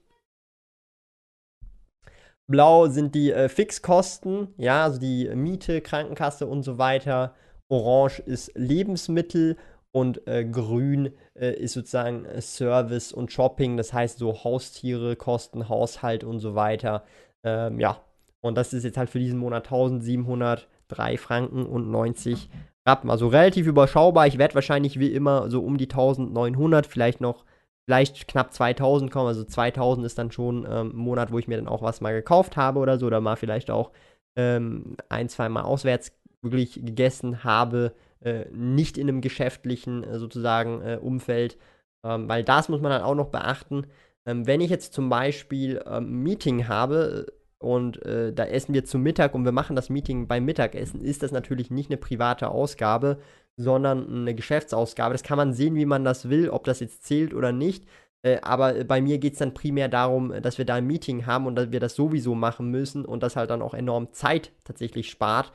[2.45, 7.34] Blau sind die äh, Fixkosten, ja, also die Miete, Krankenkasse und so weiter.
[7.69, 9.57] Orange ist Lebensmittel
[9.91, 15.68] und äh, grün äh, ist sozusagen äh, Service und Shopping, das heißt so Haustiere, Kosten,
[15.68, 17.03] Haushalt und so weiter.
[17.44, 17.99] Ähm, ja,
[18.41, 22.48] und das ist jetzt halt für diesen Monat 1703 Franken und 90
[22.88, 23.10] Rappen.
[23.10, 24.28] Also relativ überschaubar.
[24.28, 27.44] Ich werde wahrscheinlich wie immer so um die 1900, vielleicht noch
[27.88, 29.28] vielleicht knapp 2000 kommen.
[29.28, 32.14] Also 2000 ist dann schon ähm, ein Monat, wo ich mir dann auch was mal
[32.14, 33.08] gekauft habe oder so.
[33.08, 33.92] Oder mal vielleicht auch
[34.36, 36.12] ähm, ein, zwei Mal auswärts
[36.42, 37.94] wirklich gegessen habe.
[38.20, 41.58] Äh, nicht in einem geschäftlichen äh, sozusagen äh, Umfeld.
[42.04, 43.88] Ähm, weil das muss man dann auch noch beachten.
[44.26, 47.28] Ähm, wenn ich jetzt zum Beispiel ein ähm, Meeting habe
[47.58, 51.24] und äh, da essen wir zu Mittag und wir machen das Meeting beim Mittagessen, ist
[51.24, 53.18] das natürlich nicht eine private Ausgabe,
[53.58, 55.14] sondern eine Geschäftsausgabe.
[55.14, 57.86] Das kann man sehen, wie man das will, ob das jetzt zählt oder nicht.
[58.24, 61.48] Äh, aber bei mir geht es dann primär darum, dass wir da ein Meeting haben
[61.48, 65.10] und dass wir das sowieso machen müssen und das halt dann auch enorm Zeit tatsächlich
[65.10, 65.52] spart.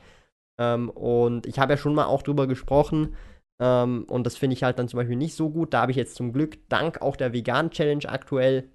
[0.59, 3.15] Ähm, und ich habe ja schon mal auch drüber gesprochen.
[3.61, 5.73] Ähm, und das finde ich halt dann zum Beispiel nicht so gut.
[5.73, 8.69] Da habe ich jetzt zum Glück dank auch der Vegan Challenge aktuell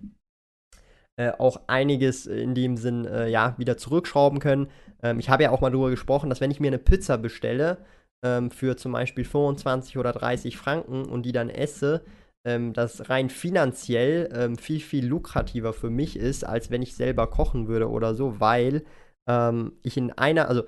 [1.17, 4.69] äh, auch einiges in dem Sinn äh, ja wieder zurückschrauben können.
[5.03, 7.79] Ähm, ich habe ja auch mal darüber gesprochen, dass wenn ich mir eine Pizza bestelle,
[8.25, 12.03] ähm, für zum Beispiel 25 oder 30 Franken und die dann esse,
[12.47, 17.29] ähm, das rein finanziell ähm, viel, viel lukrativer für mich ist, als wenn ich selber
[17.29, 18.85] kochen würde oder so, weil
[19.29, 20.63] ähm, ich in einer, also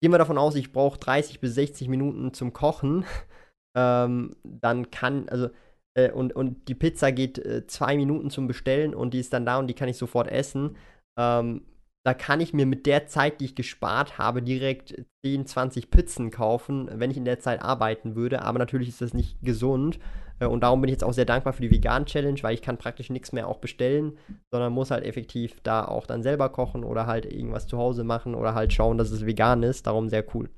[0.00, 3.04] gehen wir davon aus, ich brauche 30 bis 60 Minuten zum Kochen,
[3.76, 5.50] ähm, dann kann, also
[5.94, 9.46] äh, und, und die Pizza geht äh, zwei Minuten zum Bestellen und die ist dann
[9.46, 10.76] da und die kann ich sofort essen.
[11.18, 11.62] Ähm,
[12.06, 16.30] da kann ich mir mit der Zeit, die ich gespart habe, direkt 10, 20 Pizzen
[16.30, 18.42] kaufen, wenn ich in der Zeit arbeiten würde.
[18.42, 19.98] Aber natürlich ist das nicht gesund.
[20.38, 22.78] Äh, und darum bin ich jetzt auch sehr dankbar für die Vegan-Challenge, weil ich kann
[22.78, 24.16] praktisch nichts mehr auch bestellen,
[24.52, 28.36] sondern muss halt effektiv da auch dann selber kochen oder halt irgendwas zu Hause machen
[28.36, 29.88] oder halt schauen, dass es vegan ist.
[29.88, 30.48] Darum sehr cool.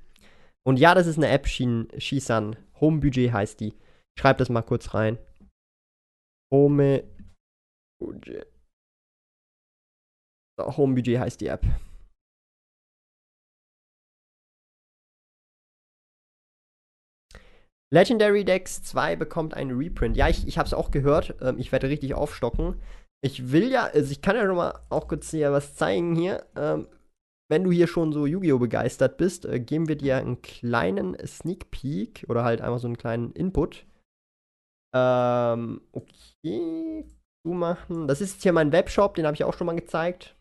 [0.67, 2.57] Und ja, das ist eine App, Shisan.
[2.79, 3.69] Home Budget heißt die.
[3.69, 5.17] Ich schreibe das mal kurz rein.
[6.53, 7.05] Home
[7.99, 8.58] Budget.
[10.59, 11.65] Home Budget heißt die App.
[17.91, 20.17] Legendary Decks 2 bekommt einen Reprint.
[20.17, 21.37] Ja, ich, ich habe es auch gehört.
[21.41, 22.81] Ähm, ich werde richtig aufstocken.
[23.23, 26.47] Ich will ja, also ich kann ja noch mal auch kurz hier was zeigen hier.
[26.55, 26.87] Ähm,
[27.51, 28.59] wenn du hier schon so Yu-Gi-Oh!
[28.59, 32.99] begeistert bist, äh, geben wir dir einen kleinen Sneak Peek oder halt einfach so einen
[32.99, 33.87] kleinen Input.
[34.95, 37.07] Ähm, okay.
[37.45, 38.07] Du machen.
[38.07, 40.38] Das ist jetzt hier mein Webshop, den habe ich auch schon mal gezeigt.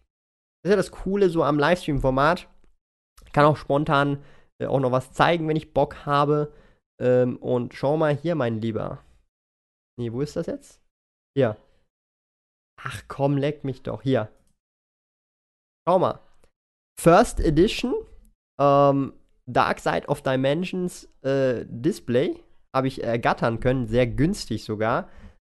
[0.68, 2.49] Das ist ja das Coole so am Livestream-Format.
[3.26, 4.22] Ich kann auch spontan
[4.61, 6.52] äh, auch noch was zeigen, wenn ich Bock habe.
[6.99, 9.02] Ähm, und schau mal hier, mein Lieber.
[9.98, 10.81] Nee, wo ist das jetzt?
[11.38, 11.56] Hier.
[12.81, 14.02] Ach komm, leck mich doch.
[14.02, 14.30] Hier.
[15.88, 16.19] Schau mal.
[16.99, 17.95] First Edition.
[18.60, 19.14] Ähm,
[19.49, 22.44] Dark Side of Dimensions äh, Display
[22.76, 25.07] habe ich ergattern können, sehr günstig sogar.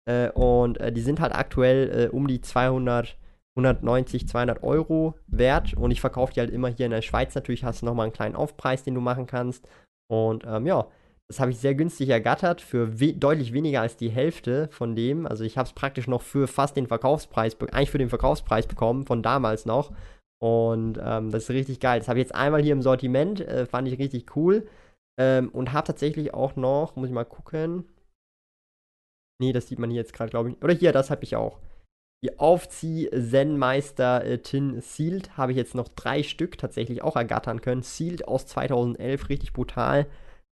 [0.07, 3.17] Äh, und äh, die sind halt aktuell äh, um die 200
[3.57, 7.33] 190, 200 Euro wert und ich verkaufe die halt immer hier in der Schweiz.
[7.35, 9.67] Natürlich hast du nochmal einen kleinen Aufpreis, den du machen kannst.
[10.09, 10.87] Und ähm, ja,
[11.27, 15.25] das habe ich sehr günstig ergattert für we deutlich weniger als die Hälfte von dem.
[15.25, 19.05] Also ich habe es praktisch noch für fast den Verkaufspreis, eigentlich für den Verkaufspreis bekommen
[19.05, 19.91] von damals noch.
[20.39, 21.99] Und ähm, das ist richtig geil.
[21.99, 24.67] Das habe ich jetzt einmal hier im Sortiment, äh, fand ich richtig cool.
[25.19, 27.85] Ähm, und habe tatsächlich auch noch, muss ich mal gucken.
[29.41, 30.63] Nee, das sieht man hier jetzt gerade, glaube ich.
[30.63, 31.59] Oder hier, das habe ich auch.
[32.23, 37.83] Die Aufzieh-Zen-Meister äh, Tin Sealed habe ich jetzt noch drei Stück tatsächlich auch ergattern können.
[37.83, 40.07] Sealed aus 2011, richtig brutal,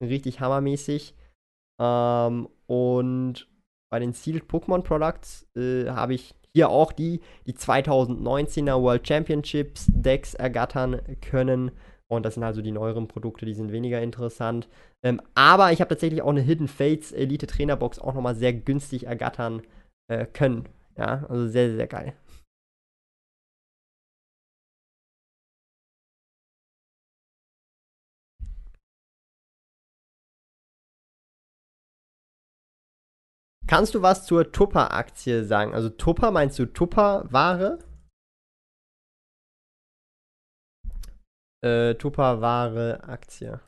[0.01, 1.15] richtig hammermäßig.
[1.81, 3.49] Ähm, und
[3.91, 9.87] bei den Sealed Pokémon Products äh, habe ich hier auch die, die 2019er World Championships
[9.89, 11.73] Decks ergattern können.
[12.07, 14.69] Und das sind also die neueren Produkte, die sind weniger interessant.
[15.03, 19.07] Ähm, aber ich habe tatsächlich auch eine Hidden Fates Elite Trainerbox auch nochmal sehr günstig
[19.07, 19.63] ergattern
[20.09, 20.69] äh, können.
[20.99, 22.15] Ja, also sehr, sehr geil.
[33.69, 35.75] Kannst du was zur Tupper-Aktie sagen?
[35.75, 37.79] Also Tupper, meinst du Tupper-Ware?
[41.63, 43.61] Äh, Tupper-Ware-Aktie.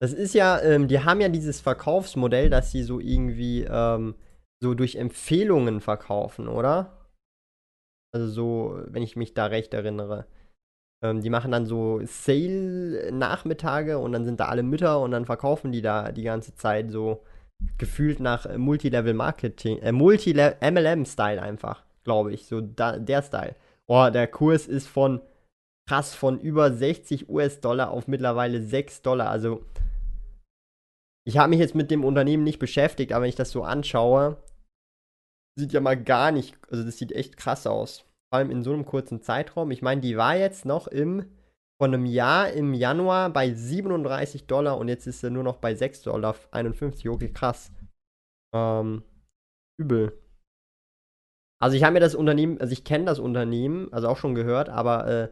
[0.00, 4.14] Das ist ja, ähm, die haben ja dieses Verkaufsmodell, dass sie so irgendwie ähm,
[4.62, 6.98] so durch Empfehlungen verkaufen, oder?
[8.12, 10.26] Also so, wenn ich mich da recht erinnere.
[11.02, 15.72] Ähm, die machen dann so Sale-Nachmittage und dann sind da alle Mütter und dann verkaufen
[15.72, 17.24] die da die ganze Zeit so
[17.78, 22.46] gefühlt nach Multilevel-Marketing, äh, Multi-MLM-Style einfach, glaube ich.
[22.46, 23.54] So da, der Style.
[23.86, 25.20] Boah, der Kurs ist von
[25.88, 29.30] krass von über 60 US-Dollar auf mittlerweile 6 Dollar.
[29.30, 29.64] Also
[31.26, 34.36] ich habe mich jetzt mit dem Unternehmen nicht beschäftigt, aber wenn ich das so anschaue,
[35.56, 38.04] sieht ja mal gar nicht, also das sieht echt krass aus.
[38.32, 39.70] Vor allem in so einem kurzen Zeitraum.
[39.70, 41.26] Ich meine, die war jetzt noch im,
[41.80, 45.74] von einem Jahr im Januar bei 37 Dollar und jetzt ist sie nur noch bei
[45.74, 47.08] 6 Dollar 51.
[47.08, 47.72] Okay, krass.
[48.54, 49.02] Ähm,
[49.80, 50.16] übel.
[51.60, 54.68] Also ich habe mir das Unternehmen, also ich kenne das Unternehmen, also auch schon gehört,
[54.68, 55.28] aber äh,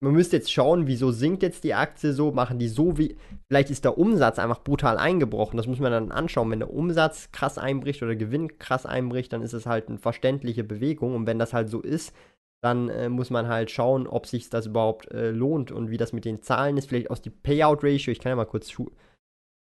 [0.00, 3.16] man müsste jetzt schauen, wieso sinkt jetzt die Aktie so, machen die so wie,
[3.48, 7.32] vielleicht ist der Umsatz einfach brutal eingebrochen, das muss man dann anschauen, wenn der Umsatz
[7.32, 11.14] krass einbricht oder Gewinn krass einbricht, dann ist es halt eine verständliche Bewegung.
[11.14, 12.14] Und wenn das halt so ist,
[12.62, 16.12] dann äh, muss man halt schauen, ob sich das überhaupt äh, lohnt und wie das
[16.12, 18.72] mit den Zahlen ist, vielleicht aus die Payout Ratio, ich kann ja mal kurz,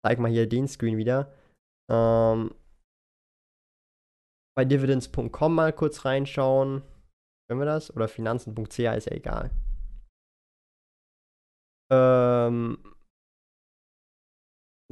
[0.05, 1.33] zeig mal hier den Screen wieder,
[1.91, 2.55] ähm,
[4.57, 6.83] bei dividends.com mal kurz reinschauen,
[7.49, 7.95] können wir das?
[7.95, 9.51] Oder finanzen.ca ist ja egal.
[11.93, 12.79] Ähm,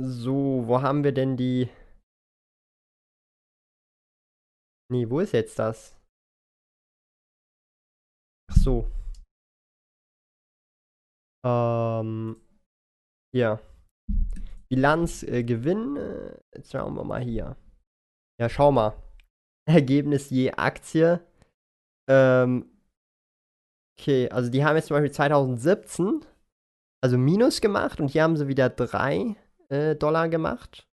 [0.00, 1.68] so, wo haben wir denn die.
[4.90, 5.96] Nee, wo ist jetzt das?
[8.50, 8.90] Ach so.
[11.44, 12.40] Ähm,
[13.34, 13.60] hier.
[14.70, 15.40] Bilanz, äh.
[15.40, 17.56] Äh, jetzt schauen wir mal hier.
[18.40, 18.94] Ja, schau mal.
[19.68, 21.20] Ergebnis je Aktie.
[22.08, 22.70] Ähm,
[23.98, 26.24] okay, also die haben jetzt zum Beispiel 2017
[27.00, 29.36] also Minus gemacht und hier haben sie wieder 3
[29.68, 30.86] äh, Dollar gemacht.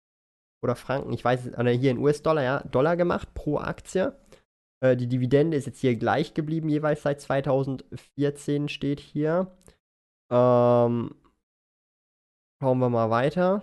[0.62, 4.14] Oder Franken, ich weiß es, hier in US-Dollar, ja, Dollar gemacht pro Aktie.
[4.80, 9.56] Äh, die Dividende ist jetzt hier gleich geblieben, jeweils seit 2014 steht hier.
[10.30, 11.14] Ähm,
[12.60, 13.62] schauen wir mal weiter.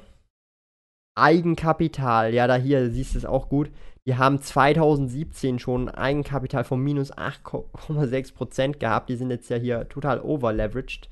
[1.16, 3.72] Eigenkapital, ja, da hier siehst du es auch gut.
[4.08, 9.10] Die haben 2017 schon Eigenkapital von minus 8,6% gehabt.
[9.10, 11.10] Die sind jetzt ja hier total overleveraged.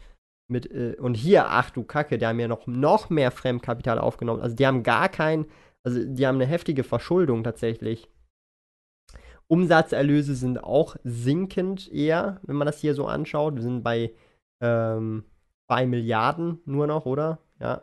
[0.49, 4.41] Mit, äh, und hier, ach du Kacke, die haben ja noch, noch mehr Fremdkapital aufgenommen.
[4.41, 5.45] Also die haben gar kein,
[5.83, 8.09] also die haben eine heftige Verschuldung tatsächlich.
[9.47, 13.55] Umsatzerlöse sind auch sinkend eher, wenn man das hier so anschaut.
[13.55, 14.11] Wir sind bei
[14.61, 15.23] ähm,
[15.69, 17.39] 2 Milliarden nur noch, oder?
[17.59, 17.81] Ja.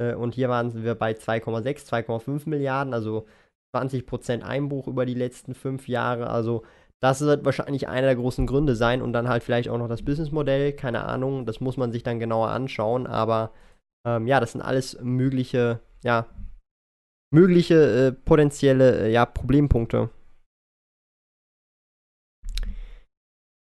[0.00, 3.26] Äh, und hier waren wir bei 2,6, 2,5 Milliarden, also
[3.74, 6.28] 20% Einbruch über die letzten fünf Jahre.
[6.28, 6.64] Also
[7.00, 10.02] das wird wahrscheinlich einer der großen Gründe sein und dann halt vielleicht auch noch das
[10.02, 13.52] Businessmodell, keine Ahnung, das muss man sich dann genauer anschauen, aber
[14.06, 16.26] ähm, ja, das sind alles mögliche, ja,
[17.30, 20.10] mögliche äh, potenzielle, äh, ja, Problempunkte.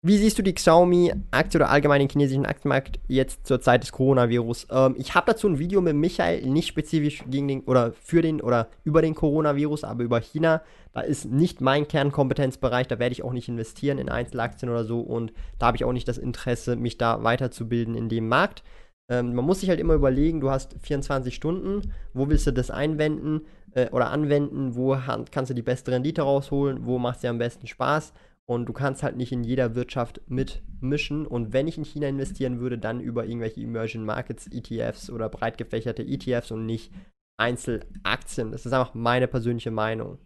[0.07, 4.69] Wie siehst du die Xiaomi-Aktie oder allgemein den chinesischen Aktienmarkt jetzt zur Zeit des Coronavirus?
[4.71, 8.41] Ähm, ich habe dazu ein Video mit Michael, nicht spezifisch gegen den oder für den
[8.41, 10.63] oder über den Coronavirus, aber über China.
[10.93, 15.01] Da ist nicht mein Kernkompetenzbereich, da werde ich auch nicht investieren in Einzelaktien oder so
[15.01, 18.63] und da habe ich auch nicht das Interesse, mich da weiterzubilden in dem Markt.
[19.11, 22.71] Ähm, man muss sich halt immer überlegen, du hast 24 Stunden, wo willst du das
[22.71, 23.41] einwenden
[23.73, 24.97] äh, oder anwenden, wo
[25.33, 28.13] kannst du die beste Rendite rausholen, wo macht es dir am besten Spaß
[28.49, 31.27] und du kannst halt nicht in jeder Wirtschaft mitmischen.
[31.27, 35.59] Und wenn ich in China investieren würde, dann über irgendwelche Emerging Markets ETFs oder breit
[35.59, 36.93] gefächerte ETFs und nicht
[37.39, 38.53] Einzelaktien.
[38.53, 40.19] Das ist einfach meine persönliche Meinung.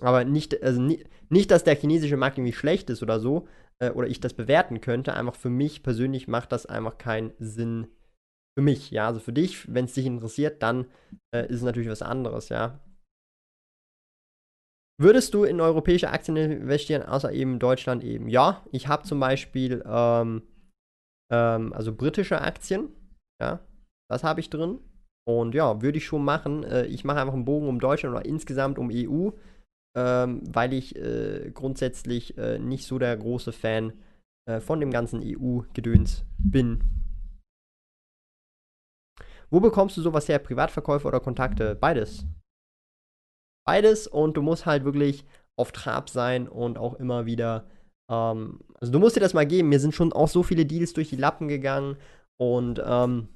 [0.00, 3.46] Aber nicht, also nicht, nicht dass der chinesische Markt irgendwie schlecht ist oder so,
[3.78, 5.14] äh, oder ich das bewerten könnte.
[5.14, 7.88] Einfach für mich persönlich macht das einfach keinen Sinn
[8.56, 8.90] für mich.
[8.90, 10.86] Ja, also für dich, wenn es dich interessiert, dann
[11.34, 12.80] äh, ist es natürlich was anderes, ja.
[14.98, 18.28] Würdest du in europäische Aktien investieren, außer eben Deutschland eben?
[18.28, 20.42] Ja, ich habe zum Beispiel ähm,
[21.30, 22.88] ähm, also britische Aktien,
[23.40, 23.60] ja,
[24.10, 24.78] das habe ich drin.
[25.28, 26.62] Und ja, würde ich schon machen.
[26.62, 29.30] Äh, ich mache einfach einen Bogen um Deutschland oder insgesamt um EU,
[29.96, 33.92] ähm, weil ich äh, grundsätzlich äh, nicht so der große Fan
[34.48, 36.80] äh, von dem ganzen EU-Gedöns bin.
[39.50, 40.38] Wo bekommst du sowas her?
[40.38, 41.74] Privatverkäufe oder Kontakte?
[41.74, 42.24] Beides
[43.66, 45.24] beides und du musst halt wirklich
[45.58, 47.66] auf Trab sein und auch immer wieder.
[48.10, 49.68] Ähm, also du musst dir das mal geben.
[49.68, 51.96] Mir sind schon auch so viele Deals durch die Lappen gegangen
[52.40, 53.28] und ähm,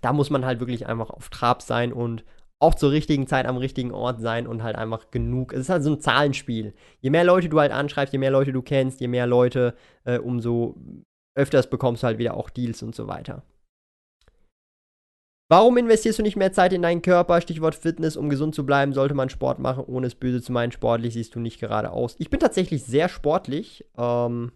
[0.00, 2.24] da muss man halt wirklich einfach auf Trab sein und
[2.60, 5.52] auch zur richtigen Zeit am richtigen Ort sein und halt einfach genug.
[5.52, 6.74] Es ist halt so ein Zahlenspiel.
[7.00, 9.74] Je mehr Leute du halt anschreibst, je mehr Leute du kennst, je mehr Leute,
[10.04, 10.76] äh, umso
[11.36, 13.42] öfters bekommst du halt wieder auch Deals und so weiter.
[15.50, 17.40] Warum investierst du nicht mehr Zeit in deinen Körper?
[17.40, 20.72] Stichwort Fitness, um gesund zu bleiben, sollte man Sport machen, ohne es böse zu meinen.
[20.72, 22.16] Sportlich siehst du nicht gerade aus.
[22.18, 23.84] Ich bin tatsächlich sehr sportlich.
[23.98, 24.52] Ähm,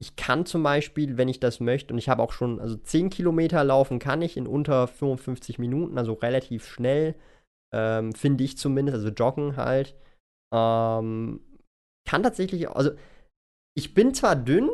[0.00, 3.10] ich kann zum Beispiel, wenn ich das möchte, und ich habe auch schon, also 10
[3.10, 7.16] Kilometer laufen kann ich in unter 55 Minuten, also relativ schnell,
[7.74, 9.94] ähm, finde ich zumindest, also joggen halt.
[10.54, 11.40] Ähm,
[12.08, 12.92] kann tatsächlich, also
[13.76, 14.70] ich bin zwar dünn,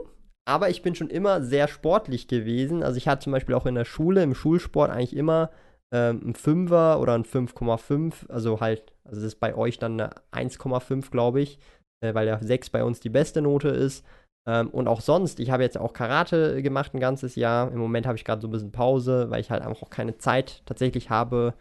[0.47, 2.83] aber ich bin schon immer sehr sportlich gewesen.
[2.83, 5.51] Also ich hatte zum Beispiel auch in der Schule, im Schulsport eigentlich immer
[5.93, 8.31] ähm, ein Fünfer oder ein 5,5.
[8.31, 11.59] Also halt, also das ist bei euch dann eine 1,5, glaube ich,
[12.01, 14.07] äh, weil ja 6 bei uns die beste Note ist.
[14.49, 17.73] Ähm, und auch sonst, ich habe jetzt auch Karate gemacht ein ganzes Jahr.
[17.73, 20.17] Im Moment habe ich gerade so ein bisschen Pause, weil ich halt einfach auch keine
[20.19, 21.55] Zeit tatsächlich habe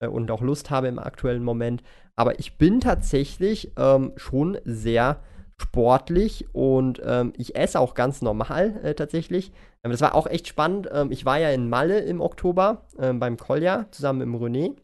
[0.00, 1.84] äh, und auch Lust habe im aktuellen Moment.
[2.16, 5.20] Aber ich bin tatsächlich ähm, schon sehr
[5.62, 9.52] sportlich und ähm, ich esse auch ganz normal äh, tatsächlich.
[9.84, 10.88] Ähm, das war auch echt spannend.
[10.92, 14.76] Ähm, ich war ja in Malle im Oktober ähm, beim Kolja zusammen mit René.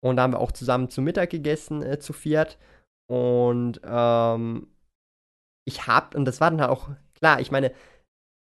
[0.00, 2.56] Und da haben wir auch zusammen zu Mittag gegessen, äh, zu viert.
[3.10, 4.68] Und ähm,
[5.66, 7.72] ich hab, und das war dann halt auch, klar, ich meine,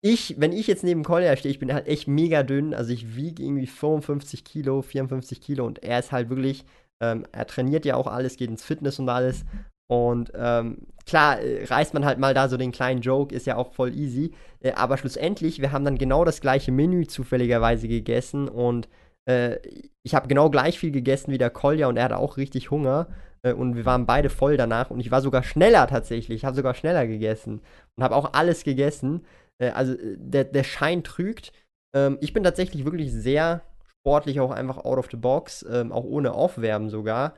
[0.02, 2.74] ich, wenn ich jetzt neben Kolja stehe, ich bin halt echt mega dünn.
[2.74, 6.64] Also ich wiege irgendwie 55 Kilo, 54 Kilo und er ist halt wirklich,
[7.00, 9.44] ähm, er trainiert ja auch alles, geht ins Fitness und alles.
[9.86, 13.56] Und ähm, klar, äh, reißt man halt mal da so den kleinen Joke, ist ja
[13.56, 14.32] auch voll easy.
[14.60, 18.88] Äh, aber schlussendlich, wir haben dann genau das gleiche Menü zufälligerweise gegessen und
[19.26, 19.58] äh,
[20.02, 23.08] ich habe genau gleich viel gegessen wie der Kolja und er hatte auch richtig Hunger.
[23.42, 26.36] Äh, und wir waren beide voll danach und ich war sogar schneller tatsächlich.
[26.36, 27.60] Ich habe sogar schneller gegessen
[27.96, 29.24] und habe auch alles gegessen.
[29.58, 31.52] Äh, also äh, der, der Schein trügt.
[31.94, 36.04] Ähm, ich bin tatsächlich wirklich sehr sportlich, auch einfach out of the box, ähm, auch
[36.04, 37.34] ohne Aufwärmen sogar.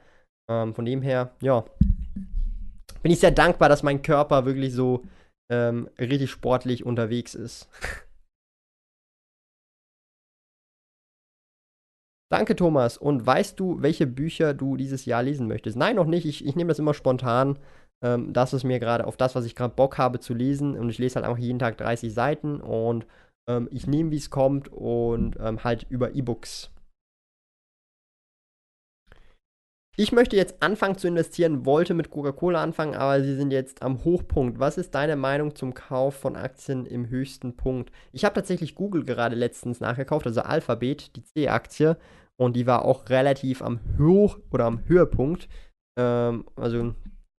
[0.48, 1.64] Ähm, von dem her, ja,
[3.06, 5.04] bin ich sehr dankbar, dass mein Körper wirklich so
[5.48, 7.68] ähm, richtig sportlich unterwegs ist.
[12.32, 12.98] Danke, Thomas.
[12.98, 15.76] Und weißt du, welche Bücher du dieses Jahr lesen möchtest?
[15.76, 16.26] Nein, noch nicht.
[16.26, 17.60] Ich, ich nehme das immer spontan.
[18.02, 20.76] Ähm, das ist mir gerade auf das, was ich gerade Bock habe zu lesen.
[20.76, 23.06] Und ich lese halt einfach jeden Tag 30 Seiten und
[23.48, 26.72] ähm, ich nehme, wie es kommt und ähm, halt über E-Books.
[29.98, 34.04] Ich möchte jetzt anfangen zu investieren, wollte mit Coca-Cola anfangen, aber sie sind jetzt am
[34.04, 34.58] Hochpunkt.
[34.58, 37.90] Was ist deine Meinung zum Kauf von Aktien im höchsten Punkt?
[38.12, 41.96] Ich habe tatsächlich Google gerade letztens nachgekauft, also Alphabet, die C-Aktie,
[42.38, 45.48] und die war auch relativ am Hoch oder am Höhepunkt.
[45.98, 46.94] Ähm, also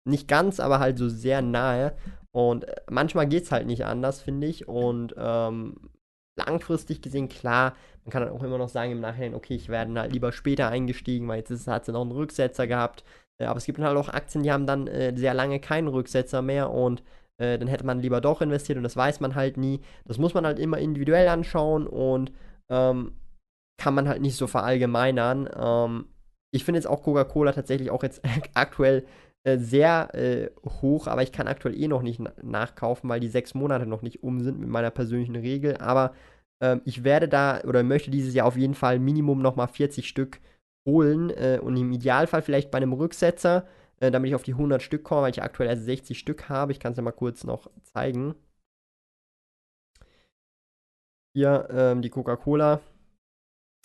[0.09, 1.95] nicht ganz, aber halt so sehr nahe.
[2.35, 4.67] Und äh, manchmal geht es halt nicht anders, finde ich.
[4.67, 5.91] Und ähm,
[6.39, 7.75] langfristig gesehen, klar,
[8.07, 10.69] man kann dann auch immer noch sagen im Nachhinein, okay, ich werde halt lieber später
[10.69, 13.03] eingestiegen, weil jetzt hat sie noch einen Rücksetzer gehabt.
[13.39, 16.41] Äh, aber es gibt halt auch Aktien, die haben dann äh, sehr lange keinen Rücksetzer
[16.41, 17.03] mehr und
[17.39, 19.81] äh, dann hätte man lieber doch investiert und das weiß man halt nie.
[20.05, 22.33] Das muss man halt immer individuell anschauen und
[22.69, 23.15] ähm,
[23.77, 25.51] kann man halt nicht so verallgemeinern.
[25.57, 26.07] Ähm,
[26.53, 28.23] ich finde jetzt auch Coca-Cola tatsächlich auch jetzt
[28.55, 29.05] aktuell
[29.43, 30.51] äh, sehr äh,
[30.81, 34.23] hoch, aber ich kann aktuell eh noch nicht nachkaufen, weil die sechs Monate noch nicht
[34.23, 35.77] um sind mit meiner persönlichen Regel.
[35.79, 36.13] Aber
[36.61, 40.41] ähm, ich werde da oder möchte dieses Jahr auf jeden Fall Minimum nochmal 40 Stück
[40.87, 43.67] holen äh, und im Idealfall vielleicht bei einem Rücksetzer,
[44.01, 46.73] äh, damit ich auf die 100 Stück komme, weil ich aktuell erst 60 Stück habe.
[46.73, 48.35] Ich kann es ja mal kurz noch zeigen.
[51.35, 52.81] Hier ähm, die Coca-Cola.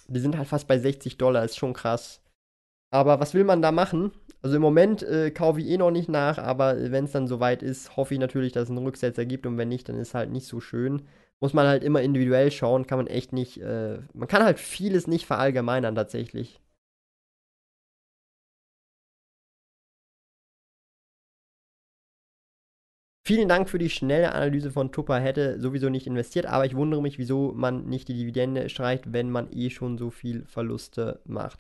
[0.07, 2.21] Die sind halt fast bei 60 Dollar, ist schon krass.
[2.91, 4.11] Aber was will man da machen?
[4.41, 7.63] Also im Moment äh, kaufe ich eh noch nicht nach, aber wenn es dann soweit
[7.63, 10.31] ist, hoffe ich natürlich, dass es einen Rücksetzer gibt und wenn nicht, dann ist halt
[10.31, 11.07] nicht so schön.
[11.41, 15.07] Muss man halt immer individuell schauen, kann man echt nicht, äh, man kann halt vieles
[15.07, 16.61] nicht verallgemeinern tatsächlich.
[23.25, 25.19] Vielen Dank für die schnelle Analyse von Tupper.
[25.19, 29.31] Hätte sowieso nicht investiert, aber ich wundere mich, wieso man nicht die Dividende streicht, wenn
[29.31, 31.59] man eh schon so viel Verluste macht.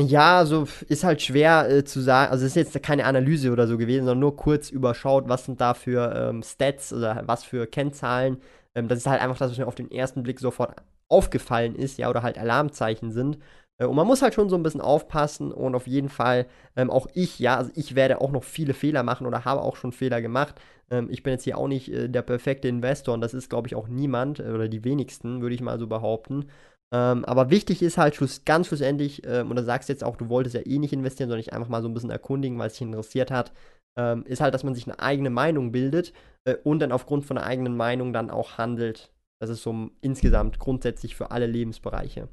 [0.00, 2.32] Ja, also ist halt schwer äh, zu sagen.
[2.32, 5.60] Also es ist jetzt keine Analyse oder so gewesen, sondern nur kurz überschaut, was sind
[5.60, 8.38] da für ähm, Stats oder was für Kennzahlen.
[8.74, 10.74] Ähm, das ist halt einfach das, was mir auf den ersten Blick sofort
[11.08, 13.38] aufgefallen ist, ja, oder halt Alarmzeichen sind.
[13.78, 16.90] Äh, und man muss halt schon so ein bisschen aufpassen und auf jeden Fall ähm,
[16.90, 19.92] auch ich, ja, also ich werde auch noch viele Fehler machen oder habe auch schon
[19.92, 20.56] Fehler gemacht.
[20.90, 23.68] Ähm, ich bin jetzt hier auch nicht äh, der perfekte Investor und das ist, glaube
[23.68, 26.46] ich, auch niemand äh, oder die wenigsten, würde ich mal so behaupten.
[26.94, 30.14] Ähm, aber wichtig ist halt schluss, ganz schlussendlich, ähm, und da sagst du jetzt auch,
[30.16, 32.68] du wolltest ja eh nicht investieren, sondern dich einfach mal so ein bisschen erkundigen, weil
[32.68, 33.52] es dich interessiert hat,
[33.98, 36.12] ähm, ist halt, dass man sich eine eigene Meinung bildet
[36.44, 39.12] äh, und dann aufgrund von einer eigenen Meinung dann auch handelt.
[39.40, 42.28] Das ist so insgesamt grundsätzlich für alle Lebensbereiche.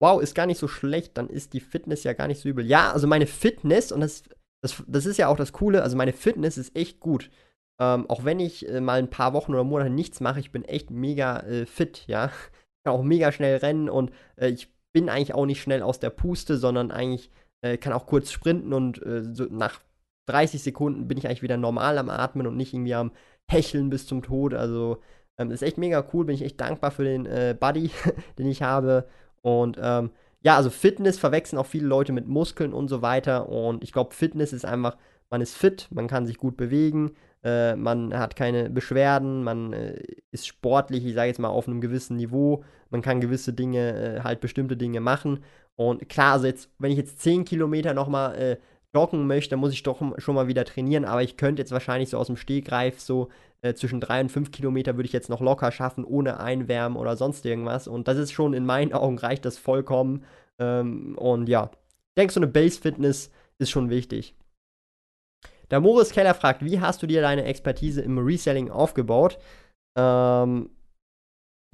[0.00, 2.64] Wow, ist gar nicht so schlecht, dann ist die Fitness ja gar nicht so übel.
[2.64, 4.22] Ja, also meine Fitness, und das,
[4.62, 7.30] das, das ist ja auch das Coole, also meine Fitness ist echt gut.
[7.78, 10.64] Ähm, auch wenn ich äh, mal ein paar Wochen oder Monate nichts mache, ich bin
[10.64, 12.26] echt mega äh, fit, ja.
[12.26, 15.98] Ich kann auch mega schnell rennen und äh, ich bin eigentlich auch nicht schnell aus
[16.00, 17.30] der Puste, sondern eigentlich
[17.62, 19.80] äh, kann auch kurz sprinten und äh, so nach
[20.26, 23.12] 30 Sekunden bin ich eigentlich wieder normal am Atmen und nicht irgendwie am
[23.48, 24.54] Hecheln bis zum Tod.
[24.54, 25.02] Also
[25.38, 27.90] ähm, ist echt mega cool, bin ich echt dankbar für den äh, Buddy,
[28.38, 29.06] den ich habe.
[29.42, 30.10] Und ähm,
[30.42, 33.48] ja, also Fitness verwechseln auch viele Leute mit Muskeln und so weiter.
[33.48, 34.96] Und ich glaube, Fitness ist einfach,
[35.30, 37.12] man ist fit, man kann sich gut bewegen,
[37.46, 40.02] äh, man hat keine Beschwerden, man äh,
[40.32, 44.20] ist sportlich, ich sage jetzt mal auf einem gewissen Niveau, man kann gewisse Dinge, äh,
[44.22, 45.44] halt bestimmte Dinge machen.
[45.76, 48.56] Und klar, also jetzt, wenn ich jetzt 10 Kilometer nochmal äh,
[48.92, 52.18] joggen möchte, muss ich doch schon mal wieder trainieren, aber ich könnte jetzt wahrscheinlich so
[52.18, 53.28] aus dem Stegreif so
[53.62, 57.16] äh, zwischen 3 und 5 Kilometer würde ich jetzt noch locker schaffen, ohne Einwärmen oder
[57.16, 57.86] sonst irgendwas.
[57.86, 60.24] Und das ist schon in meinen Augen reicht das vollkommen.
[60.58, 61.70] Ähm, und ja,
[62.08, 64.34] ich denke, so eine Base-Fitness ist schon wichtig.
[65.70, 69.38] Der Moritz Keller fragt, wie hast du dir deine Expertise im Reselling aufgebaut?
[69.98, 70.70] Ähm,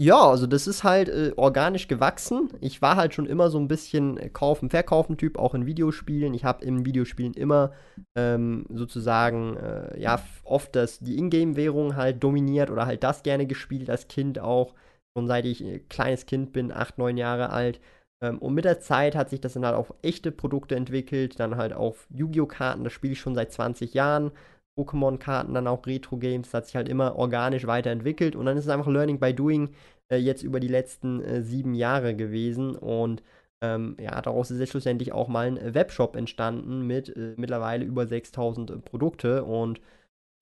[0.01, 2.48] ja, also das ist halt äh, organisch gewachsen.
[2.60, 6.35] Ich war halt schon immer so ein bisschen Kaufen, Verkaufen-Typ, auch in Videospielen.
[6.35, 7.73] Ich habe in Videospielen immer
[8.16, 13.90] ähm, sozusagen, äh, ja, oft das, die Ingame-Währung halt dominiert oder halt das gerne gespielt
[13.90, 14.74] als Kind auch.
[15.16, 17.78] Schon seit ich äh, kleines Kind bin, acht, neun Jahre alt.
[18.23, 21.57] Ähm, und mit der Zeit hat sich das dann halt auf echte Produkte entwickelt, dann
[21.57, 22.47] halt auf Yu-Gi-Oh!
[22.47, 24.32] Karten, das spiele ich schon seit 20 Jahren.
[24.78, 28.70] Pokémon-Karten, dann auch Retro-Games, das hat sich halt immer organisch weiterentwickelt und dann ist es
[28.70, 29.70] einfach Learning by Doing
[30.11, 33.23] äh, jetzt über die letzten äh, sieben Jahre gewesen und
[33.62, 38.07] ähm, ja, daraus ist jetzt schlussendlich auch mal ein Webshop entstanden mit äh, mittlerweile über
[38.07, 39.81] 6000 äh, Produkte und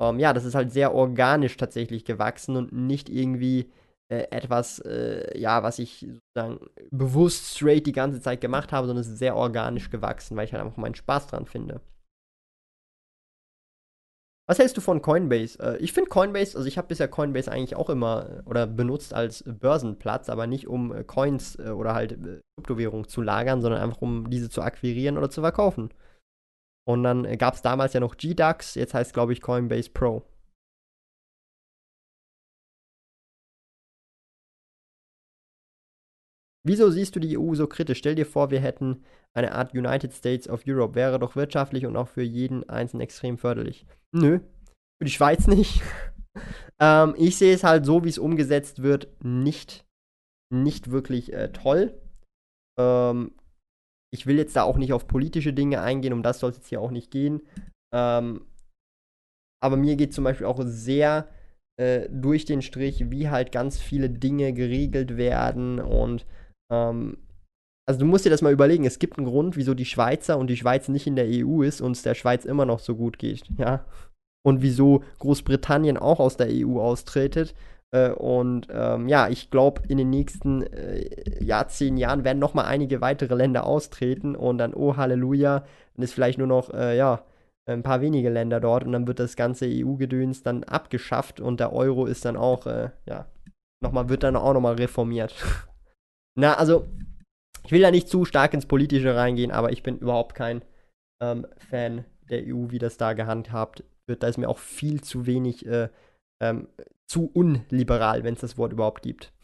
[0.01, 3.71] ähm, ja, das ist halt sehr organisch tatsächlich gewachsen und nicht irgendwie
[4.11, 9.03] äh, etwas, äh, ja, was ich sozusagen bewusst straight die ganze Zeit gemacht habe, sondern
[9.03, 11.81] es ist sehr organisch gewachsen, weil ich halt einfach meinen Spaß dran finde.
[14.49, 15.61] Was hältst du von Coinbase?
[15.61, 19.15] Äh, ich finde Coinbase, also ich habe bisher Coinbase eigentlich auch immer äh, oder benutzt
[19.15, 23.81] als Börsenplatz, aber nicht um äh, Coins äh, oder halt äh, Kryptowährungen zu lagern, sondern
[23.81, 25.95] einfach um diese zu akquirieren oder zu verkaufen.
[26.85, 30.25] Und dann gab es damals ja noch GDAX, jetzt heißt glaube ich Coinbase Pro.
[36.67, 37.99] Wieso siehst du die EU so kritisch?
[37.99, 40.95] Stell dir vor, wir hätten eine Art United States of Europe.
[40.95, 43.87] Wäre doch wirtschaftlich und auch für jeden Einzelnen extrem förderlich.
[44.13, 44.41] Nö,
[44.99, 45.83] für die Schweiz nicht.
[46.81, 49.87] ähm, ich sehe es halt so, wie es umgesetzt wird, nicht,
[50.53, 51.99] nicht wirklich äh, toll.
[52.79, 53.33] Ähm,
[54.13, 56.69] ich will jetzt da auch nicht auf politische Dinge eingehen, um das soll es jetzt
[56.69, 57.43] hier auch nicht gehen.
[57.95, 58.45] Ähm,
[59.63, 61.29] aber mir geht zum Beispiel auch sehr
[61.79, 66.27] äh, durch den Strich, wie halt ganz viele Dinge geregelt werden und
[66.71, 67.17] ähm,
[67.87, 70.47] also du musst dir das mal überlegen, es gibt einen Grund, wieso die Schweizer und
[70.47, 73.19] die Schweiz nicht in der EU ist und es der Schweiz immer noch so gut
[73.19, 73.85] geht, ja.
[74.43, 77.55] Und wieso Großbritannien auch aus der EU austretet.
[77.93, 82.55] Äh, und ähm, ja, ich glaube, in den nächsten äh, Jahr, zehn Jahren werden noch
[82.55, 85.65] mal einige weitere Länder austreten und dann, oh Halleluja,
[85.95, 87.25] dann ist vielleicht nur noch, äh, ja,
[87.67, 91.73] ein paar wenige Länder dort und dann wird das ganze EU-Gedöns dann abgeschafft und der
[91.73, 93.27] Euro ist dann auch, äh, ja,
[93.83, 95.35] nochmal, wird dann auch nochmal reformiert.
[96.41, 96.89] Na, also,
[97.65, 100.65] ich will da nicht zu stark ins Politische reingehen, aber ich bin überhaupt kein
[101.23, 104.23] ähm, Fan der EU, wie das da gehandhabt wird.
[104.23, 105.91] Da ist mir auch viel zu wenig, äh,
[106.43, 106.69] ähm,
[107.07, 109.35] zu unliberal, wenn es das Wort überhaupt gibt.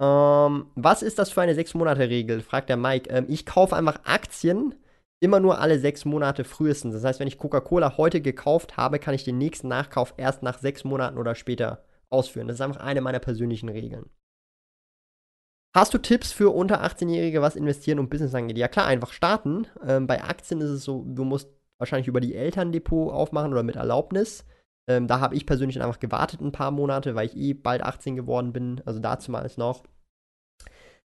[0.00, 2.40] Ähm, was ist das für eine 6-Monate-Regel?
[2.40, 3.10] fragt der Mike.
[3.10, 4.74] Ähm, ich kaufe einfach Aktien
[5.20, 6.94] immer nur alle sechs Monate frühestens.
[6.94, 10.58] Das heißt, wenn ich Coca-Cola heute gekauft habe, kann ich den nächsten Nachkauf erst nach
[10.58, 12.48] sechs Monaten oder später ausführen.
[12.48, 14.08] Das ist einfach eine meiner persönlichen Regeln.
[15.76, 18.56] Hast du Tipps für unter 18-Jährige, was investieren und Business angeht?
[18.56, 19.66] Ja klar, einfach starten.
[19.86, 23.62] Ähm, bei Aktien ist es so, du musst wahrscheinlich über die Eltern Depot aufmachen oder
[23.62, 24.46] mit Erlaubnis.
[24.88, 28.16] Ähm, da habe ich persönlich einfach gewartet ein paar Monate, weil ich eh bald 18
[28.16, 29.84] geworden bin, also dazu mal ist noch.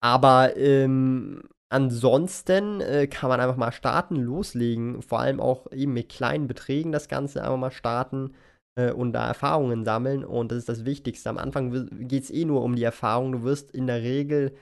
[0.00, 6.08] Aber ähm, ansonsten äh, kann man einfach mal starten, loslegen, vor allem auch eben mit
[6.08, 8.34] kleinen Beträgen das Ganze einfach mal starten
[8.78, 10.24] äh, und da Erfahrungen sammeln.
[10.24, 11.28] Und das ist das Wichtigste.
[11.28, 13.32] Am Anfang geht es eh nur um die Erfahrung.
[13.32, 14.54] Du wirst in der Regel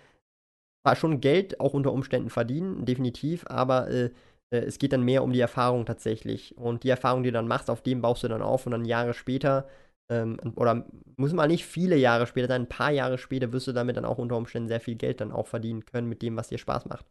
[0.82, 4.10] zwar schon Geld auch unter Umständen verdienen, definitiv, aber äh,
[4.50, 6.56] äh, es geht dann mehr um die Erfahrung tatsächlich.
[6.56, 8.84] Und die Erfahrung, die du dann machst, auf dem baust du dann auf und dann
[8.84, 9.68] Jahre später,
[10.08, 10.86] ähm, oder
[11.16, 14.04] muss mal nicht viele Jahre später sein, ein paar Jahre später wirst du damit dann
[14.04, 16.86] auch unter Umständen sehr viel Geld dann auch verdienen können mit dem, was dir Spaß
[16.86, 17.06] macht.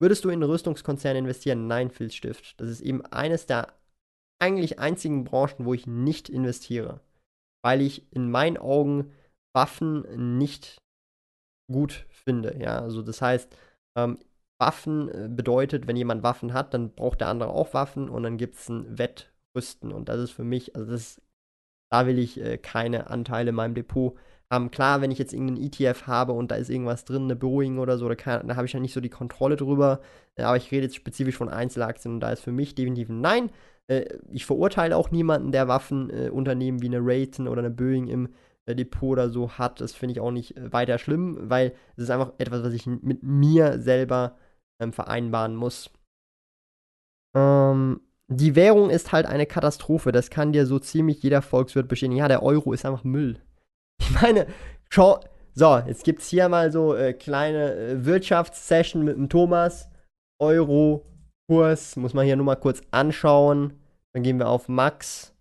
[0.00, 1.66] Würdest du in einen Rüstungskonzern investieren?
[1.66, 2.60] Nein, Filzstift.
[2.60, 3.68] Das ist eben eines der
[4.44, 7.00] eigentlich einzigen Branchen, wo ich nicht investiere.
[7.64, 9.10] Weil ich in meinen Augen
[9.54, 10.78] Waffen nicht
[11.72, 12.56] gut finde.
[12.60, 13.56] Ja, also das heißt,
[13.96, 14.18] ähm,
[14.60, 18.36] Waffen äh, bedeutet, wenn jemand Waffen hat, dann braucht der andere auch Waffen und dann
[18.36, 19.92] gibt es ein Wettrüsten.
[19.92, 21.22] Und das ist für mich, also das,
[21.90, 24.14] da will ich äh, keine Anteile in meinem Depot
[24.50, 24.70] haben.
[24.70, 27.96] Klar, wenn ich jetzt irgendeinen ETF habe und da ist irgendwas drin, eine Boeing oder
[27.98, 30.00] so, da, da habe ich ja nicht so die Kontrolle drüber.
[30.38, 33.50] Aber ich rede jetzt spezifisch von Einzelaktien und da ist für mich definitiv ein Nein.
[33.88, 38.28] Äh, ich verurteile auch niemanden, der Waffenunternehmen äh, wie eine Raytheon oder eine Boeing im
[38.66, 39.80] äh, Depot oder so hat.
[39.80, 43.22] Das finde ich auch nicht weiter schlimm, weil es ist einfach etwas, was ich mit
[43.22, 44.36] mir selber
[44.80, 45.90] ähm, vereinbaren muss.
[47.36, 50.12] Ähm, die Währung ist halt eine Katastrophe.
[50.12, 52.16] Das kann dir so ziemlich jeder Volkswirt bestätigen.
[52.16, 53.38] Ja, der Euro ist einfach Müll.
[54.00, 54.46] Ich meine,
[54.90, 55.20] schau.
[55.54, 59.88] So, jetzt gibt es hier mal so äh, kleine äh, Wirtschaftssession mit dem Thomas.
[60.40, 61.06] Euro,
[61.48, 63.78] Kurs, muss man hier nur mal kurz anschauen.
[64.12, 65.34] Dann gehen wir auf Max.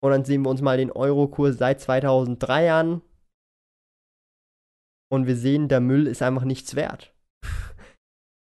[0.00, 3.02] Und dann sehen wir uns mal den Euro-Kurs seit 2003 an.
[5.10, 7.14] Und wir sehen, der Müll ist einfach nichts wert.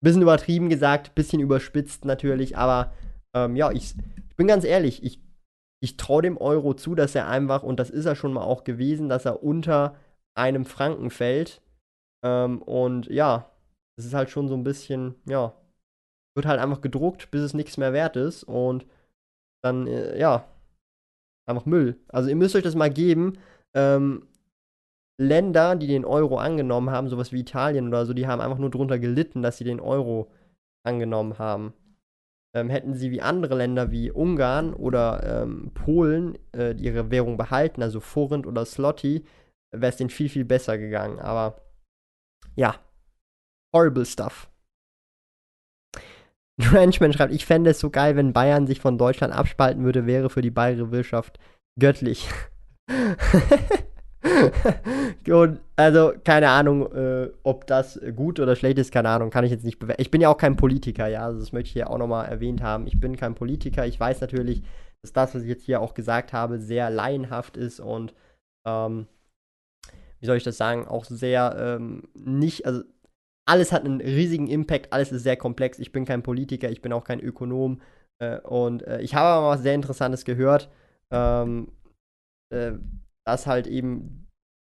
[0.03, 2.93] bisschen übertrieben gesagt, bisschen überspitzt natürlich, aber
[3.35, 3.95] ähm, ja, ich,
[4.29, 5.23] ich, bin ganz ehrlich, ich,
[5.83, 8.65] ich traue dem Euro zu, dass er einfach, und das ist er schon mal auch
[8.65, 9.97] gewesen, dass er unter
[10.37, 11.63] einem Franken fällt.
[12.25, 13.51] Ähm, und ja,
[13.97, 15.55] das ist halt schon so ein bisschen, ja,
[16.35, 18.87] wird halt einfach gedruckt, bis es nichts mehr wert ist und
[19.63, 20.47] dann, äh, ja,
[21.49, 21.99] einfach Müll.
[22.09, 23.39] Also ihr müsst euch das mal geben.
[23.75, 24.27] Ähm,
[25.21, 28.71] Länder, die den Euro angenommen haben, sowas wie Italien oder so, die haben einfach nur
[28.71, 30.31] darunter gelitten, dass sie den Euro
[30.85, 31.73] angenommen haben.
[32.57, 37.83] Ähm, hätten sie wie andere Länder wie Ungarn oder ähm, Polen äh, ihre Währung behalten,
[37.83, 39.25] also Forint oder Slotty,
[39.73, 41.19] wäre es denen viel, viel besser gegangen.
[41.19, 41.61] Aber
[42.57, 42.77] ja,
[43.75, 44.51] horrible stuff.
[46.61, 50.31] Ranchman schreibt, ich fände es so geil, wenn Bayern sich von Deutschland abspalten würde, wäre
[50.31, 51.39] für die bayerische Wirtschaft
[51.79, 52.29] göttlich.
[55.25, 59.51] Gut, also keine Ahnung, äh, ob das gut oder schlecht ist, keine Ahnung, kann ich
[59.51, 60.01] jetzt nicht bewerten.
[60.01, 62.63] Ich bin ja auch kein Politiker, ja, also das möchte ich hier auch nochmal erwähnt
[62.63, 62.87] haben.
[62.87, 63.87] Ich bin kein Politiker.
[63.87, 64.63] Ich weiß natürlich,
[65.03, 68.15] dass das, was ich jetzt hier auch gesagt habe, sehr laienhaft ist und,
[68.67, 69.07] ähm,
[70.21, 72.83] wie soll ich das sagen, auch sehr ähm, nicht, also
[73.47, 75.79] alles hat einen riesigen Impact, alles ist sehr komplex.
[75.79, 77.81] Ich bin kein Politiker, ich bin auch kein Ökonom
[78.19, 80.71] äh, und äh, ich habe aber was sehr Interessantes gehört,
[81.11, 81.73] ähm,
[82.53, 82.73] äh,
[83.27, 84.29] dass halt eben,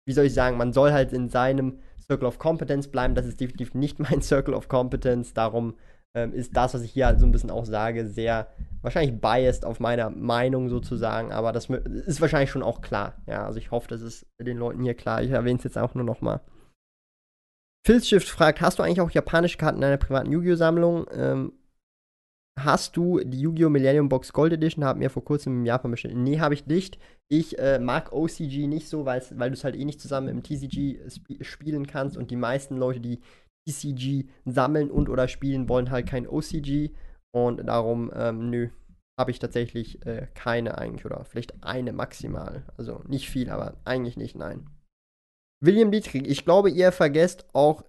[0.07, 3.15] wie soll ich sagen, man soll halt in seinem Circle of Competence bleiben.
[3.15, 5.35] Das ist definitiv nicht mein Circle of Competence.
[5.35, 5.75] Darum
[6.15, 8.49] ähm, ist das, was ich hier halt so ein bisschen auch sage, sehr
[8.83, 13.15] wahrscheinlich biased auf meiner Meinung sozusagen, aber das ist wahrscheinlich schon auch klar.
[13.27, 15.23] Ja, also ich hoffe, das ist den Leuten hier klar.
[15.23, 16.41] Ich erwähne es jetzt auch nur nochmal.
[17.85, 21.07] Filzshift fragt, hast du eigentlich auch japanische Karten in deiner privaten Yu-Gi-Oh!-Sammlung?
[21.13, 21.53] Ähm,
[22.59, 23.71] hast du die Yu-Gi-Oh!
[23.71, 24.85] Millennium Box Gold Edition?
[24.85, 26.17] Haben wir vor kurzem im Japan bestellt.
[26.17, 26.99] Nee, habe ich nicht.
[27.29, 31.01] Ich äh, mag OCG nicht so, weil du es halt eh nicht zusammen im TCG
[31.11, 33.21] sp spielen kannst und die meisten Leute, die
[33.67, 36.91] TCG sammeln und oder spielen, wollen halt kein OCG
[37.35, 38.69] und darum, ähm, nö,
[39.19, 42.65] habe ich tatsächlich äh, keine eigentlich oder vielleicht eine maximal.
[42.77, 44.67] Also nicht viel, aber eigentlich nicht, nein.
[45.63, 47.85] William Dietrich, ich glaube, ihr vergesst auch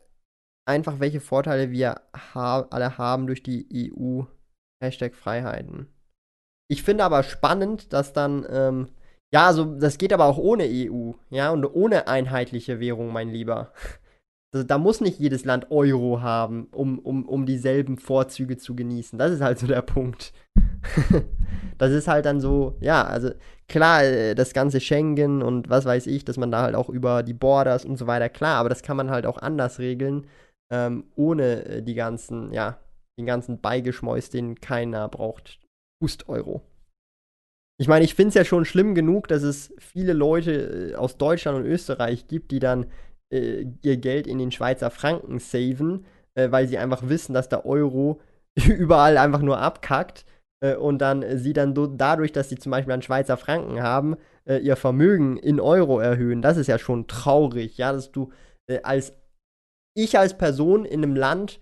[0.66, 4.24] einfach, welche Vorteile wir ha alle haben durch die EU.
[4.82, 5.88] Hashtag Freiheiten.
[6.70, 8.90] Ich finde aber spannend, dass dann, ähm,
[9.34, 13.74] ja, also das geht aber auch ohne EU, ja, und ohne einheitliche Währung, mein Lieber.
[14.56, 19.18] Also, da muss nicht jedes Land Euro haben, um, um, um dieselben Vorzüge zu genießen.
[19.18, 20.32] Das ist halt so der Punkt.
[21.80, 23.32] das ist halt dann so, ja, also
[23.68, 27.24] klar, äh, das ganze Schengen und was weiß ich, dass man da halt auch über
[27.24, 30.28] die Borders und so weiter, klar, aber das kann man halt auch anders regeln,
[30.72, 32.80] ähm, ohne äh, die ganzen, ja,
[33.18, 35.60] den ganzen Beigeschmäus, den keiner braucht.
[36.02, 36.62] Hust-Euro.
[37.80, 41.18] Ich meine, ich finde es ja schon schlimm genug, dass es viele Leute äh, aus
[41.18, 42.88] Deutschland und Österreich gibt, die dann
[43.32, 47.66] äh, ihr Geld in den Schweizer Franken saven, äh, weil sie einfach wissen, dass der
[47.66, 48.22] Euro
[48.56, 50.26] überall einfach nur abkackt
[50.76, 54.16] und dann äh, sie dann dadurch, dass sie zum Beispiel einen Schweizer Franken haben,
[54.46, 56.42] äh, ihr Vermögen in Euro erhöhen.
[56.42, 58.32] Das ist ja schon traurig, ja, dass du
[58.68, 59.14] äh, als
[59.96, 61.60] ich als Person in einem Land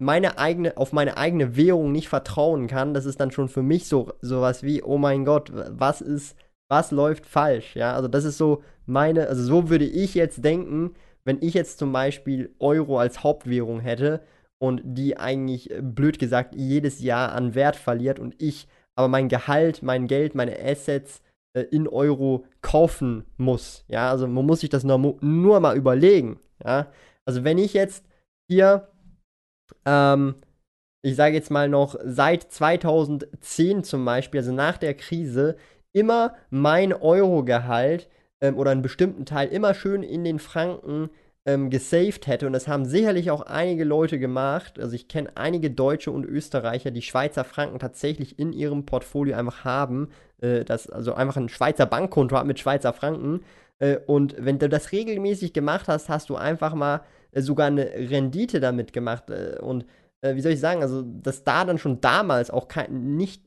[0.00, 3.86] meine eigene, auf meine eigene Währung nicht vertrauen kann, das ist dann schon für mich
[3.86, 6.36] so sowas wie, oh mein Gott, was ist,
[6.68, 10.94] was läuft falsch, ja, also das ist so meine, also so würde ich jetzt denken,
[11.24, 14.22] wenn ich jetzt zum Beispiel Euro als Hauptwährung hätte
[14.62, 19.28] und die eigentlich, äh, blöd gesagt, jedes Jahr an Wert verliert und ich aber mein
[19.28, 21.20] Gehalt, mein Geld, meine Assets
[21.56, 23.84] äh, in Euro kaufen muss.
[23.88, 26.38] Ja, also man muss sich das nur, nur mal überlegen.
[26.64, 26.92] Ja,
[27.24, 28.06] also wenn ich jetzt
[28.48, 28.88] hier,
[29.84, 30.36] ähm,
[31.04, 35.56] ich sage jetzt mal noch seit 2010 zum Beispiel, also nach der Krise,
[35.92, 38.08] immer mein Euro-Gehalt
[38.40, 41.10] ähm, oder einen bestimmten Teil immer schön in den Franken
[41.44, 42.46] ähm, gesaved hätte.
[42.46, 44.78] Und das haben sicherlich auch einige Leute gemacht.
[44.78, 49.64] Also ich kenne einige Deutsche und Österreicher, die Schweizer Franken tatsächlich in ihrem Portfolio einfach
[49.64, 50.08] haben.
[50.40, 53.42] Äh, das also einfach ein Schweizer Bankkonto hat mit Schweizer Franken.
[53.78, 57.02] Äh, und wenn du das regelmäßig gemacht hast, hast du einfach mal
[57.32, 59.30] äh, sogar eine Rendite damit gemacht.
[59.30, 59.84] Äh, und
[60.20, 63.42] äh, wie soll ich sagen, also dass da dann schon damals auch kein, nicht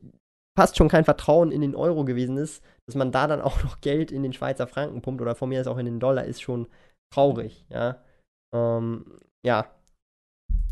[0.56, 3.80] fast schon kein Vertrauen in den Euro gewesen ist, dass man da dann auch noch
[3.80, 6.42] Geld in den Schweizer Franken pumpt oder von mir ist auch in den Dollar, ist
[6.42, 6.66] schon
[7.12, 8.02] traurig, ja.
[8.52, 9.66] Ähm, ja.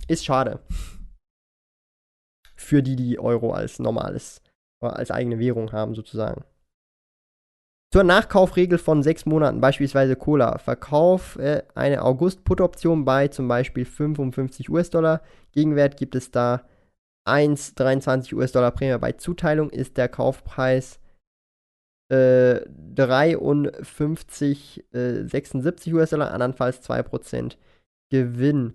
[0.08, 0.60] Ist schade.
[2.56, 4.42] Für die, die Euro als normales,
[4.80, 6.44] als eigene Währung haben, sozusagen.
[7.94, 10.58] Zur Nachkaufregel von sechs Monaten, beispielsweise Cola.
[10.58, 15.22] Verkauf äh, eine August-Put-Option bei zum Beispiel 55 US-Dollar.
[15.52, 16.66] Gegenwert gibt es da
[17.28, 18.98] 1,23 US-Dollar Prämie.
[18.98, 20.98] Bei Zuteilung ist der Kaufpreis
[22.10, 22.60] äh,
[22.94, 27.56] 53, äh, 76 US-Dollar, andernfalls 2%
[28.10, 28.74] Gewinn.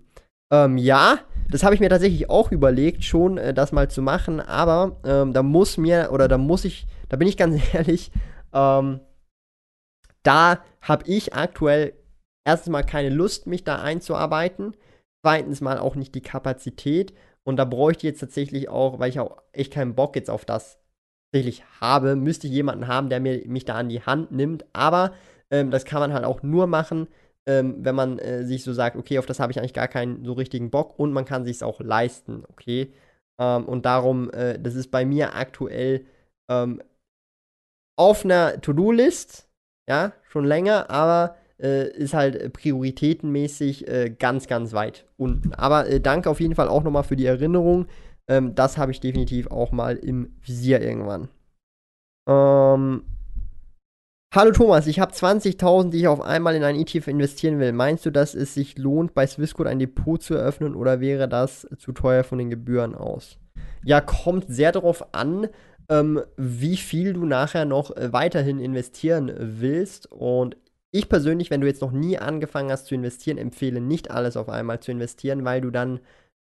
[0.52, 4.40] Ähm, ja, das habe ich mir tatsächlich auch überlegt, schon äh, das mal zu machen,
[4.40, 8.10] aber ähm, da muss mir, oder da muss ich, da bin ich ganz ehrlich,
[8.52, 9.00] ähm,
[10.24, 11.94] da habe ich aktuell
[12.44, 14.76] erstens mal keine Lust, mich da einzuarbeiten,
[15.24, 19.20] zweitens mal auch nicht die Kapazität und da bräuchte ich jetzt tatsächlich auch, weil ich
[19.20, 20.79] auch echt keinen Bock jetzt auf das
[21.32, 24.64] tatsächlich habe, müsste ich jemanden haben, der mir, mich da an die Hand nimmt.
[24.72, 25.12] Aber
[25.50, 27.08] ähm, das kann man halt auch nur machen,
[27.46, 30.24] ähm, wenn man äh, sich so sagt, okay, auf das habe ich eigentlich gar keinen
[30.24, 32.92] so richtigen Bock und man kann sich es auch leisten, okay.
[33.40, 36.04] Ähm, und darum, äh, das ist bei mir aktuell
[36.50, 36.82] ähm,
[37.98, 39.48] auf einer To-Do-List,
[39.88, 45.52] ja, schon länger, aber äh, ist halt prioritätenmäßig äh, ganz, ganz weit unten.
[45.54, 47.86] Aber äh, danke auf jeden Fall auch nochmal für die Erinnerung.
[48.30, 51.28] Ähm, das habe ich definitiv auch mal im Visier irgendwann.
[52.28, 53.02] Ähm,
[54.32, 57.72] Hallo Thomas, ich habe 20.000, die ich auf einmal in einen ETF investieren will.
[57.72, 61.66] Meinst du, dass es sich lohnt, bei Swissquote ein Depot zu eröffnen oder wäre das
[61.78, 63.38] zu teuer von den Gebühren aus?
[63.82, 65.48] Ja, kommt sehr darauf an,
[65.88, 70.12] ähm, wie viel du nachher noch äh, weiterhin investieren willst.
[70.12, 70.56] Und
[70.92, 74.48] ich persönlich, wenn du jetzt noch nie angefangen hast zu investieren, empfehle nicht alles auf
[74.48, 75.98] einmal zu investieren, weil du dann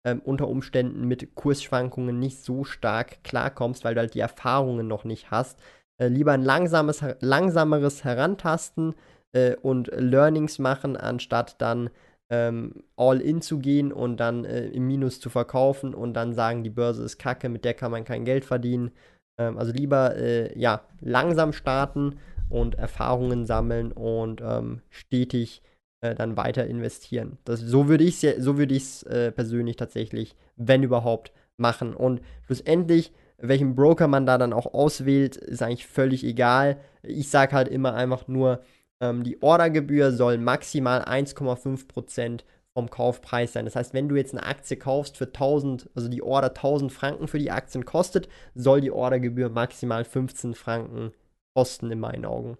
[0.07, 5.03] ähm, unter Umständen mit Kursschwankungen nicht so stark klarkommst, weil du halt die Erfahrungen noch
[5.03, 5.59] nicht hast.
[6.01, 8.95] Äh, lieber ein langsames, langsameres Herantasten
[9.33, 11.89] äh, und Learnings machen, anstatt dann
[12.29, 16.63] ähm, all in zu gehen und dann äh, im Minus zu verkaufen und dann sagen,
[16.63, 18.91] die Börse ist kacke, mit der kann man kein Geld verdienen.
[19.37, 22.15] Ähm, also lieber äh, ja, langsam starten
[22.49, 25.61] und Erfahrungen sammeln und ähm, stetig
[26.01, 27.37] äh, dann weiter investieren.
[27.45, 28.71] Das, so würde ich es so würd
[29.07, 31.95] äh, persönlich tatsächlich, wenn überhaupt, machen.
[31.95, 36.77] Und schlussendlich, welchen Broker man da dann auch auswählt, ist eigentlich völlig egal.
[37.03, 38.61] Ich sage halt immer einfach nur,
[39.01, 42.43] ähm, die Ordergebühr soll maximal 1,5%
[42.73, 43.65] vom Kaufpreis sein.
[43.65, 47.27] Das heißt, wenn du jetzt eine Aktie kaufst für 1000, also die Order 1000 Franken
[47.27, 51.11] für die Aktien kostet, soll die Ordergebühr maximal 15 Franken
[51.55, 52.57] kosten in meinen Augen.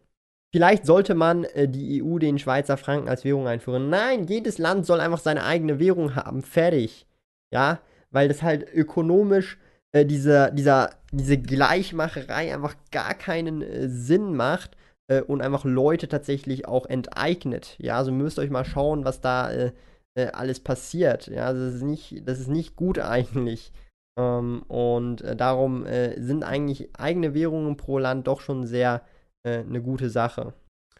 [0.57, 3.91] Vielleicht sollte man äh, die EU den Schweizer Franken als Währung einführen.
[3.91, 6.41] Nein, jedes Land soll einfach seine eigene Währung haben.
[6.41, 7.05] Fertig.
[7.53, 7.79] Ja,
[8.09, 9.59] weil das halt ökonomisch
[9.91, 14.75] äh, diese, dieser, diese Gleichmacherei einfach gar keinen äh, Sinn macht
[15.11, 17.75] äh, und einfach Leute tatsächlich auch enteignet.
[17.77, 19.73] Ja, also müsst ihr euch mal schauen, was da äh,
[20.15, 21.27] äh, alles passiert.
[21.27, 23.71] Ja, das ist nicht, das ist nicht gut eigentlich.
[24.17, 25.85] Ähm, und darum
[26.17, 29.03] sind eigentlich eigene Währungen pro Land doch schon sehr
[29.43, 30.53] äh, eine gute Sache.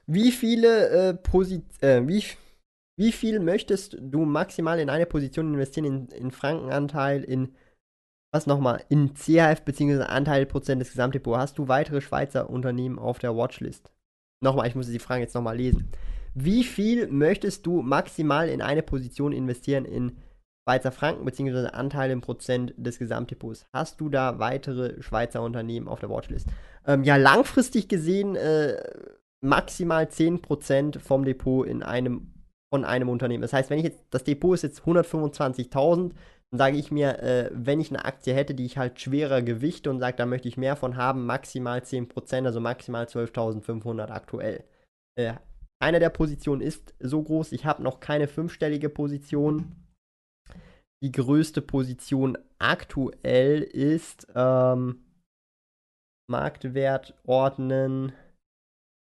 [0.05, 2.23] Wie viele äh, Posi äh, wie,
[2.97, 7.55] wie viel möchtest du maximal in eine Position investieren, in, in Frankenanteil, in
[8.33, 10.03] was nochmal, in CHF bzw.
[10.03, 11.37] Anteil Prozent des Gesamtdepots?
[11.37, 13.91] Hast du weitere Schweizer Unternehmen auf der Watchlist?
[14.43, 15.89] Nochmal, ich muss die Frage jetzt nochmal lesen.
[16.33, 20.17] Wie viel möchtest du maximal in eine Position investieren in
[20.67, 21.67] Schweizer Franken bzw.
[21.67, 23.65] Anteile im Prozent des Gesamtdepots.
[23.71, 26.49] Hast du da weitere Schweizer Unternehmen auf der Watchlist?
[26.87, 28.81] Ähm, ja, langfristig gesehen äh,
[29.41, 32.33] maximal 10% vom Depot in einem,
[32.73, 33.41] von einem Unternehmen.
[33.41, 36.11] Das heißt, wenn ich jetzt, das Depot ist jetzt 125.000,
[36.51, 39.89] dann sage ich mir, äh, wenn ich eine Aktie hätte, die ich halt schwerer gewichte
[39.89, 44.63] und sage, da möchte ich mehr von haben, maximal 10%, also maximal 12.500 aktuell.
[45.15, 45.33] Äh,
[45.79, 49.75] eine der Positionen ist so groß, ich habe noch keine fünfstellige Position
[51.03, 54.27] die größte Position aktuell ist.
[54.35, 55.03] Ähm,
[56.29, 58.13] Marktwert ordnen.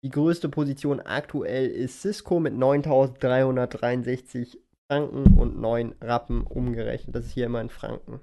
[0.04, 4.60] Die größte Position aktuell ist Cisco mit 9363
[4.90, 7.16] Franken und 9 Rappen umgerechnet.
[7.16, 8.20] Das ist hier immer in Franken.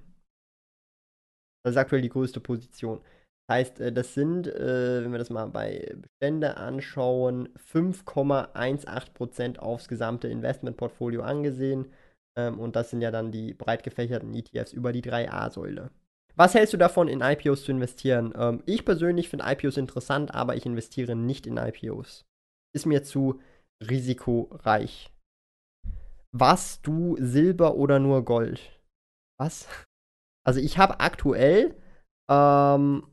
[1.65, 3.01] Das ist aktuell die größte Position.
[3.49, 9.89] Das heißt, äh, das sind, äh, wenn wir das mal bei Bestände anschauen, 5,18% aufs
[9.89, 11.93] gesamte Investmentportfolio angesehen.
[12.39, 15.91] Ähm, und das sind ja dann die breit gefächerten ETFs über die 3A-Säule.
[16.39, 18.35] Was hältst du davon, in IPOs zu investieren?
[18.37, 22.27] Ähm, ich persönlich finde IPOs interessant, aber ich investiere nicht in IPOs.
[22.75, 23.41] Ist mir zu
[23.83, 25.11] risikoreich.
[26.33, 28.61] Was du Silber oder nur Gold?
[29.39, 29.67] Was?
[30.47, 31.75] Also ich habe aktuell
[32.31, 33.07] ähm,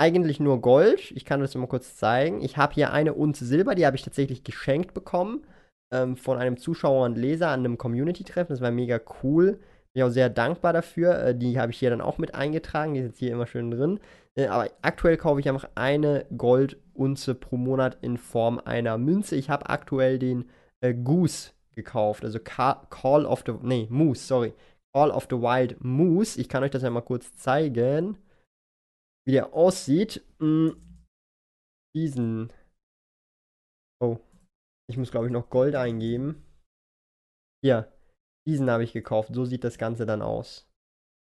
[0.00, 1.10] eigentlich nur Gold.
[1.12, 2.40] Ich kann das mal kurz zeigen.
[2.40, 5.44] Ich habe hier eine Unze Silber, die habe ich tatsächlich geschenkt bekommen
[5.92, 8.52] ähm, von einem Zuschauer und Leser an einem Community-Treffen.
[8.52, 9.60] Das war mega cool.
[9.94, 11.18] Bin auch sehr dankbar dafür.
[11.18, 12.94] Äh, die habe ich hier dann auch mit eingetragen.
[12.94, 14.00] Die ist jetzt hier immer schön drin.
[14.34, 19.36] Äh, aber aktuell kaufe ich einfach eine Goldunze pro Monat in Form einer Münze.
[19.36, 20.50] Ich habe aktuell den
[20.80, 22.24] äh, Goose gekauft.
[22.24, 23.52] Also Ca Call of the.
[23.62, 24.52] Nee, Moose, sorry.
[24.92, 26.40] Call of the Wild Moose.
[26.40, 28.18] Ich kann euch das ja mal kurz zeigen,
[29.26, 30.24] wie der aussieht.
[30.40, 30.76] Hm.
[31.96, 32.52] Diesen.
[34.00, 34.18] Oh,
[34.90, 36.44] ich muss, glaube ich, noch Gold eingeben.
[37.62, 37.93] Hier,
[38.46, 39.34] diesen habe ich gekauft.
[39.34, 40.68] So sieht das Ganze dann aus.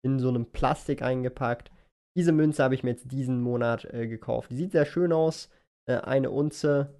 [0.04, 1.70] In so einem Plastik eingepackt.
[2.16, 4.50] Diese Münze habe ich mir jetzt diesen Monat äh, gekauft.
[4.50, 5.50] Die sieht sehr schön aus.
[5.88, 6.94] Äh, eine Unze.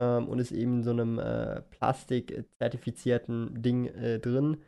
[0.00, 4.62] Ähm, und ist eben in so einem äh, Plastik-zertifizierten Ding äh, drin.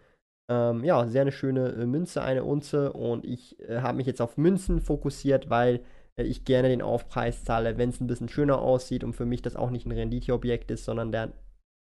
[0.51, 2.93] Ähm, ja, sehr eine schöne äh, Münze, eine Unze.
[2.93, 5.81] Und ich äh, habe mich jetzt auf Münzen fokussiert, weil
[6.17, 9.43] äh, ich gerne den Aufpreis zahle, wenn es ein bisschen schöner aussieht und für mich
[9.43, 11.33] das auch nicht ein Renditeobjekt ist, sondern der,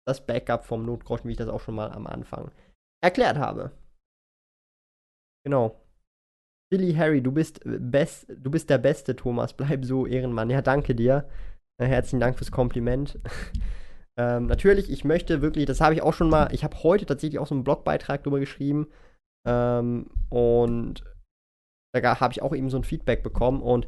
[0.07, 2.51] das Backup vom Notgroschen, wie ich das auch schon mal am Anfang
[3.03, 3.71] erklärt habe.
[5.45, 5.79] Genau.
[6.69, 9.53] Billy Harry, du bist, äh, best, du bist der Beste, Thomas.
[9.57, 10.49] Bleib so, Ehrenmann.
[10.49, 11.27] Ja, danke dir.
[11.81, 13.19] Äh, herzlichen Dank fürs Kompliment.
[14.19, 17.39] ähm, natürlich, ich möchte wirklich, das habe ich auch schon mal, ich habe heute tatsächlich
[17.39, 18.87] auch so einen Blogbeitrag drüber geschrieben.
[19.47, 21.03] Ähm, und
[22.01, 23.87] Da habe ich auch eben so ein Feedback bekommen und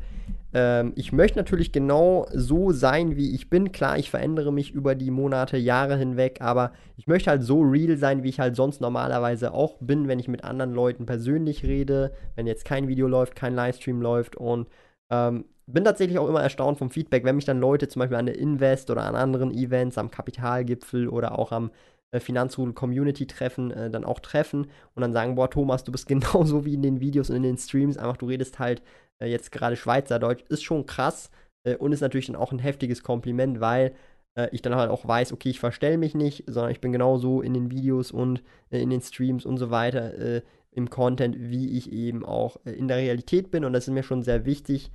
[0.54, 3.72] ähm, ich möchte natürlich genau so sein, wie ich bin.
[3.72, 7.98] Klar, ich verändere mich über die Monate, Jahre hinweg, aber ich möchte halt so real
[7.98, 12.12] sein, wie ich halt sonst normalerweise auch bin, wenn ich mit anderen Leuten persönlich rede,
[12.36, 14.68] wenn jetzt kein Video läuft, kein Livestream läuft und
[15.12, 18.26] ähm, bin tatsächlich auch immer erstaunt vom Feedback, wenn mich dann Leute zum Beispiel an
[18.26, 21.70] der Invest oder an anderen Events, am Kapitalgipfel oder auch am
[22.12, 26.08] äh, Finanzrudel Community Treffen äh, dann auch treffen und dann sagen, boah, Thomas, du bist
[26.08, 28.82] genauso wie in den Videos und in den Streams, einfach du redest halt
[29.20, 31.30] äh, jetzt gerade Schweizerdeutsch, ist schon krass
[31.64, 33.94] äh, und ist natürlich dann auch ein heftiges Kompliment, weil
[34.36, 37.42] äh, ich dann halt auch weiß, okay, ich verstelle mich nicht, sondern ich bin genauso
[37.42, 40.42] in den Videos und äh, in den Streams und so weiter
[40.72, 43.66] im Content, wie ich eben auch in der Realität bin.
[43.66, 44.92] Und das ist mir schon sehr wichtig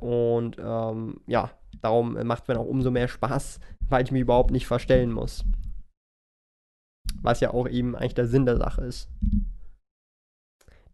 [0.00, 1.50] und ähm, ja,
[1.80, 5.44] darum macht es mir auch umso mehr Spaß, weil ich mich überhaupt nicht verstellen muss.
[7.22, 9.08] Was ja auch eben eigentlich der Sinn der Sache ist.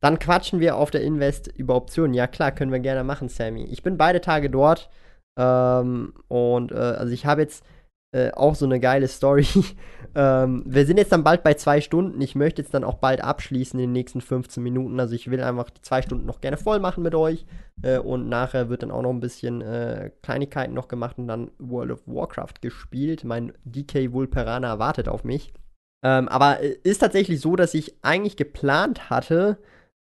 [0.01, 2.15] Dann quatschen wir auf der Invest über Optionen.
[2.15, 3.65] Ja, klar, können wir gerne machen, Sammy.
[3.65, 4.91] Ich bin beide Tage dort.
[5.39, 7.65] Ähm, und äh, also ich habe jetzt
[8.13, 9.47] äh, auch so eine geile Story.
[10.15, 12.21] ähm, wir sind jetzt dann bald bei zwei Stunden.
[12.21, 15.01] Ich möchte jetzt dann auch bald abschließen in den nächsten 15 Minuten.
[15.01, 17.47] Also ich will einfach die zwei Stunden noch gerne voll machen mit euch.
[17.83, 21.51] Äh, und nachher wird dann auch noch ein bisschen äh, Kleinigkeiten noch gemacht und dann
[21.59, 23.25] World of Warcraft gespielt.
[23.25, 25.53] Mein DK Vulperaner wartet auf mich.
[26.05, 29.59] Ähm, aber äh, ist tatsächlich so, dass ich eigentlich geplant hatte,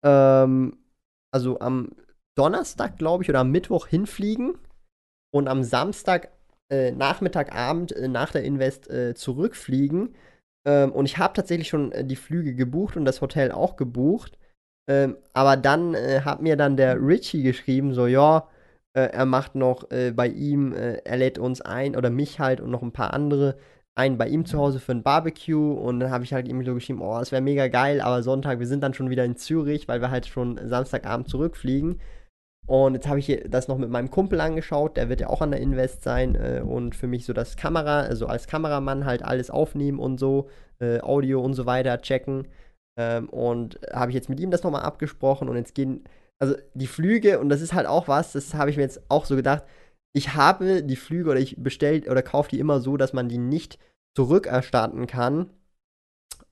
[0.03, 0.77] ähm,
[1.33, 1.91] also am
[2.37, 4.57] Donnerstag, glaube ich, oder am Mittwoch hinfliegen
[5.33, 6.31] und am Samstag,
[6.71, 10.15] äh, Nachmittagabend äh, nach der Invest äh, zurückfliegen.
[10.65, 14.37] Ähm, und ich habe tatsächlich schon äh, die Flüge gebucht und das Hotel auch gebucht.
[14.89, 18.47] Ähm, aber dann äh, hat mir dann der Richie geschrieben, so, ja,
[18.93, 22.91] er macht noch bei ihm, er lädt uns ein, oder mich halt und noch ein
[22.91, 23.57] paar andere
[23.95, 26.73] einen bei ihm zu Hause für ein Barbecue und dann habe ich halt ihm so
[26.73, 29.87] geschrieben, oh, das wäre mega geil, aber Sonntag, wir sind dann schon wieder in Zürich,
[29.87, 31.99] weil wir halt schon Samstagabend zurückfliegen.
[32.67, 35.51] Und jetzt habe ich das noch mit meinem Kumpel angeschaut, der wird ja auch an
[35.51, 39.49] der Invest sein äh, und für mich so das Kamera, also als Kameramann halt alles
[39.49, 40.47] aufnehmen und so,
[40.79, 42.47] äh, Audio und so weiter checken.
[42.97, 46.03] Ähm, und habe ich jetzt mit ihm das nochmal abgesprochen und jetzt gehen,
[46.39, 49.25] also die Flüge, und das ist halt auch was, das habe ich mir jetzt auch
[49.25, 49.63] so gedacht,
[50.13, 53.37] ich habe die Flüge oder ich bestellt oder kaufe die immer so, dass man die
[53.37, 53.79] nicht
[54.15, 55.49] zurückerstatten kann.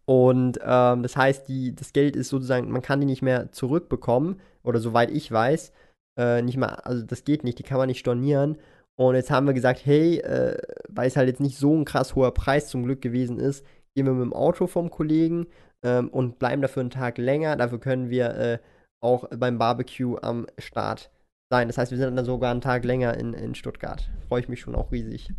[0.06, 4.40] Und ähm, das heißt, die, das Geld ist sozusagen, man kann die nicht mehr zurückbekommen.
[4.64, 5.72] Oder soweit ich weiß,
[6.18, 8.57] äh, nicht mal, also das geht nicht, die kann man nicht stornieren.
[8.95, 10.57] Und jetzt haben wir gesagt, hey, äh,
[10.90, 14.06] weil es halt jetzt nicht so ein krass hoher Preis zum Glück gewesen ist, gehen
[14.06, 15.48] wir mit dem Auto vom Kollegen
[15.84, 17.56] ähm, und bleiben dafür einen Tag länger.
[17.56, 18.60] Dafür können wir äh,
[19.02, 21.11] auch beim Barbecue am Start
[21.49, 21.67] sein.
[21.67, 24.09] Das heißt, wir sind dann sogar einen Tag länger in, in Stuttgart.
[24.27, 25.34] Freue ich mich schon auch riesig.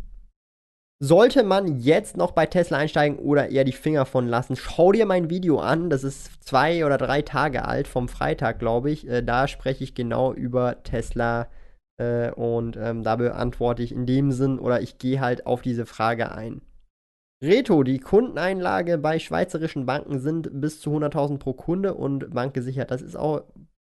[1.03, 5.07] Sollte man jetzt noch bei Tesla einsteigen oder eher die Finger von lassen, schau dir
[5.07, 5.89] mein Video an.
[5.89, 9.07] Das ist zwei oder drei Tage alt, vom Freitag, glaube ich.
[9.07, 11.47] Äh, da spreche ich genau über Tesla
[11.97, 15.87] äh, und ähm, da beantworte ich in dem Sinn oder ich gehe halt auf diese
[15.87, 16.61] Frage ein.
[17.43, 22.91] Reto, die Kundeneinlage bei schweizerischen Banken sind bis zu 100.000 pro Kunde und bankgesichert.
[22.91, 23.41] Das ist auch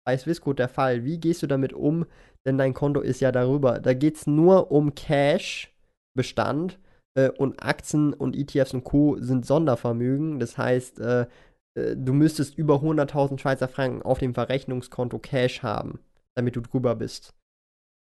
[0.09, 1.05] bei Swissquote der Fall.
[1.05, 2.07] Wie gehst du damit um?
[2.43, 3.79] Denn dein Konto ist ja darüber.
[3.79, 6.79] Da geht es nur um Cash-Bestand
[7.13, 9.17] äh, und Aktien und ETFs und Co.
[9.19, 10.39] sind Sondervermögen.
[10.39, 11.27] Das heißt, äh,
[11.75, 15.99] äh du müsstest über 100.000 Schweizer Franken auf dem Verrechnungskonto Cash haben,
[16.33, 17.35] damit du drüber bist.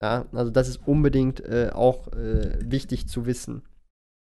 [0.01, 3.63] Ja, also das ist unbedingt äh, auch äh, wichtig zu wissen.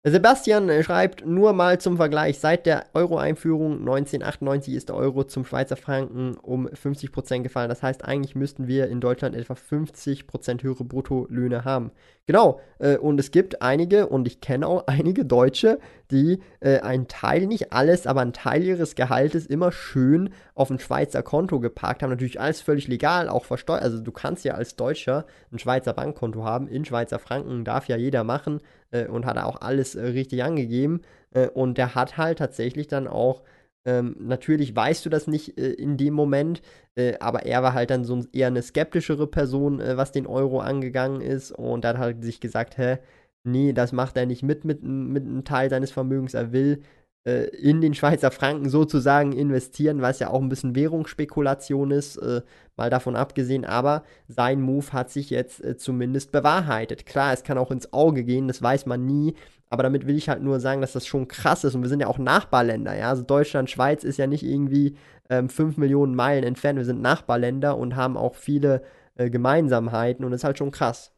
[0.08, 5.44] Sebastian äh, schreibt nur mal zum Vergleich, seit der Euro-Einführung 1998 ist der Euro zum
[5.44, 7.68] Schweizer Franken um 50% gefallen.
[7.68, 11.90] Das heißt, eigentlich müssten wir in Deutschland etwa 50% höhere Bruttolöhne haben.
[12.28, 15.78] Genau, äh, und es gibt einige, und ich kenne auch einige Deutsche,
[16.10, 20.80] die äh, einen Teil, nicht alles, aber einen Teil ihres Gehaltes immer schön auf ein
[20.80, 22.10] Schweizer Konto geparkt haben.
[22.10, 23.82] Natürlich alles völlig legal, auch versteuert.
[23.82, 27.96] Also du kannst ja als Deutscher ein Schweizer Bankkonto haben, in Schweizer Franken, darf ja
[27.96, 31.02] jeder machen äh, und hat auch alles äh, richtig angegeben.
[31.32, 33.42] Äh, und der hat halt tatsächlich dann auch
[33.86, 36.60] ähm, natürlich weißt du das nicht äh, in dem Moment,
[36.96, 40.60] äh, aber er war halt dann so eher eine skeptischere Person, äh, was den Euro
[40.60, 41.52] angegangen ist.
[41.52, 42.98] Und er hat halt sich gesagt, hä,
[43.44, 46.34] nee, das macht er nicht mit, mit, mit einem Teil seines Vermögens.
[46.34, 46.82] Er will
[47.26, 52.42] äh, in den Schweizer Franken sozusagen investieren, was ja auch ein bisschen Währungsspekulation ist, äh,
[52.76, 53.64] mal davon abgesehen.
[53.64, 57.04] Aber sein Move hat sich jetzt äh, zumindest bewahrheitet.
[57.04, 59.34] Klar, es kann auch ins Auge gehen, das weiß man nie.
[59.68, 61.74] Aber damit will ich halt nur sagen, dass das schon krass ist.
[61.74, 63.10] Und wir sind ja auch Nachbarländer, ja.
[63.10, 64.96] Also Deutschland, Schweiz ist ja nicht irgendwie
[65.28, 66.78] ähm, 5 Millionen Meilen entfernt.
[66.78, 68.82] Wir sind Nachbarländer und haben auch viele
[69.16, 71.12] äh, Gemeinsamkeiten und das ist halt schon krass.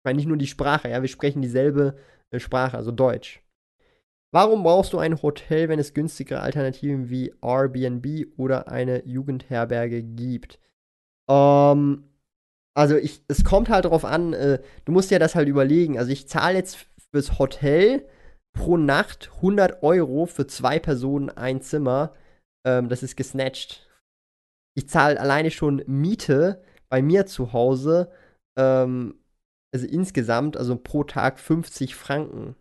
[0.00, 1.94] Ich meine, nicht nur die Sprache, ja, wir sprechen dieselbe
[2.30, 3.41] äh, Sprache, also Deutsch.
[4.34, 10.58] Warum brauchst du ein Hotel, wenn es günstigere Alternativen wie Airbnb oder eine Jugendherberge gibt?
[11.28, 12.04] Ähm,
[12.74, 15.98] also ich, es kommt halt darauf an, äh, du musst ja das halt überlegen.
[15.98, 18.08] Also ich zahle jetzt fürs Hotel
[18.54, 22.14] pro Nacht 100 Euro für zwei Personen ein Zimmer.
[22.66, 23.86] Ähm, das ist gesnatcht.
[24.74, 28.10] Ich zahle alleine schon Miete bei mir zu Hause.
[28.56, 29.20] Ähm,
[29.74, 32.56] also insgesamt, also pro Tag 50 Franken.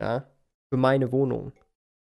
[0.00, 0.31] Ja,
[0.72, 1.52] für meine Wohnung.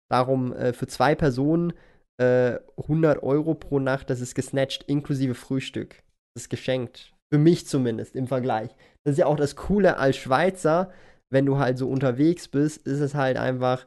[0.10, 1.74] Darum äh, für zwei Personen
[2.18, 6.04] äh, 100 Euro pro Nacht, das ist gesnatcht, inklusive Frühstück.
[6.34, 7.14] Das ist geschenkt.
[7.30, 8.74] Für mich zumindest im Vergleich.
[9.04, 10.90] Das ist ja auch das Coole als Schweizer,
[11.30, 13.84] wenn du halt so unterwegs bist, ist es halt einfach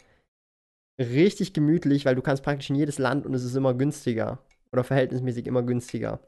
[1.01, 4.39] richtig gemütlich, weil du kannst praktisch in jedes Land und es ist immer günstiger.
[4.71, 6.21] Oder verhältnismäßig immer günstiger.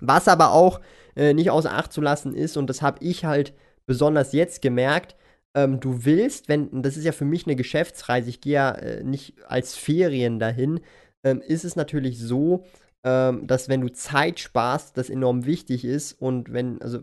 [0.00, 0.82] Was aber auch
[1.16, 3.54] äh, nicht außer Acht zu lassen ist, und das habe ich halt
[3.86, 5.16] besonders jetzt gemerkt,
[5.54, 9.04] ähm, du willst, wenn, das ist ja für mich eine Geschäftsreise, ich gehe ja äh,
[9.04, 10.80] nicht als Ferien dahin,
[11.24, 12.64] ähm, ist es natürlich so,
[13.04, 17.00] ähm, dass wenn du Zeit sparst, das enorm wichtig ist und wenn, also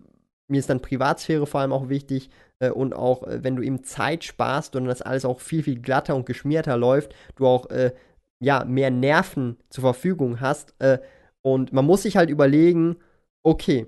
[0.47, 2.29] mir ist dann Privatsphäre vor allem auch wichtig
[2.59, 5.79] äh, und auch äh, wenn du eben Zeit sparst und das alles auch viel, viel
[5.79, 7.93] glatter und geschmierter läuft, du auch äh,
[8.43, 10.99] ja, mehr Nerven zur Verfügung hast äh,
[11.41, 12.97] und man muss sich halt überlegen,
[13.43, 13.87] okay,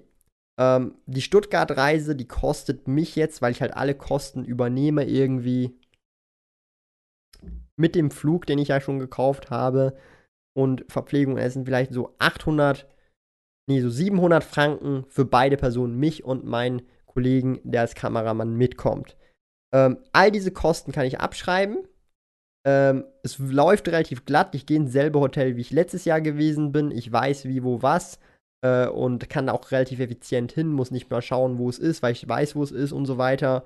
[0.60, 5.80] ähm, die Stuttgart-Reise, die kostet mich jetzt, weil ich halt alle Kosten übernehme, irgendwie
[7.76, 9.98] mit dem Flug, den ich ja schon gekauft habe
[10.56, 12.88] und Verpflegung essen, vielleicht so 800,
[13.68, 19.18] nee, so 700 Franken für beide Personen, mich und meinen Kollegen, der als Kameramann mitkommt.
[19.74, 21.88] Ähm, all diese Kosten kann ich abschreiben.
[22.66, 24.54] Ähm, es läuft relativ glatt.
[24.54, 26.92] Ich gehe ins selbe Hotel, wie ich letztes Jahr gewesen bin.
[26.92, 28.20] Ich weiß, wie, wo, was
[28.64, 32.14] äh, und kann auch relativ effizient hin, muss nicht mal schauen, wo es ist, weil
[32.14, 33.66] ich weiß, wo es ist und so weiter.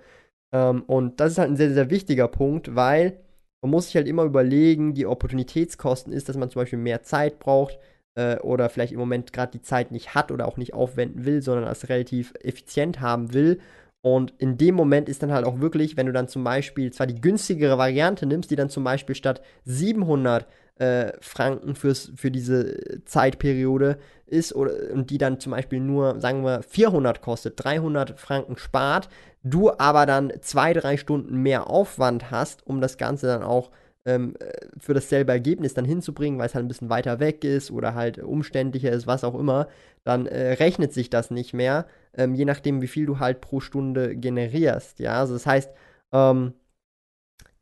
[0.51, 3.19] Ähm, und das ist halt ein sehr, sehr wichtiger Punkt, weil
[3.61, 7.39] man muss sich halt immer überlegen, die Opportunitätskosten ist, dass man zum Beispiel mehr Zeit
[7.39, 7.79] braucht
[8.15, 11.41] äh, oder vielleicht im Moment gerade die Zeit nicht hat oder auch nicht aufwenden will,
[11.41, 13.59] sondern es relativ effizient haben will.
[14.01, 17.07] Und in dem Moment ist dann halt auch wirklich, wenn du dann zum Beispiel zwar
[17.07, 20.47] die günstigere Variante nimmst, die dann zum Beispiel statt 700
[20.79, 26.43] äh, Franken fürs, für diese Zeitperiode ist oder, und die dann zum Beispiel nur, sagen
[26.43, 29.09] wir, 400 kostet, 300 Franken spart,
[29.43, 33.71] du aber dann zwei, drei Stunden mehr Aufwand hast, um das Ganze dann auch
[34.05, 37.71] ähm, äh, für dasselbe Ergebnis dann hinzubringen, weil es halt ein bisschen weiter weg ist
[37.71, 39.67] oder halt umständlicher ist, was auch immer,
[40.03, 43.59] dann äh, rechnet sich das nicht mehr, ähm, je nachdem, wie viel du halt pro
[43.59, 44.99] Stunde generierst.
[44.99, 45.71] Ja, also das heißt,
[46.13, 46.53] ähm,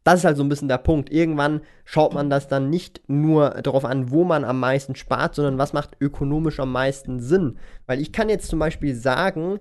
[0.05, 1.11] das ist halt so ein bisschen der Punkt.
[1.11, 5.57] Irgendwann schaut man das dann nicht nur darauf an, wo man am meisten spart, sondern
[5.57, 7.57] was macht ökonomisch am meisten Sinn.
[7.87, 9.59] Weil ich kann jetzt zum Beispiel sagen,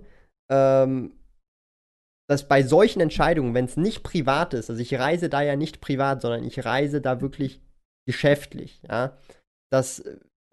[0.51, 1.15] ähm,
[2.29, 5.81] dass bei solchen Entscheidungen, wenn es nicht privat ist, also ich reise da ja nicht
[5.81, 7.62] privat, sondern ich reise da wirklich
[8.07, 9.16] geschäftlich, ja,
[9.73, 10.05] dass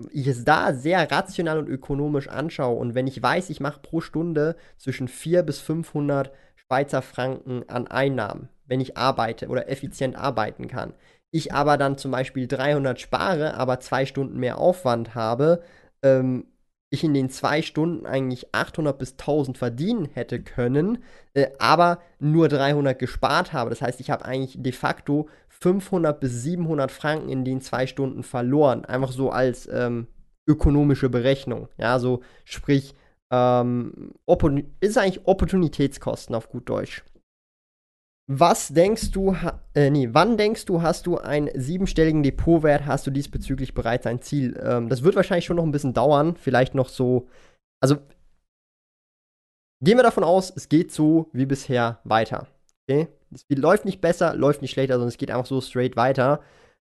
[0.09, 3.99] ich es da sehr rational und ökonomisch anschaue und wenn ich weiß, ich mache pro
[3.99, 10.67] Stunde zwischen 400 bis 500 Schweizer Franken an Einnahmen, wenn ich arbeite oder effizient arbeiten
[10.67, 10.93] kann.
[11.29, 15.61] Ich aber dann zum Beispiel 300 spare, aber zwei Stunden mehr Aufwand habe,
[16.01, 16.45] ähm,
[16.89, 21.03] ich in den zwei Stunden eigentlich 800 bis 1000 verdienen hätte können,
[21.33, 23.69] äh, aber nur 300 gespart habe.
[23.71, 28.23] Das heißt, ich habe eigentlich de facto 500 bis 700 Franken in den zwei Stunden
[28.23, 28.85] verloren.
[28.85, 30.07] Einfach so als ähm,
[30.47, 31.67] ökonomische Berechnung.
[31.77, 32.95] Ja, so sprich,
[33.31, 34.13] ähm,
[34.79, 37.03] ist eigentlich Opportunitätskosten auf gut Deutsch.
[38.33, 39.35] Was denkst du,
[39.73, 44.21] äh, nee, wann denkst du, hast du einen siebenstelligen Depotwert, hast du diesbezüglich bereits ein
[44.21, 44.57] Ziel?
[44.63, 47.27] Ähm, das wird wahrscheinlich schon noch ein bisschen dauern, vielleicht noch so,
[47.83, 47.97] also
[49.83, 52.47] gehen wir davon aus, es geht so wie bisher weiter.
[52.87, 53.09] Okay?
[53.33, 56.41] Es läuft nicht besser, läuft nicht schlechter, sondern es geht einfach so straight weiter.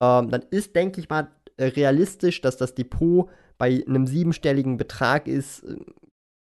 [0.01, 3.29] Ähm, dann ist, denke ich mal, realistisch, dass das Depot
[3.59, 5.79] bei einem siebenstelligen Betrag ist, äh,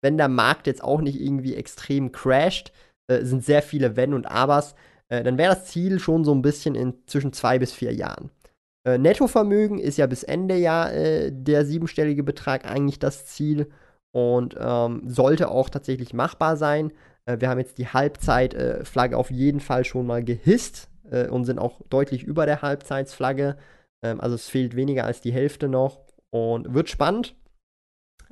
[0.03, 2.73] wenn der Markt jetzt auch nicht irgendwie extrem crasht,
[3.21, 4.75] äh, sind sehr viele Wenn und Abers,
[5.09, 8.31] äh, dann wäre das Ziel schon so ein bisschen in zwischen zwei bis vier Jahren.
[8.85, 13.71] Äh, Nettovermögen ist ja bis Ende Jahr äh, der siebenstellige Betrag eigentlich das Ziel
[14.13, 16.93] und ähm, sollte auch tatsächlich machbar sein.
[17.27, 20.89] Äh, wir haben jetzt die Halbzeitflagge auf jeden Fall schon mal gehisst
[21.31, 23.59] und sind auch deutlich über der Halbzeitsflagge.
[24.03, 27.35] Ähm, also es fehlt weniger als die Hälfte noch und wird spannend.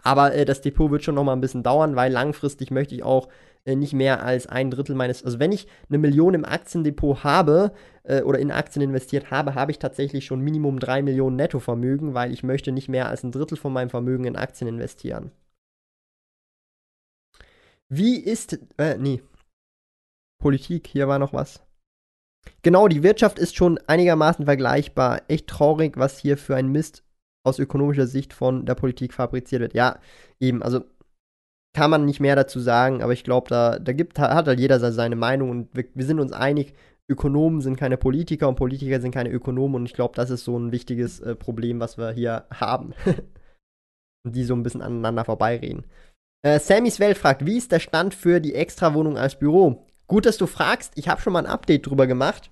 [0.03, 3.03] Aber äh, das Depot wird schon noch mal ein bisschen dauern, weil langfristig möchte ich
[3.03, 3.29] auch
[3.65, 5.25] äh, nicht mehr als ein Drittel meines.
[5.25, 7.73] Also wenn ich eine Million im Aktiendepot habe
[8.05, 12.33] äh, oder in Aktien investiert habe, habe ich tatsächlich schon Minimum drei Millionen Nettovermögen, weil
[12.33, 15.31] ich möchte nicht mehr als ein Drittel von meinem Vermögen in Aktien investieren.
[17.89, 18.59] Wie ist.
[18.79, 19.23] Äh, nee.
[20.41, 21.63] Politik, hier war noch was.
[22.63, 25.23] Genau, die Wirtschaft ist schon einigermaßen vergleichbar.
[25.29, 27.05] Echt traurig, was hier für ein Mist
[27.45, 29.75] aus ökonomischer Sicht von der Politik fabriziert wird.
[29.75, 29.99] Ja,
[30.39, 30.85] eben, also
[31.75, 34.81] kann man nicht mehr dazu sagen, aber ich glaube, da, da gibt, hat halt jeder
[34.93, 36.75] seine Meinung und wir, wir, sind uns einig,
[37.09, 40.59] Ökonomen sind keine Politiker und Politiker sind keine Ökonomen und ich glaube, das ist so
[40.59, 42.93] ein wichtiges äh, Problem, was wir hier haben.
[44.25, 45.85] und die so ein bisschen aneinander vorbeireden.
[46.43, 49.87] Äh, Sammys Welt fragt, wie ist der Stand für die Extrawohnung als Büro?
[50.07, 50.93] Gut, dass du fragst.
[50.97, 52.51] Ich habe schon mal ein Update drüber gemacht.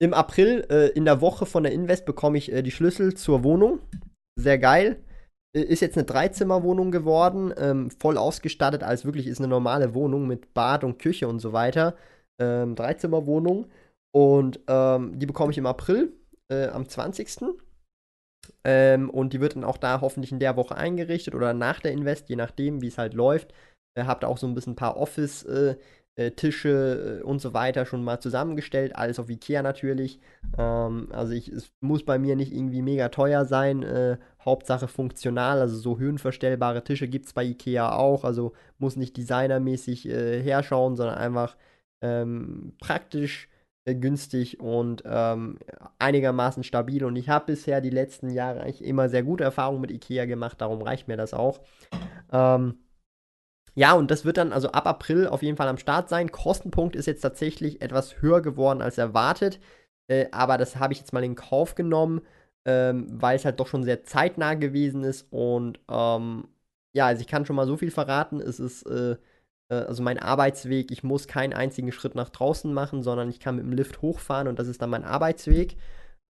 [0.00, 3.42] Im April, äh, in der Woche von der Invest, bekomme ich äh, die Schlüssel zur
[3.42, 3.80] Wohnung.
[4.38, 5.02] Sehr geil.
[5.56, 10.26] Äh, ist jetzt eine Dreizimmerwohnung geworden, ähm, voll ausgestattet, als wirklich ist eine normale Wohnung
[10.26, 11.96] mit Bad und Küche und so weiter.
[12.40, 13.66] Ähm, Dreizimmerwohnung.
[14.14, 16.12] Und ähm, die bekomme ich im April,
[16.50, 17.56] äh, am 20.
[18.64, 21.92] Ähm, und die wird dann auch da hoffentlich in der Woche eingerichtet oder nach der
[21.92, 23.52] Invest, je nachdem, wie es halt läuft.
[23.96, 25.76] Äh, habt auch so ein bisschen ein paar Office- äh,
[26.18, 28.96] äh, Tische äh, und so weiter schon mal zusammengestellt.
[28.96, 30.18] Alles auf Ikea natürlich.
[30.58, 33.84] Ähm, also ich, es muss bei mir nicht irgendwie mega teuer sein.
[33.84, 35.60] Äh, Hauptsache funktional.
[35.60, 38.24] Also so höhenverstellbare Tische gibt es bei Ikea auch.
[38.24, 41.56] Also muss nicht designermäßig äh, herschauen, sondern einfach
[42.02, 43.48] ähm, praktisch
[43.84, 45.58] äh, günstig und ähm,
[46.00, 47.04] einigermaßen stabil.
[47.04, 50.60] Und ich habe bisher die letzten Jahre eigentlich immer sehr gute Erfahrungen mit Ikea gemacht.
[50.60, 51.60] Darum reicht mir das auch.
[52.32, 52.74] Ähm,
[53.78, 56.32] ja, und das wird dann also ab April auf jeden Fall am Start sein.
[56.32, 59.60] Kostenpunkt ist jetzt tatsächlich etwas höher geworden als erwartet.
[60.10, 62.22] Äh, aber das habe ich jetzt mal in Kauf genommen,
[62.66, 65.28] ähm, weil es halt doch schon sehr zeitnah gewesen ist.
[65.30, 66.48] Und ähm,
[66.92, 68.40] ja, also ich kann schon mal so viel verraten.
[68.40, 69.16] Es ist äh,
[69.70, 70.90] äh, also mein Arbeitsweg.
[70.90, 74.48] Ich muss keinen einzigen Schritt nach draußen machen, sondern ich kann mit dem Lift hochfahren
[74.48, 75.76] und das ist dann mein Arbeitsweg.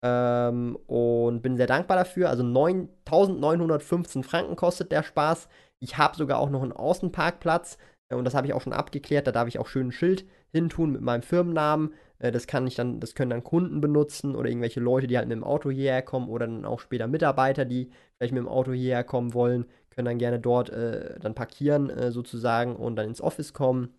[0.04, 2.28] Ähm, und bin sehr dankbar dafür.
[2.28, 5.48] Also 9.915 Franken kostet der Spaß.
[5.80, 7.78] Ich habe sogar auch noch einen Außenparkplatz
[8.10, 9.26] äh, und das habe ich auch schon abgeklärt.
[9.26, 11.94] Da darf ich auch schön ein Schild hintun mit meinem Firmennamen.
[12.18, 15.28] Äh, das kann ich dann, das können dann Kunden benutzen oder irgendwelche Leute, die halt
[15.28, 18.72] mit dem Auto hierher kommen oder dann auch später Mitarbeiter, die vielleicht mit dem Auto
[18.72, 23.20] hierher kommen wollen, können dann gerne dort äh, dann parkieren äh, sozusagen und dann ins
[23.20, 23.94] Office kommen.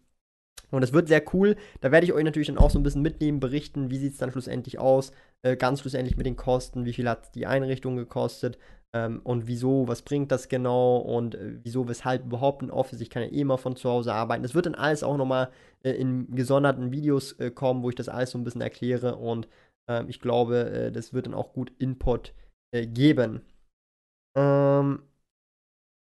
[0.71, 1.57] Und das wird sehr cool.
[1.81, 4.19] Da werde ich euch natürlich dann auch so ein bisschen mitnehmen, berichten, wie sieht es
[4.19, 5.11] dann schlussendlich aus,
[5.43, 8.57] äh, ganz schlussendlich mit den Kosten, wie viel hat die Einrichtung gekostet,
[8.93, 13.01] ähm, und wieso, was bringt das genau und äh, wieso, weshalb überhaupt ein Office.
[13.01, 14.43] Ich kann ja eh mal von zu Hause arbeiten.
[14.43, 15.51] Das wird dann alles auch nochmal
[15.83, 19.47] äh, in gesonderten Videos äh, kommen, wo ich das alles so ein bisschen erkläre und
[19.89, 22.33] ähm, ich glaube, äh, das wird dann auch gut Input
[22.73, 23.41] äh, geben.
[24.37, 25.03] Ähm,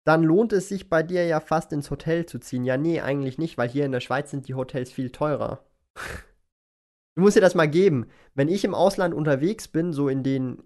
[0.05, 2.65] dann lohnt es sich bei dir ja fast ins Hotel zu ziehen.
[2.65, 5.65] Ja, nee, eigentlich nicht, weil hier in der Schweiz sind die Hotels viel teurer.
[7.17, 8.09] du musst dir das mal geben.
[8.35, 10.65] Wenn ich im Ausland unterwegs bin, so in den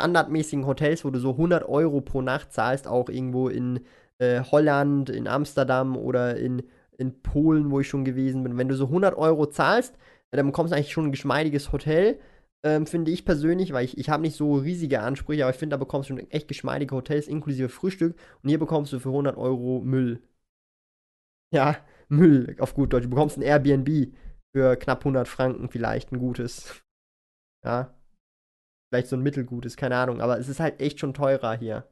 [0.00, 3.80] standardmäßigen Hotels, wo du so 100 Euro pro Nacht zahlst, auch irgendwo in
[4.18, 6.62] äh, Holland, in Amsterdam oder in,
[6.96, 8.56] in Polen, wo ich schon gewesen bin.
[8.56, 9.96] Wenn du so 100 Euro zahlst,
[10.30, 12.18] dann bekommst du eigentlich schon ein geschmeidiges Hotel,
[12.64, 15.74] ähm, finde ich persönlich, weil ich, ich habe nicht so riesige Ansprüche, aber ich finde,
[15.74, 19.36] da bekommst du schon echt geschmeidige Hotels inklusive Frühstück und hier bekommst du für 100
[19.36, 20.22] Euro Müll.
[21.52, 21.76] Ja,
[22.08, 23.04] Müll, auf gut Deutsch.
[23.04, 24.14] Du bekommst ein Airbnb
[24.54, 26.82] für knapp 100 Franken vielleicht, ein gutes.
[27.64, 27.94] Ja,
[28.90, 31.84] vielleicht so ein mittelgutes, keine Ahnung, aber es ist halt echt schon teurer hier.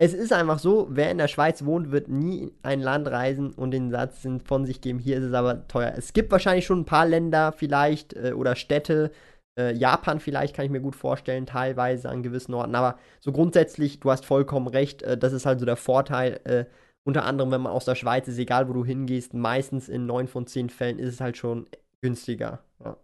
[0.00, 3.70] Es ist einfach so, wer in der Schweiz wohnt, wird nie ein Land reisen und
[3.70, 5.92] den Satz von sich geben, hier ist es aber teuer.
[5.96, 9.12] Es gibt wahrscheinlich schon ein paar Länder vielleicht äh, oder Städte,
[9.58, 14.00] äh, Japan vielleicht kann ich mir gut vorstellen, teilweise an gewissen Orten, aber so grundsätzlich,
[14.00, 16.68] du hast vollkommen recht, äh, das ist halt so der Vorteil,
[17.06, 20.26] unter anderem, wenn man aus der Schweiz ist, egal wo du hingehst, meistens in neun
[20.26, 21.66] von zehn Fällen ist es halt schon
[22.00, 22.60] günstiger.
[22.82, 22.96] Ja.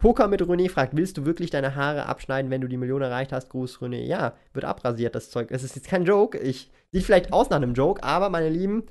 [0.00, 3.32] Poker mit René fragt, willst du wirklich deine Haare abschneiden, wenn du die Million erreicht
[3.32, 3.50] hast?
[3.50, 4.02] Gruß René.
[4.02, 5.50] Ja, wird abrasiert, das Zeug.
[5.50, 6.38] Es ist jetzt kein Joke.
[6.38, 8.86] Ich, sieht vielleicht aus nach einem Joke, aber meine Lieben,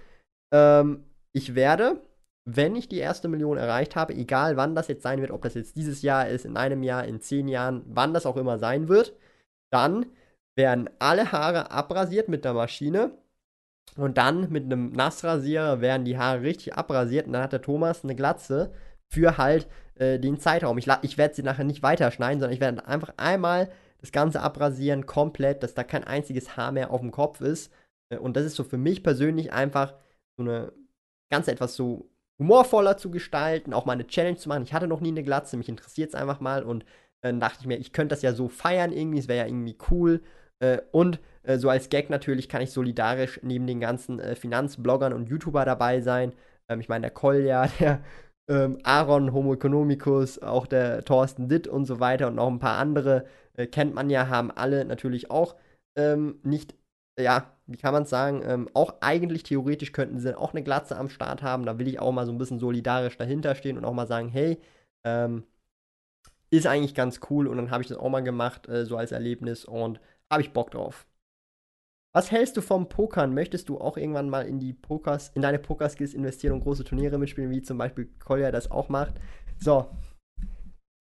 [0.54, 1.04] ähm,
[1.34, 2.00] ich werde,
[2.46, 5.56] wenn ich die erste Million erreicht habe, egal wann das jetzt sein wird, ob das
[5.56, 8.88] jetzt dieses Jahr ist, in einem Jahr, in zehn Jahren, wann das auch immer sein
[8.88, 9.16] wird,
[9.72, 10.06] dann
[10.56, 13.12] werden alle Haare abrasiert mit der Maschine
[13.98, 18.04] und dann mit einem Nassrasierer werden die Haare richtig abrasiert und dann hat der Thomas
[18.04, 18.72] eine Glatze
[19.12, 19.68] für halt
[20.00, 20.78] äh, den Zeitraum.
[20.78, 23.70] Ich, ich werde sie nachher nicht weiterschneiden, sondern ich werde einfach einmal
[24.02, 27.72] das Ganze abrasieren, komplett, dass da kein einziges Haar mehr auf dem Kopf ist.
[28.10, 29.94] Äh, und das ist so für mich persönlich einfach
[30.38, 30.72] so eine
[31.32, 32.10] ganz etwas so
[32.40, 34.64] humorvoller zu gestalten, auch mal eine Challenge zu machen.
[34.64, 37.58] Ich hatte noch nie eine Glatze, mich interessiert es einfach mal und äh, dann dachte
[37.62, 40.22] ich mir, ich könnte das ja so feiern irgendwie, es wäre ja irgendwie cool.
[40.60, 45.14] Äh, und äh, so als Gag natürlich kann ich solidarisch neben den ganzen äh, Finanzbloggern
[45.14, 46.34] und YouTuber dabei sein.
[46.70, 48.02] Ähm, ich meine, der Kolja, der
[48.50, 52.78] ähm, Aaron Homo economicus, auch der Thorsten Ditt und so weiter und noch ein paar
[52.78, 55.56] andere äh, kennt man ja, haben alle natürlich auch
[55.96, 56.76] ähm, nicht,
[57.20, 60.98] ja, wie kann man es sagen, ähm, auch eigentlich theoretisch könnten sie auch eine Glatze
[60.98, 61.66] am Start haben.
[61.66, 64.30] Da will ich auch mal so ein bisschen solidarisch dahinter stehen und auch mal sagen,
[64.30, 64.60] hey,
[65.06, 65.44] ähm,
[66.52, 69.12] ist eigentlich ganz cool und dann habe ich das auch mal gemacht, äh, so als
[69.12, 70.00] Erlebnis und
[70.32, 71.06] habe ich Bock drauf.
[72.16, 73.36] Was hältst du vom Pokern?
[73.36, 77.20] Möchtest du auch irgendwann mal in die Pokers, in deine Pokerskills investieren und große Turniere
[77.20, 79.14] mitspielen, wie zum Beispiel Kolja das auch macht?
[79.60, 79.92] So,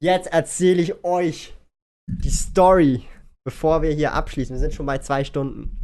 [0.03, 1.57] jetzt erzähle ich euch
[2.11, 3.05] die Story,
[3.45, 4.55] bevor wir hier abschließen.
[4.55, 5.83] Wir sind schon bei zwei Stunden.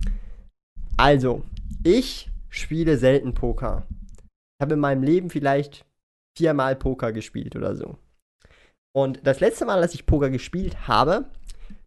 [0.99, 1.43] Also,
[1.85, 3.87] ich spiele selten Poker.
[4.21, 5.87] Ich habe in meinem Leben vielleicht
[6.37, 7.97] viermal Poker gespielt oder so.
[8.95, 11.31] Und das letzte Mal, dass ich Poker gespielt habe,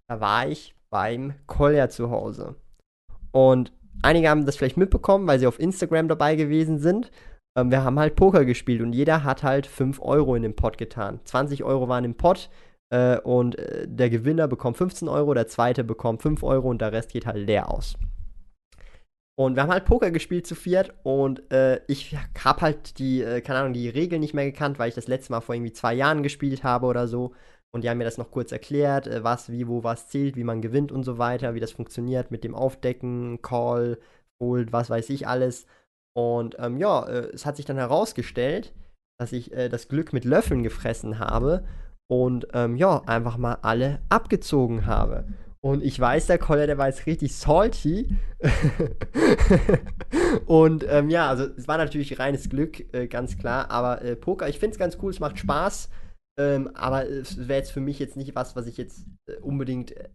[0.09, 2.55] da war ich beim Kolja zu Hause.
[3.37, 7.11] Und einige haben das vielleicht mitbekommen, weil sie auf Instagram dabei gewesen sind.
[7.55, 10.79] Ähm, wir haben halt Poker gespielt und jeder hat halt 5 Euro in den Pot
[10.79, 11.19] getan.
[11.23, 12.49] 20 Euro waren im Pot
[12.89, 16.91] äh, und äh, der Gewinner bekommt 15 Euro, der zweite bekommt 5 Euro und der
[16.91, 17.95] Rest geht halt leer aus.
[19.39, 23.41] Und wir haben halt Poker gespielt zu viert und äh, ich habe halt die, äh,
[23.41, 25.93] keine Ahnung, die Regeln nicht mehr gekannt, weil ich das letzte Mal vor irgendwie zwei
[25.93, 27.35] Jahren gespielt habe oder so.
[27.73, 30.43] Und die haben mir das noch kurz erklärt, äh, was, wie, wo, was zählt, wie
[30.43, 33.99] man gewinnt und so weiter, wie das funktioniert mit dem Aufdecken, Call,
[34.41, 35.65] Hold, was weiß ich alles.
[36.15, 38.73] Und ähm, ja, äh, es hat sich dann herausgestellt,
[39.19, 41.63] dass ich äh, das Glück mit Löffeln gefressen habe
[42.09, 45.25] und ähm, ja, einfach mal alle abgezogen habe.
[45.59, 48.15] Und ich weiß, der Koller, der war jetzt richtig salty.
[50.45, 53.69] und ähm, ja, also es war natürlich reines Glück, äh, ganz klar.
[53.69, 55.89] Aber äh, Poker, ich finde es ganz cool, es macht Spaß.
[56.39, 59.91] Ähm, aber es wäre jetzt für mich jetzt nicht was, was ich jetzt äh, unbedingt
[59.91, 60.09] äh,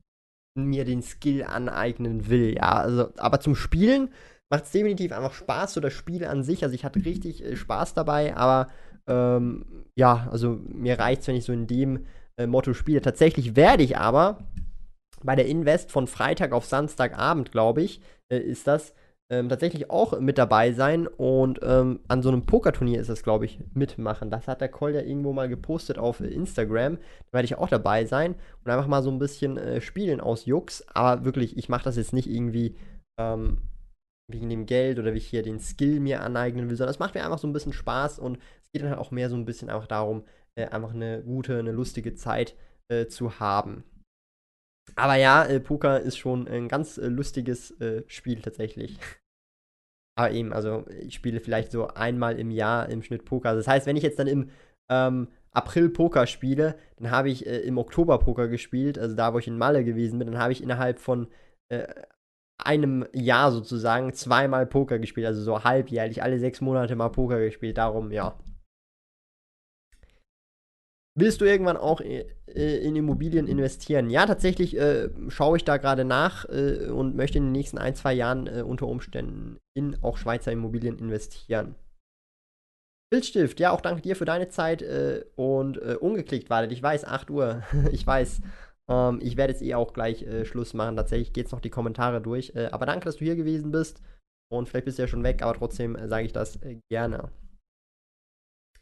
[0.56, 2.54] mir den Skill aneignen will.
[2.54, 4.10] Ja, also, aber zum Spielen
[4.50, 6.62] macht es definitiv einfach Spaß, so das Spiel an sich.
[6.62, 8.70] Also ich hatte richtig äh, Spaß dabei, aber
[9.08, 13.00] ähm, ja, also mir reicht es, wenn ich so in dem äh, Motto spiele.
[13.00, 14.38] Tatsächlich werde ich aber
[15.24, 18.00] bei der Invest von Freitag auf Samstagabend, glaube ich,
[18.32, 18.94] äh, ist das
[19.30, 23.46] ähm, tatsächlich auch mit dabei sein und ähm, an so einem Pokerturnier ist das, glaube
[23.46, 24.30] ich, mitmachen.
[24.30, 26.96] Das hat der Call ja irgendwo mal gepostet auf Instagram.
[26.96, 28.34] Da werde ich auch dabei sein
[28.64, 30.86] und einfach mal so ein bisschen äh, spielen aus Jux.
[30.88, 32.76] Aber wirklich, ich mache das jetzt nicht irgendwie
[33.18, 33.58] ähm,
[34.30, 37.14] wegen dem Geld oder wie ich hier den Skill mir aneignen will, sondern es macht
[37.14, 39.44] mir einfach so ein bisschen Spaß und es geht dann halt auch mehr so ein
[39.44, 40.24] bisschen einfach darum,
[40.56, 42.54] äh, einfach eine gute, eine lustige Zeit
[42.88, 43.84] äh, zu haben.
[44.96, 48.98] Aber ja, äh, Poker ist schon ein ganz äh, lustiges äh, Spiel tatsächlich.
[50.18, 53.54] Aber eben, also ich spiele vielleicht so einmal im Jahr im Schnitt Poker.
[53.54, 54.50] Das heißt, wenn ich jetzt dann im
[54.90, 59.38] ähm, April Poker spiele, dann habe ich äh, im Oktober Poker gespielt, also da, wo
[59.38, 61.28] ich in Malle gewesen bin, dann habe ich innerhalb von
[61.70, 61.86] äh,
[62.58, 67.78] einem Jahr sozusagen zweimal Poker gespielt, also so halbjährlich, alle sechs Monate mal Poker gespielt.
[67.78, 68.38] Darum, ja,
[71.14, 74.08] Willst du irgendwann auch äh, in Immobilien investieren?
[74.08, 77.94] Ja, tatsächlich äh, schaue ich da gerade nach äh, und möchte in den nächsten ein,
[77.94, 81.74] zwei Jahren äh, unter Umständen in auch Schweizer Immobilien investieren.
[83.12, 86.72] Bildstift, ja, auch danke dir für deine Zeit äh, und äh, ungeklickt wartet.
[86.72, 87.62] Ich weiß, 8 Uhr,
[87.92, 88.40] ich weiß.
[88.88, 90.96] Ähm, ich werde jetzt eh auch gleich Schluss machen.
[90.96, 92.56] Tatsächlich geht es noch die Kommentare durch.
[92.72, 94.00] aber danke, dass du hier gewesen bist.
[94.50, 96.58] Und vielleicht bist du ja schon weg, aber trotzdem sage ich das
[96.90, 97.30] gerne.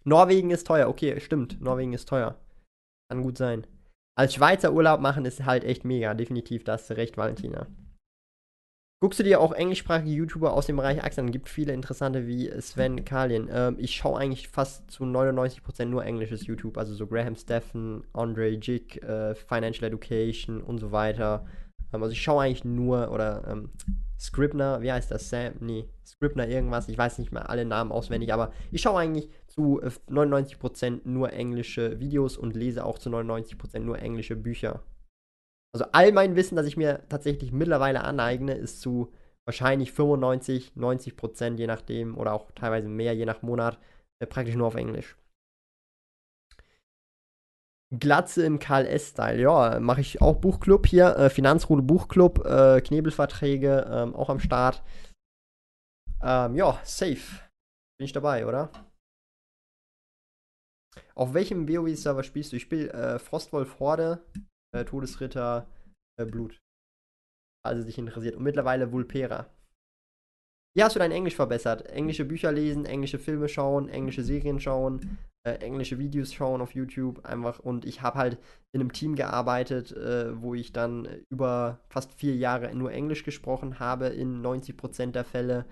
[0.05, 0.89] Norwegen ist teuer.
[0.89, 1.61] Okay, stimmt.
[1.61, 2.39] Norwegen ist teuer.
[3.11, 3.67] Kann gut sein.
[4.17, 6.15] Als Schweizer Urlaub machen ist halt echt mega.
[6.15, 7.67] Definitiv, da hast du recht, Valentina.
[9.03, 11.33] Guckst du dir auch englischsprachige YouTuber aus dem Bereich Aktien an?
[11.33, 13.49] Gibt viele interessante wie Sven Kalin.
[13.51, 16.77] Ähm, ich schaue eigentlich fast zu 99% nur englisches YouTube.
[16.77, 21.47] Also so Graham Steffen, Andre Jig, äh, Financial Education und so weiter.
[21.95, 23.71] Ähm, also ich schaue eigentlich nur, oder ähm,
[24.19, 25.31] Scribner, wie heißt das?
[25.31, 25.55] Sam?
[25.61, 26.91] Nee, Scribner irgendwas.
[26.91, 31.33] Ich weiß nicht mehr alle Namen auswendig, aber ich schaue eigentlich zu 99% äh, nur
[31.33, 34.83] englische Videos und lese auch zu 99% nur englische Bücher.
[35.73, 39.13] Also all mein Wissen, das ich mir tatsächlich mittlerweile aneigne, ist zu
[39.47, 43.79] wahrscheinlich 95, 90% je nachdem oder auch teilweise mehr je nach Monat
[44.21, 45.17] äh, praktisch nur auf Englisch.
[47.93, 49.41] Glatze im Karl-S-Style.
[49.41, 51.17] Ja, mache ich auch Buchclub hier.
[51.17, 54.83] Äh, Finanzrude Buchclub, äh, Knebelverträge ähm, auch am Start.
[56.23, 57.41] Ähm, ja, safe.
[57.99, 58.71] Bin ich dabei, oder?
[61.15, 62.57] Auf welchem WoW-Server spielst du?
[62.57, 64.25] Ich spiele äh, Frostwolf Horde,
[64.75, 65.69] äh, Todesritter,
[66.19, 66.59] äh, Blut.
[67.65, 68.37] Also dich interessiert.
[68.37, 69.51] Und mittlerweile Vulpera.
[70.77, 71.87] Wie hast du dein Englisch verbessert?
[71.89, 77.25] Englische Bücher lesen, englische Filme schauen, englische Serien schauen, äh, englische Videos schauen auf YouTube
[77.25, 77.59] einfach.
[77.59, 78.39] Und ich habe halt
[78.73, 83.81] in einem Team gearbeitet, äh, wo ich dann über fast vier Jahre nur Englisch gesprochen
[83.81, 85.67] habe, in 90% der Fälle.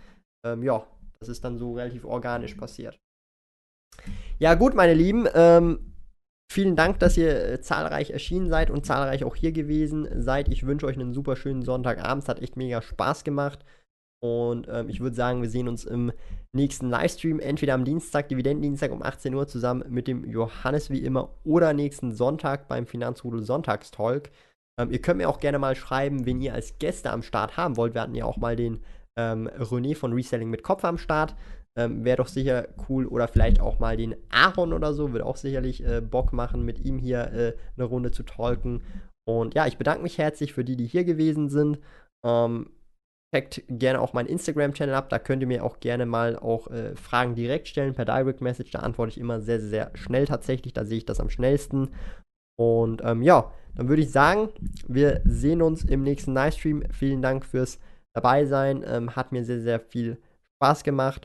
[0.45, 0.85] Ähm, ja,
[1.21, 2.99] das ist dann so relativ organisch passiert.
[4.41, 5.27] Ja, gut, meine Lieben.
[5.35, 5.95] Ähm,
[6.51, 10.49] vielen Dank, dass ihr äh, zahlreich erschienen seid und zahlreich auch hier gewesen seid.
[10.49, 12.23] Ich wünsche euch einen super schönen Sonntagabend.
[12.23, 13.65] Es hat echt mega Spaß gemacht.
[14.21, 16.13] Und ähm, ich würde sagen, wir sehen uns im
[16.53, 21.37] nächsten Livestream, entweder am Dienstag, Dividendendienstag um 18 Uhr zusammen mit dem Johannes wie immer
[21.45, 24.31] oder nächsten Sonntag beim Finanzrudel Sonntagstalk.
[24.81, 27.77] Ähm, ihr könnt mir auch gerne mal schreiben, wen ihr als Gäste am Start haben
[27.77, 27.95] wollt.
[27.95, 28.81] Wir hatten ja auch mal den
[29.17, 31.35] ähm, René von Reselling mit Kopf am Start.
[31.79, 33.07] Ähm, Wäre doch sicher cool.
[33.07, 35.13] Oder vielleicht auch mal den Aaron oder so.
[35.13, 38.83] Würde auch sicherlich äh, Bock machen, mit ihm hier äh, eine Runde zu talken.
[39.27, 41.79] Und ja, ich bedanke mich herzlich für die, die hier gewesen sind.
[42.27, 42.71] Ähm,
[43.33, 45.09] checkt gerne auch meinen Instagram-Channel ab.
[45.09, 48.73] Da könnt ihr mir auch gerne mal auch äh, Fragen direkt stellen per Direct Message.
[48.73, 50.73] Da antworte ich immer sehr, sehr schnell tatsächlich.
[50.73, 51.91] Da sehe ich das am schnellsten.
[52.59, 54.49] Und ähm, ja, dann würde ich sagen,
[54.89, 56.83] wir sehen uns im nächsten Livestream.
[56.91, 57.79] Vielen Dank fürs
[58.17, 58.85] dabei sein.
[58.85, 60.19] Ähm, hat mir sehr, sehr viel
[60.57, 61.25] Spaß gemacht.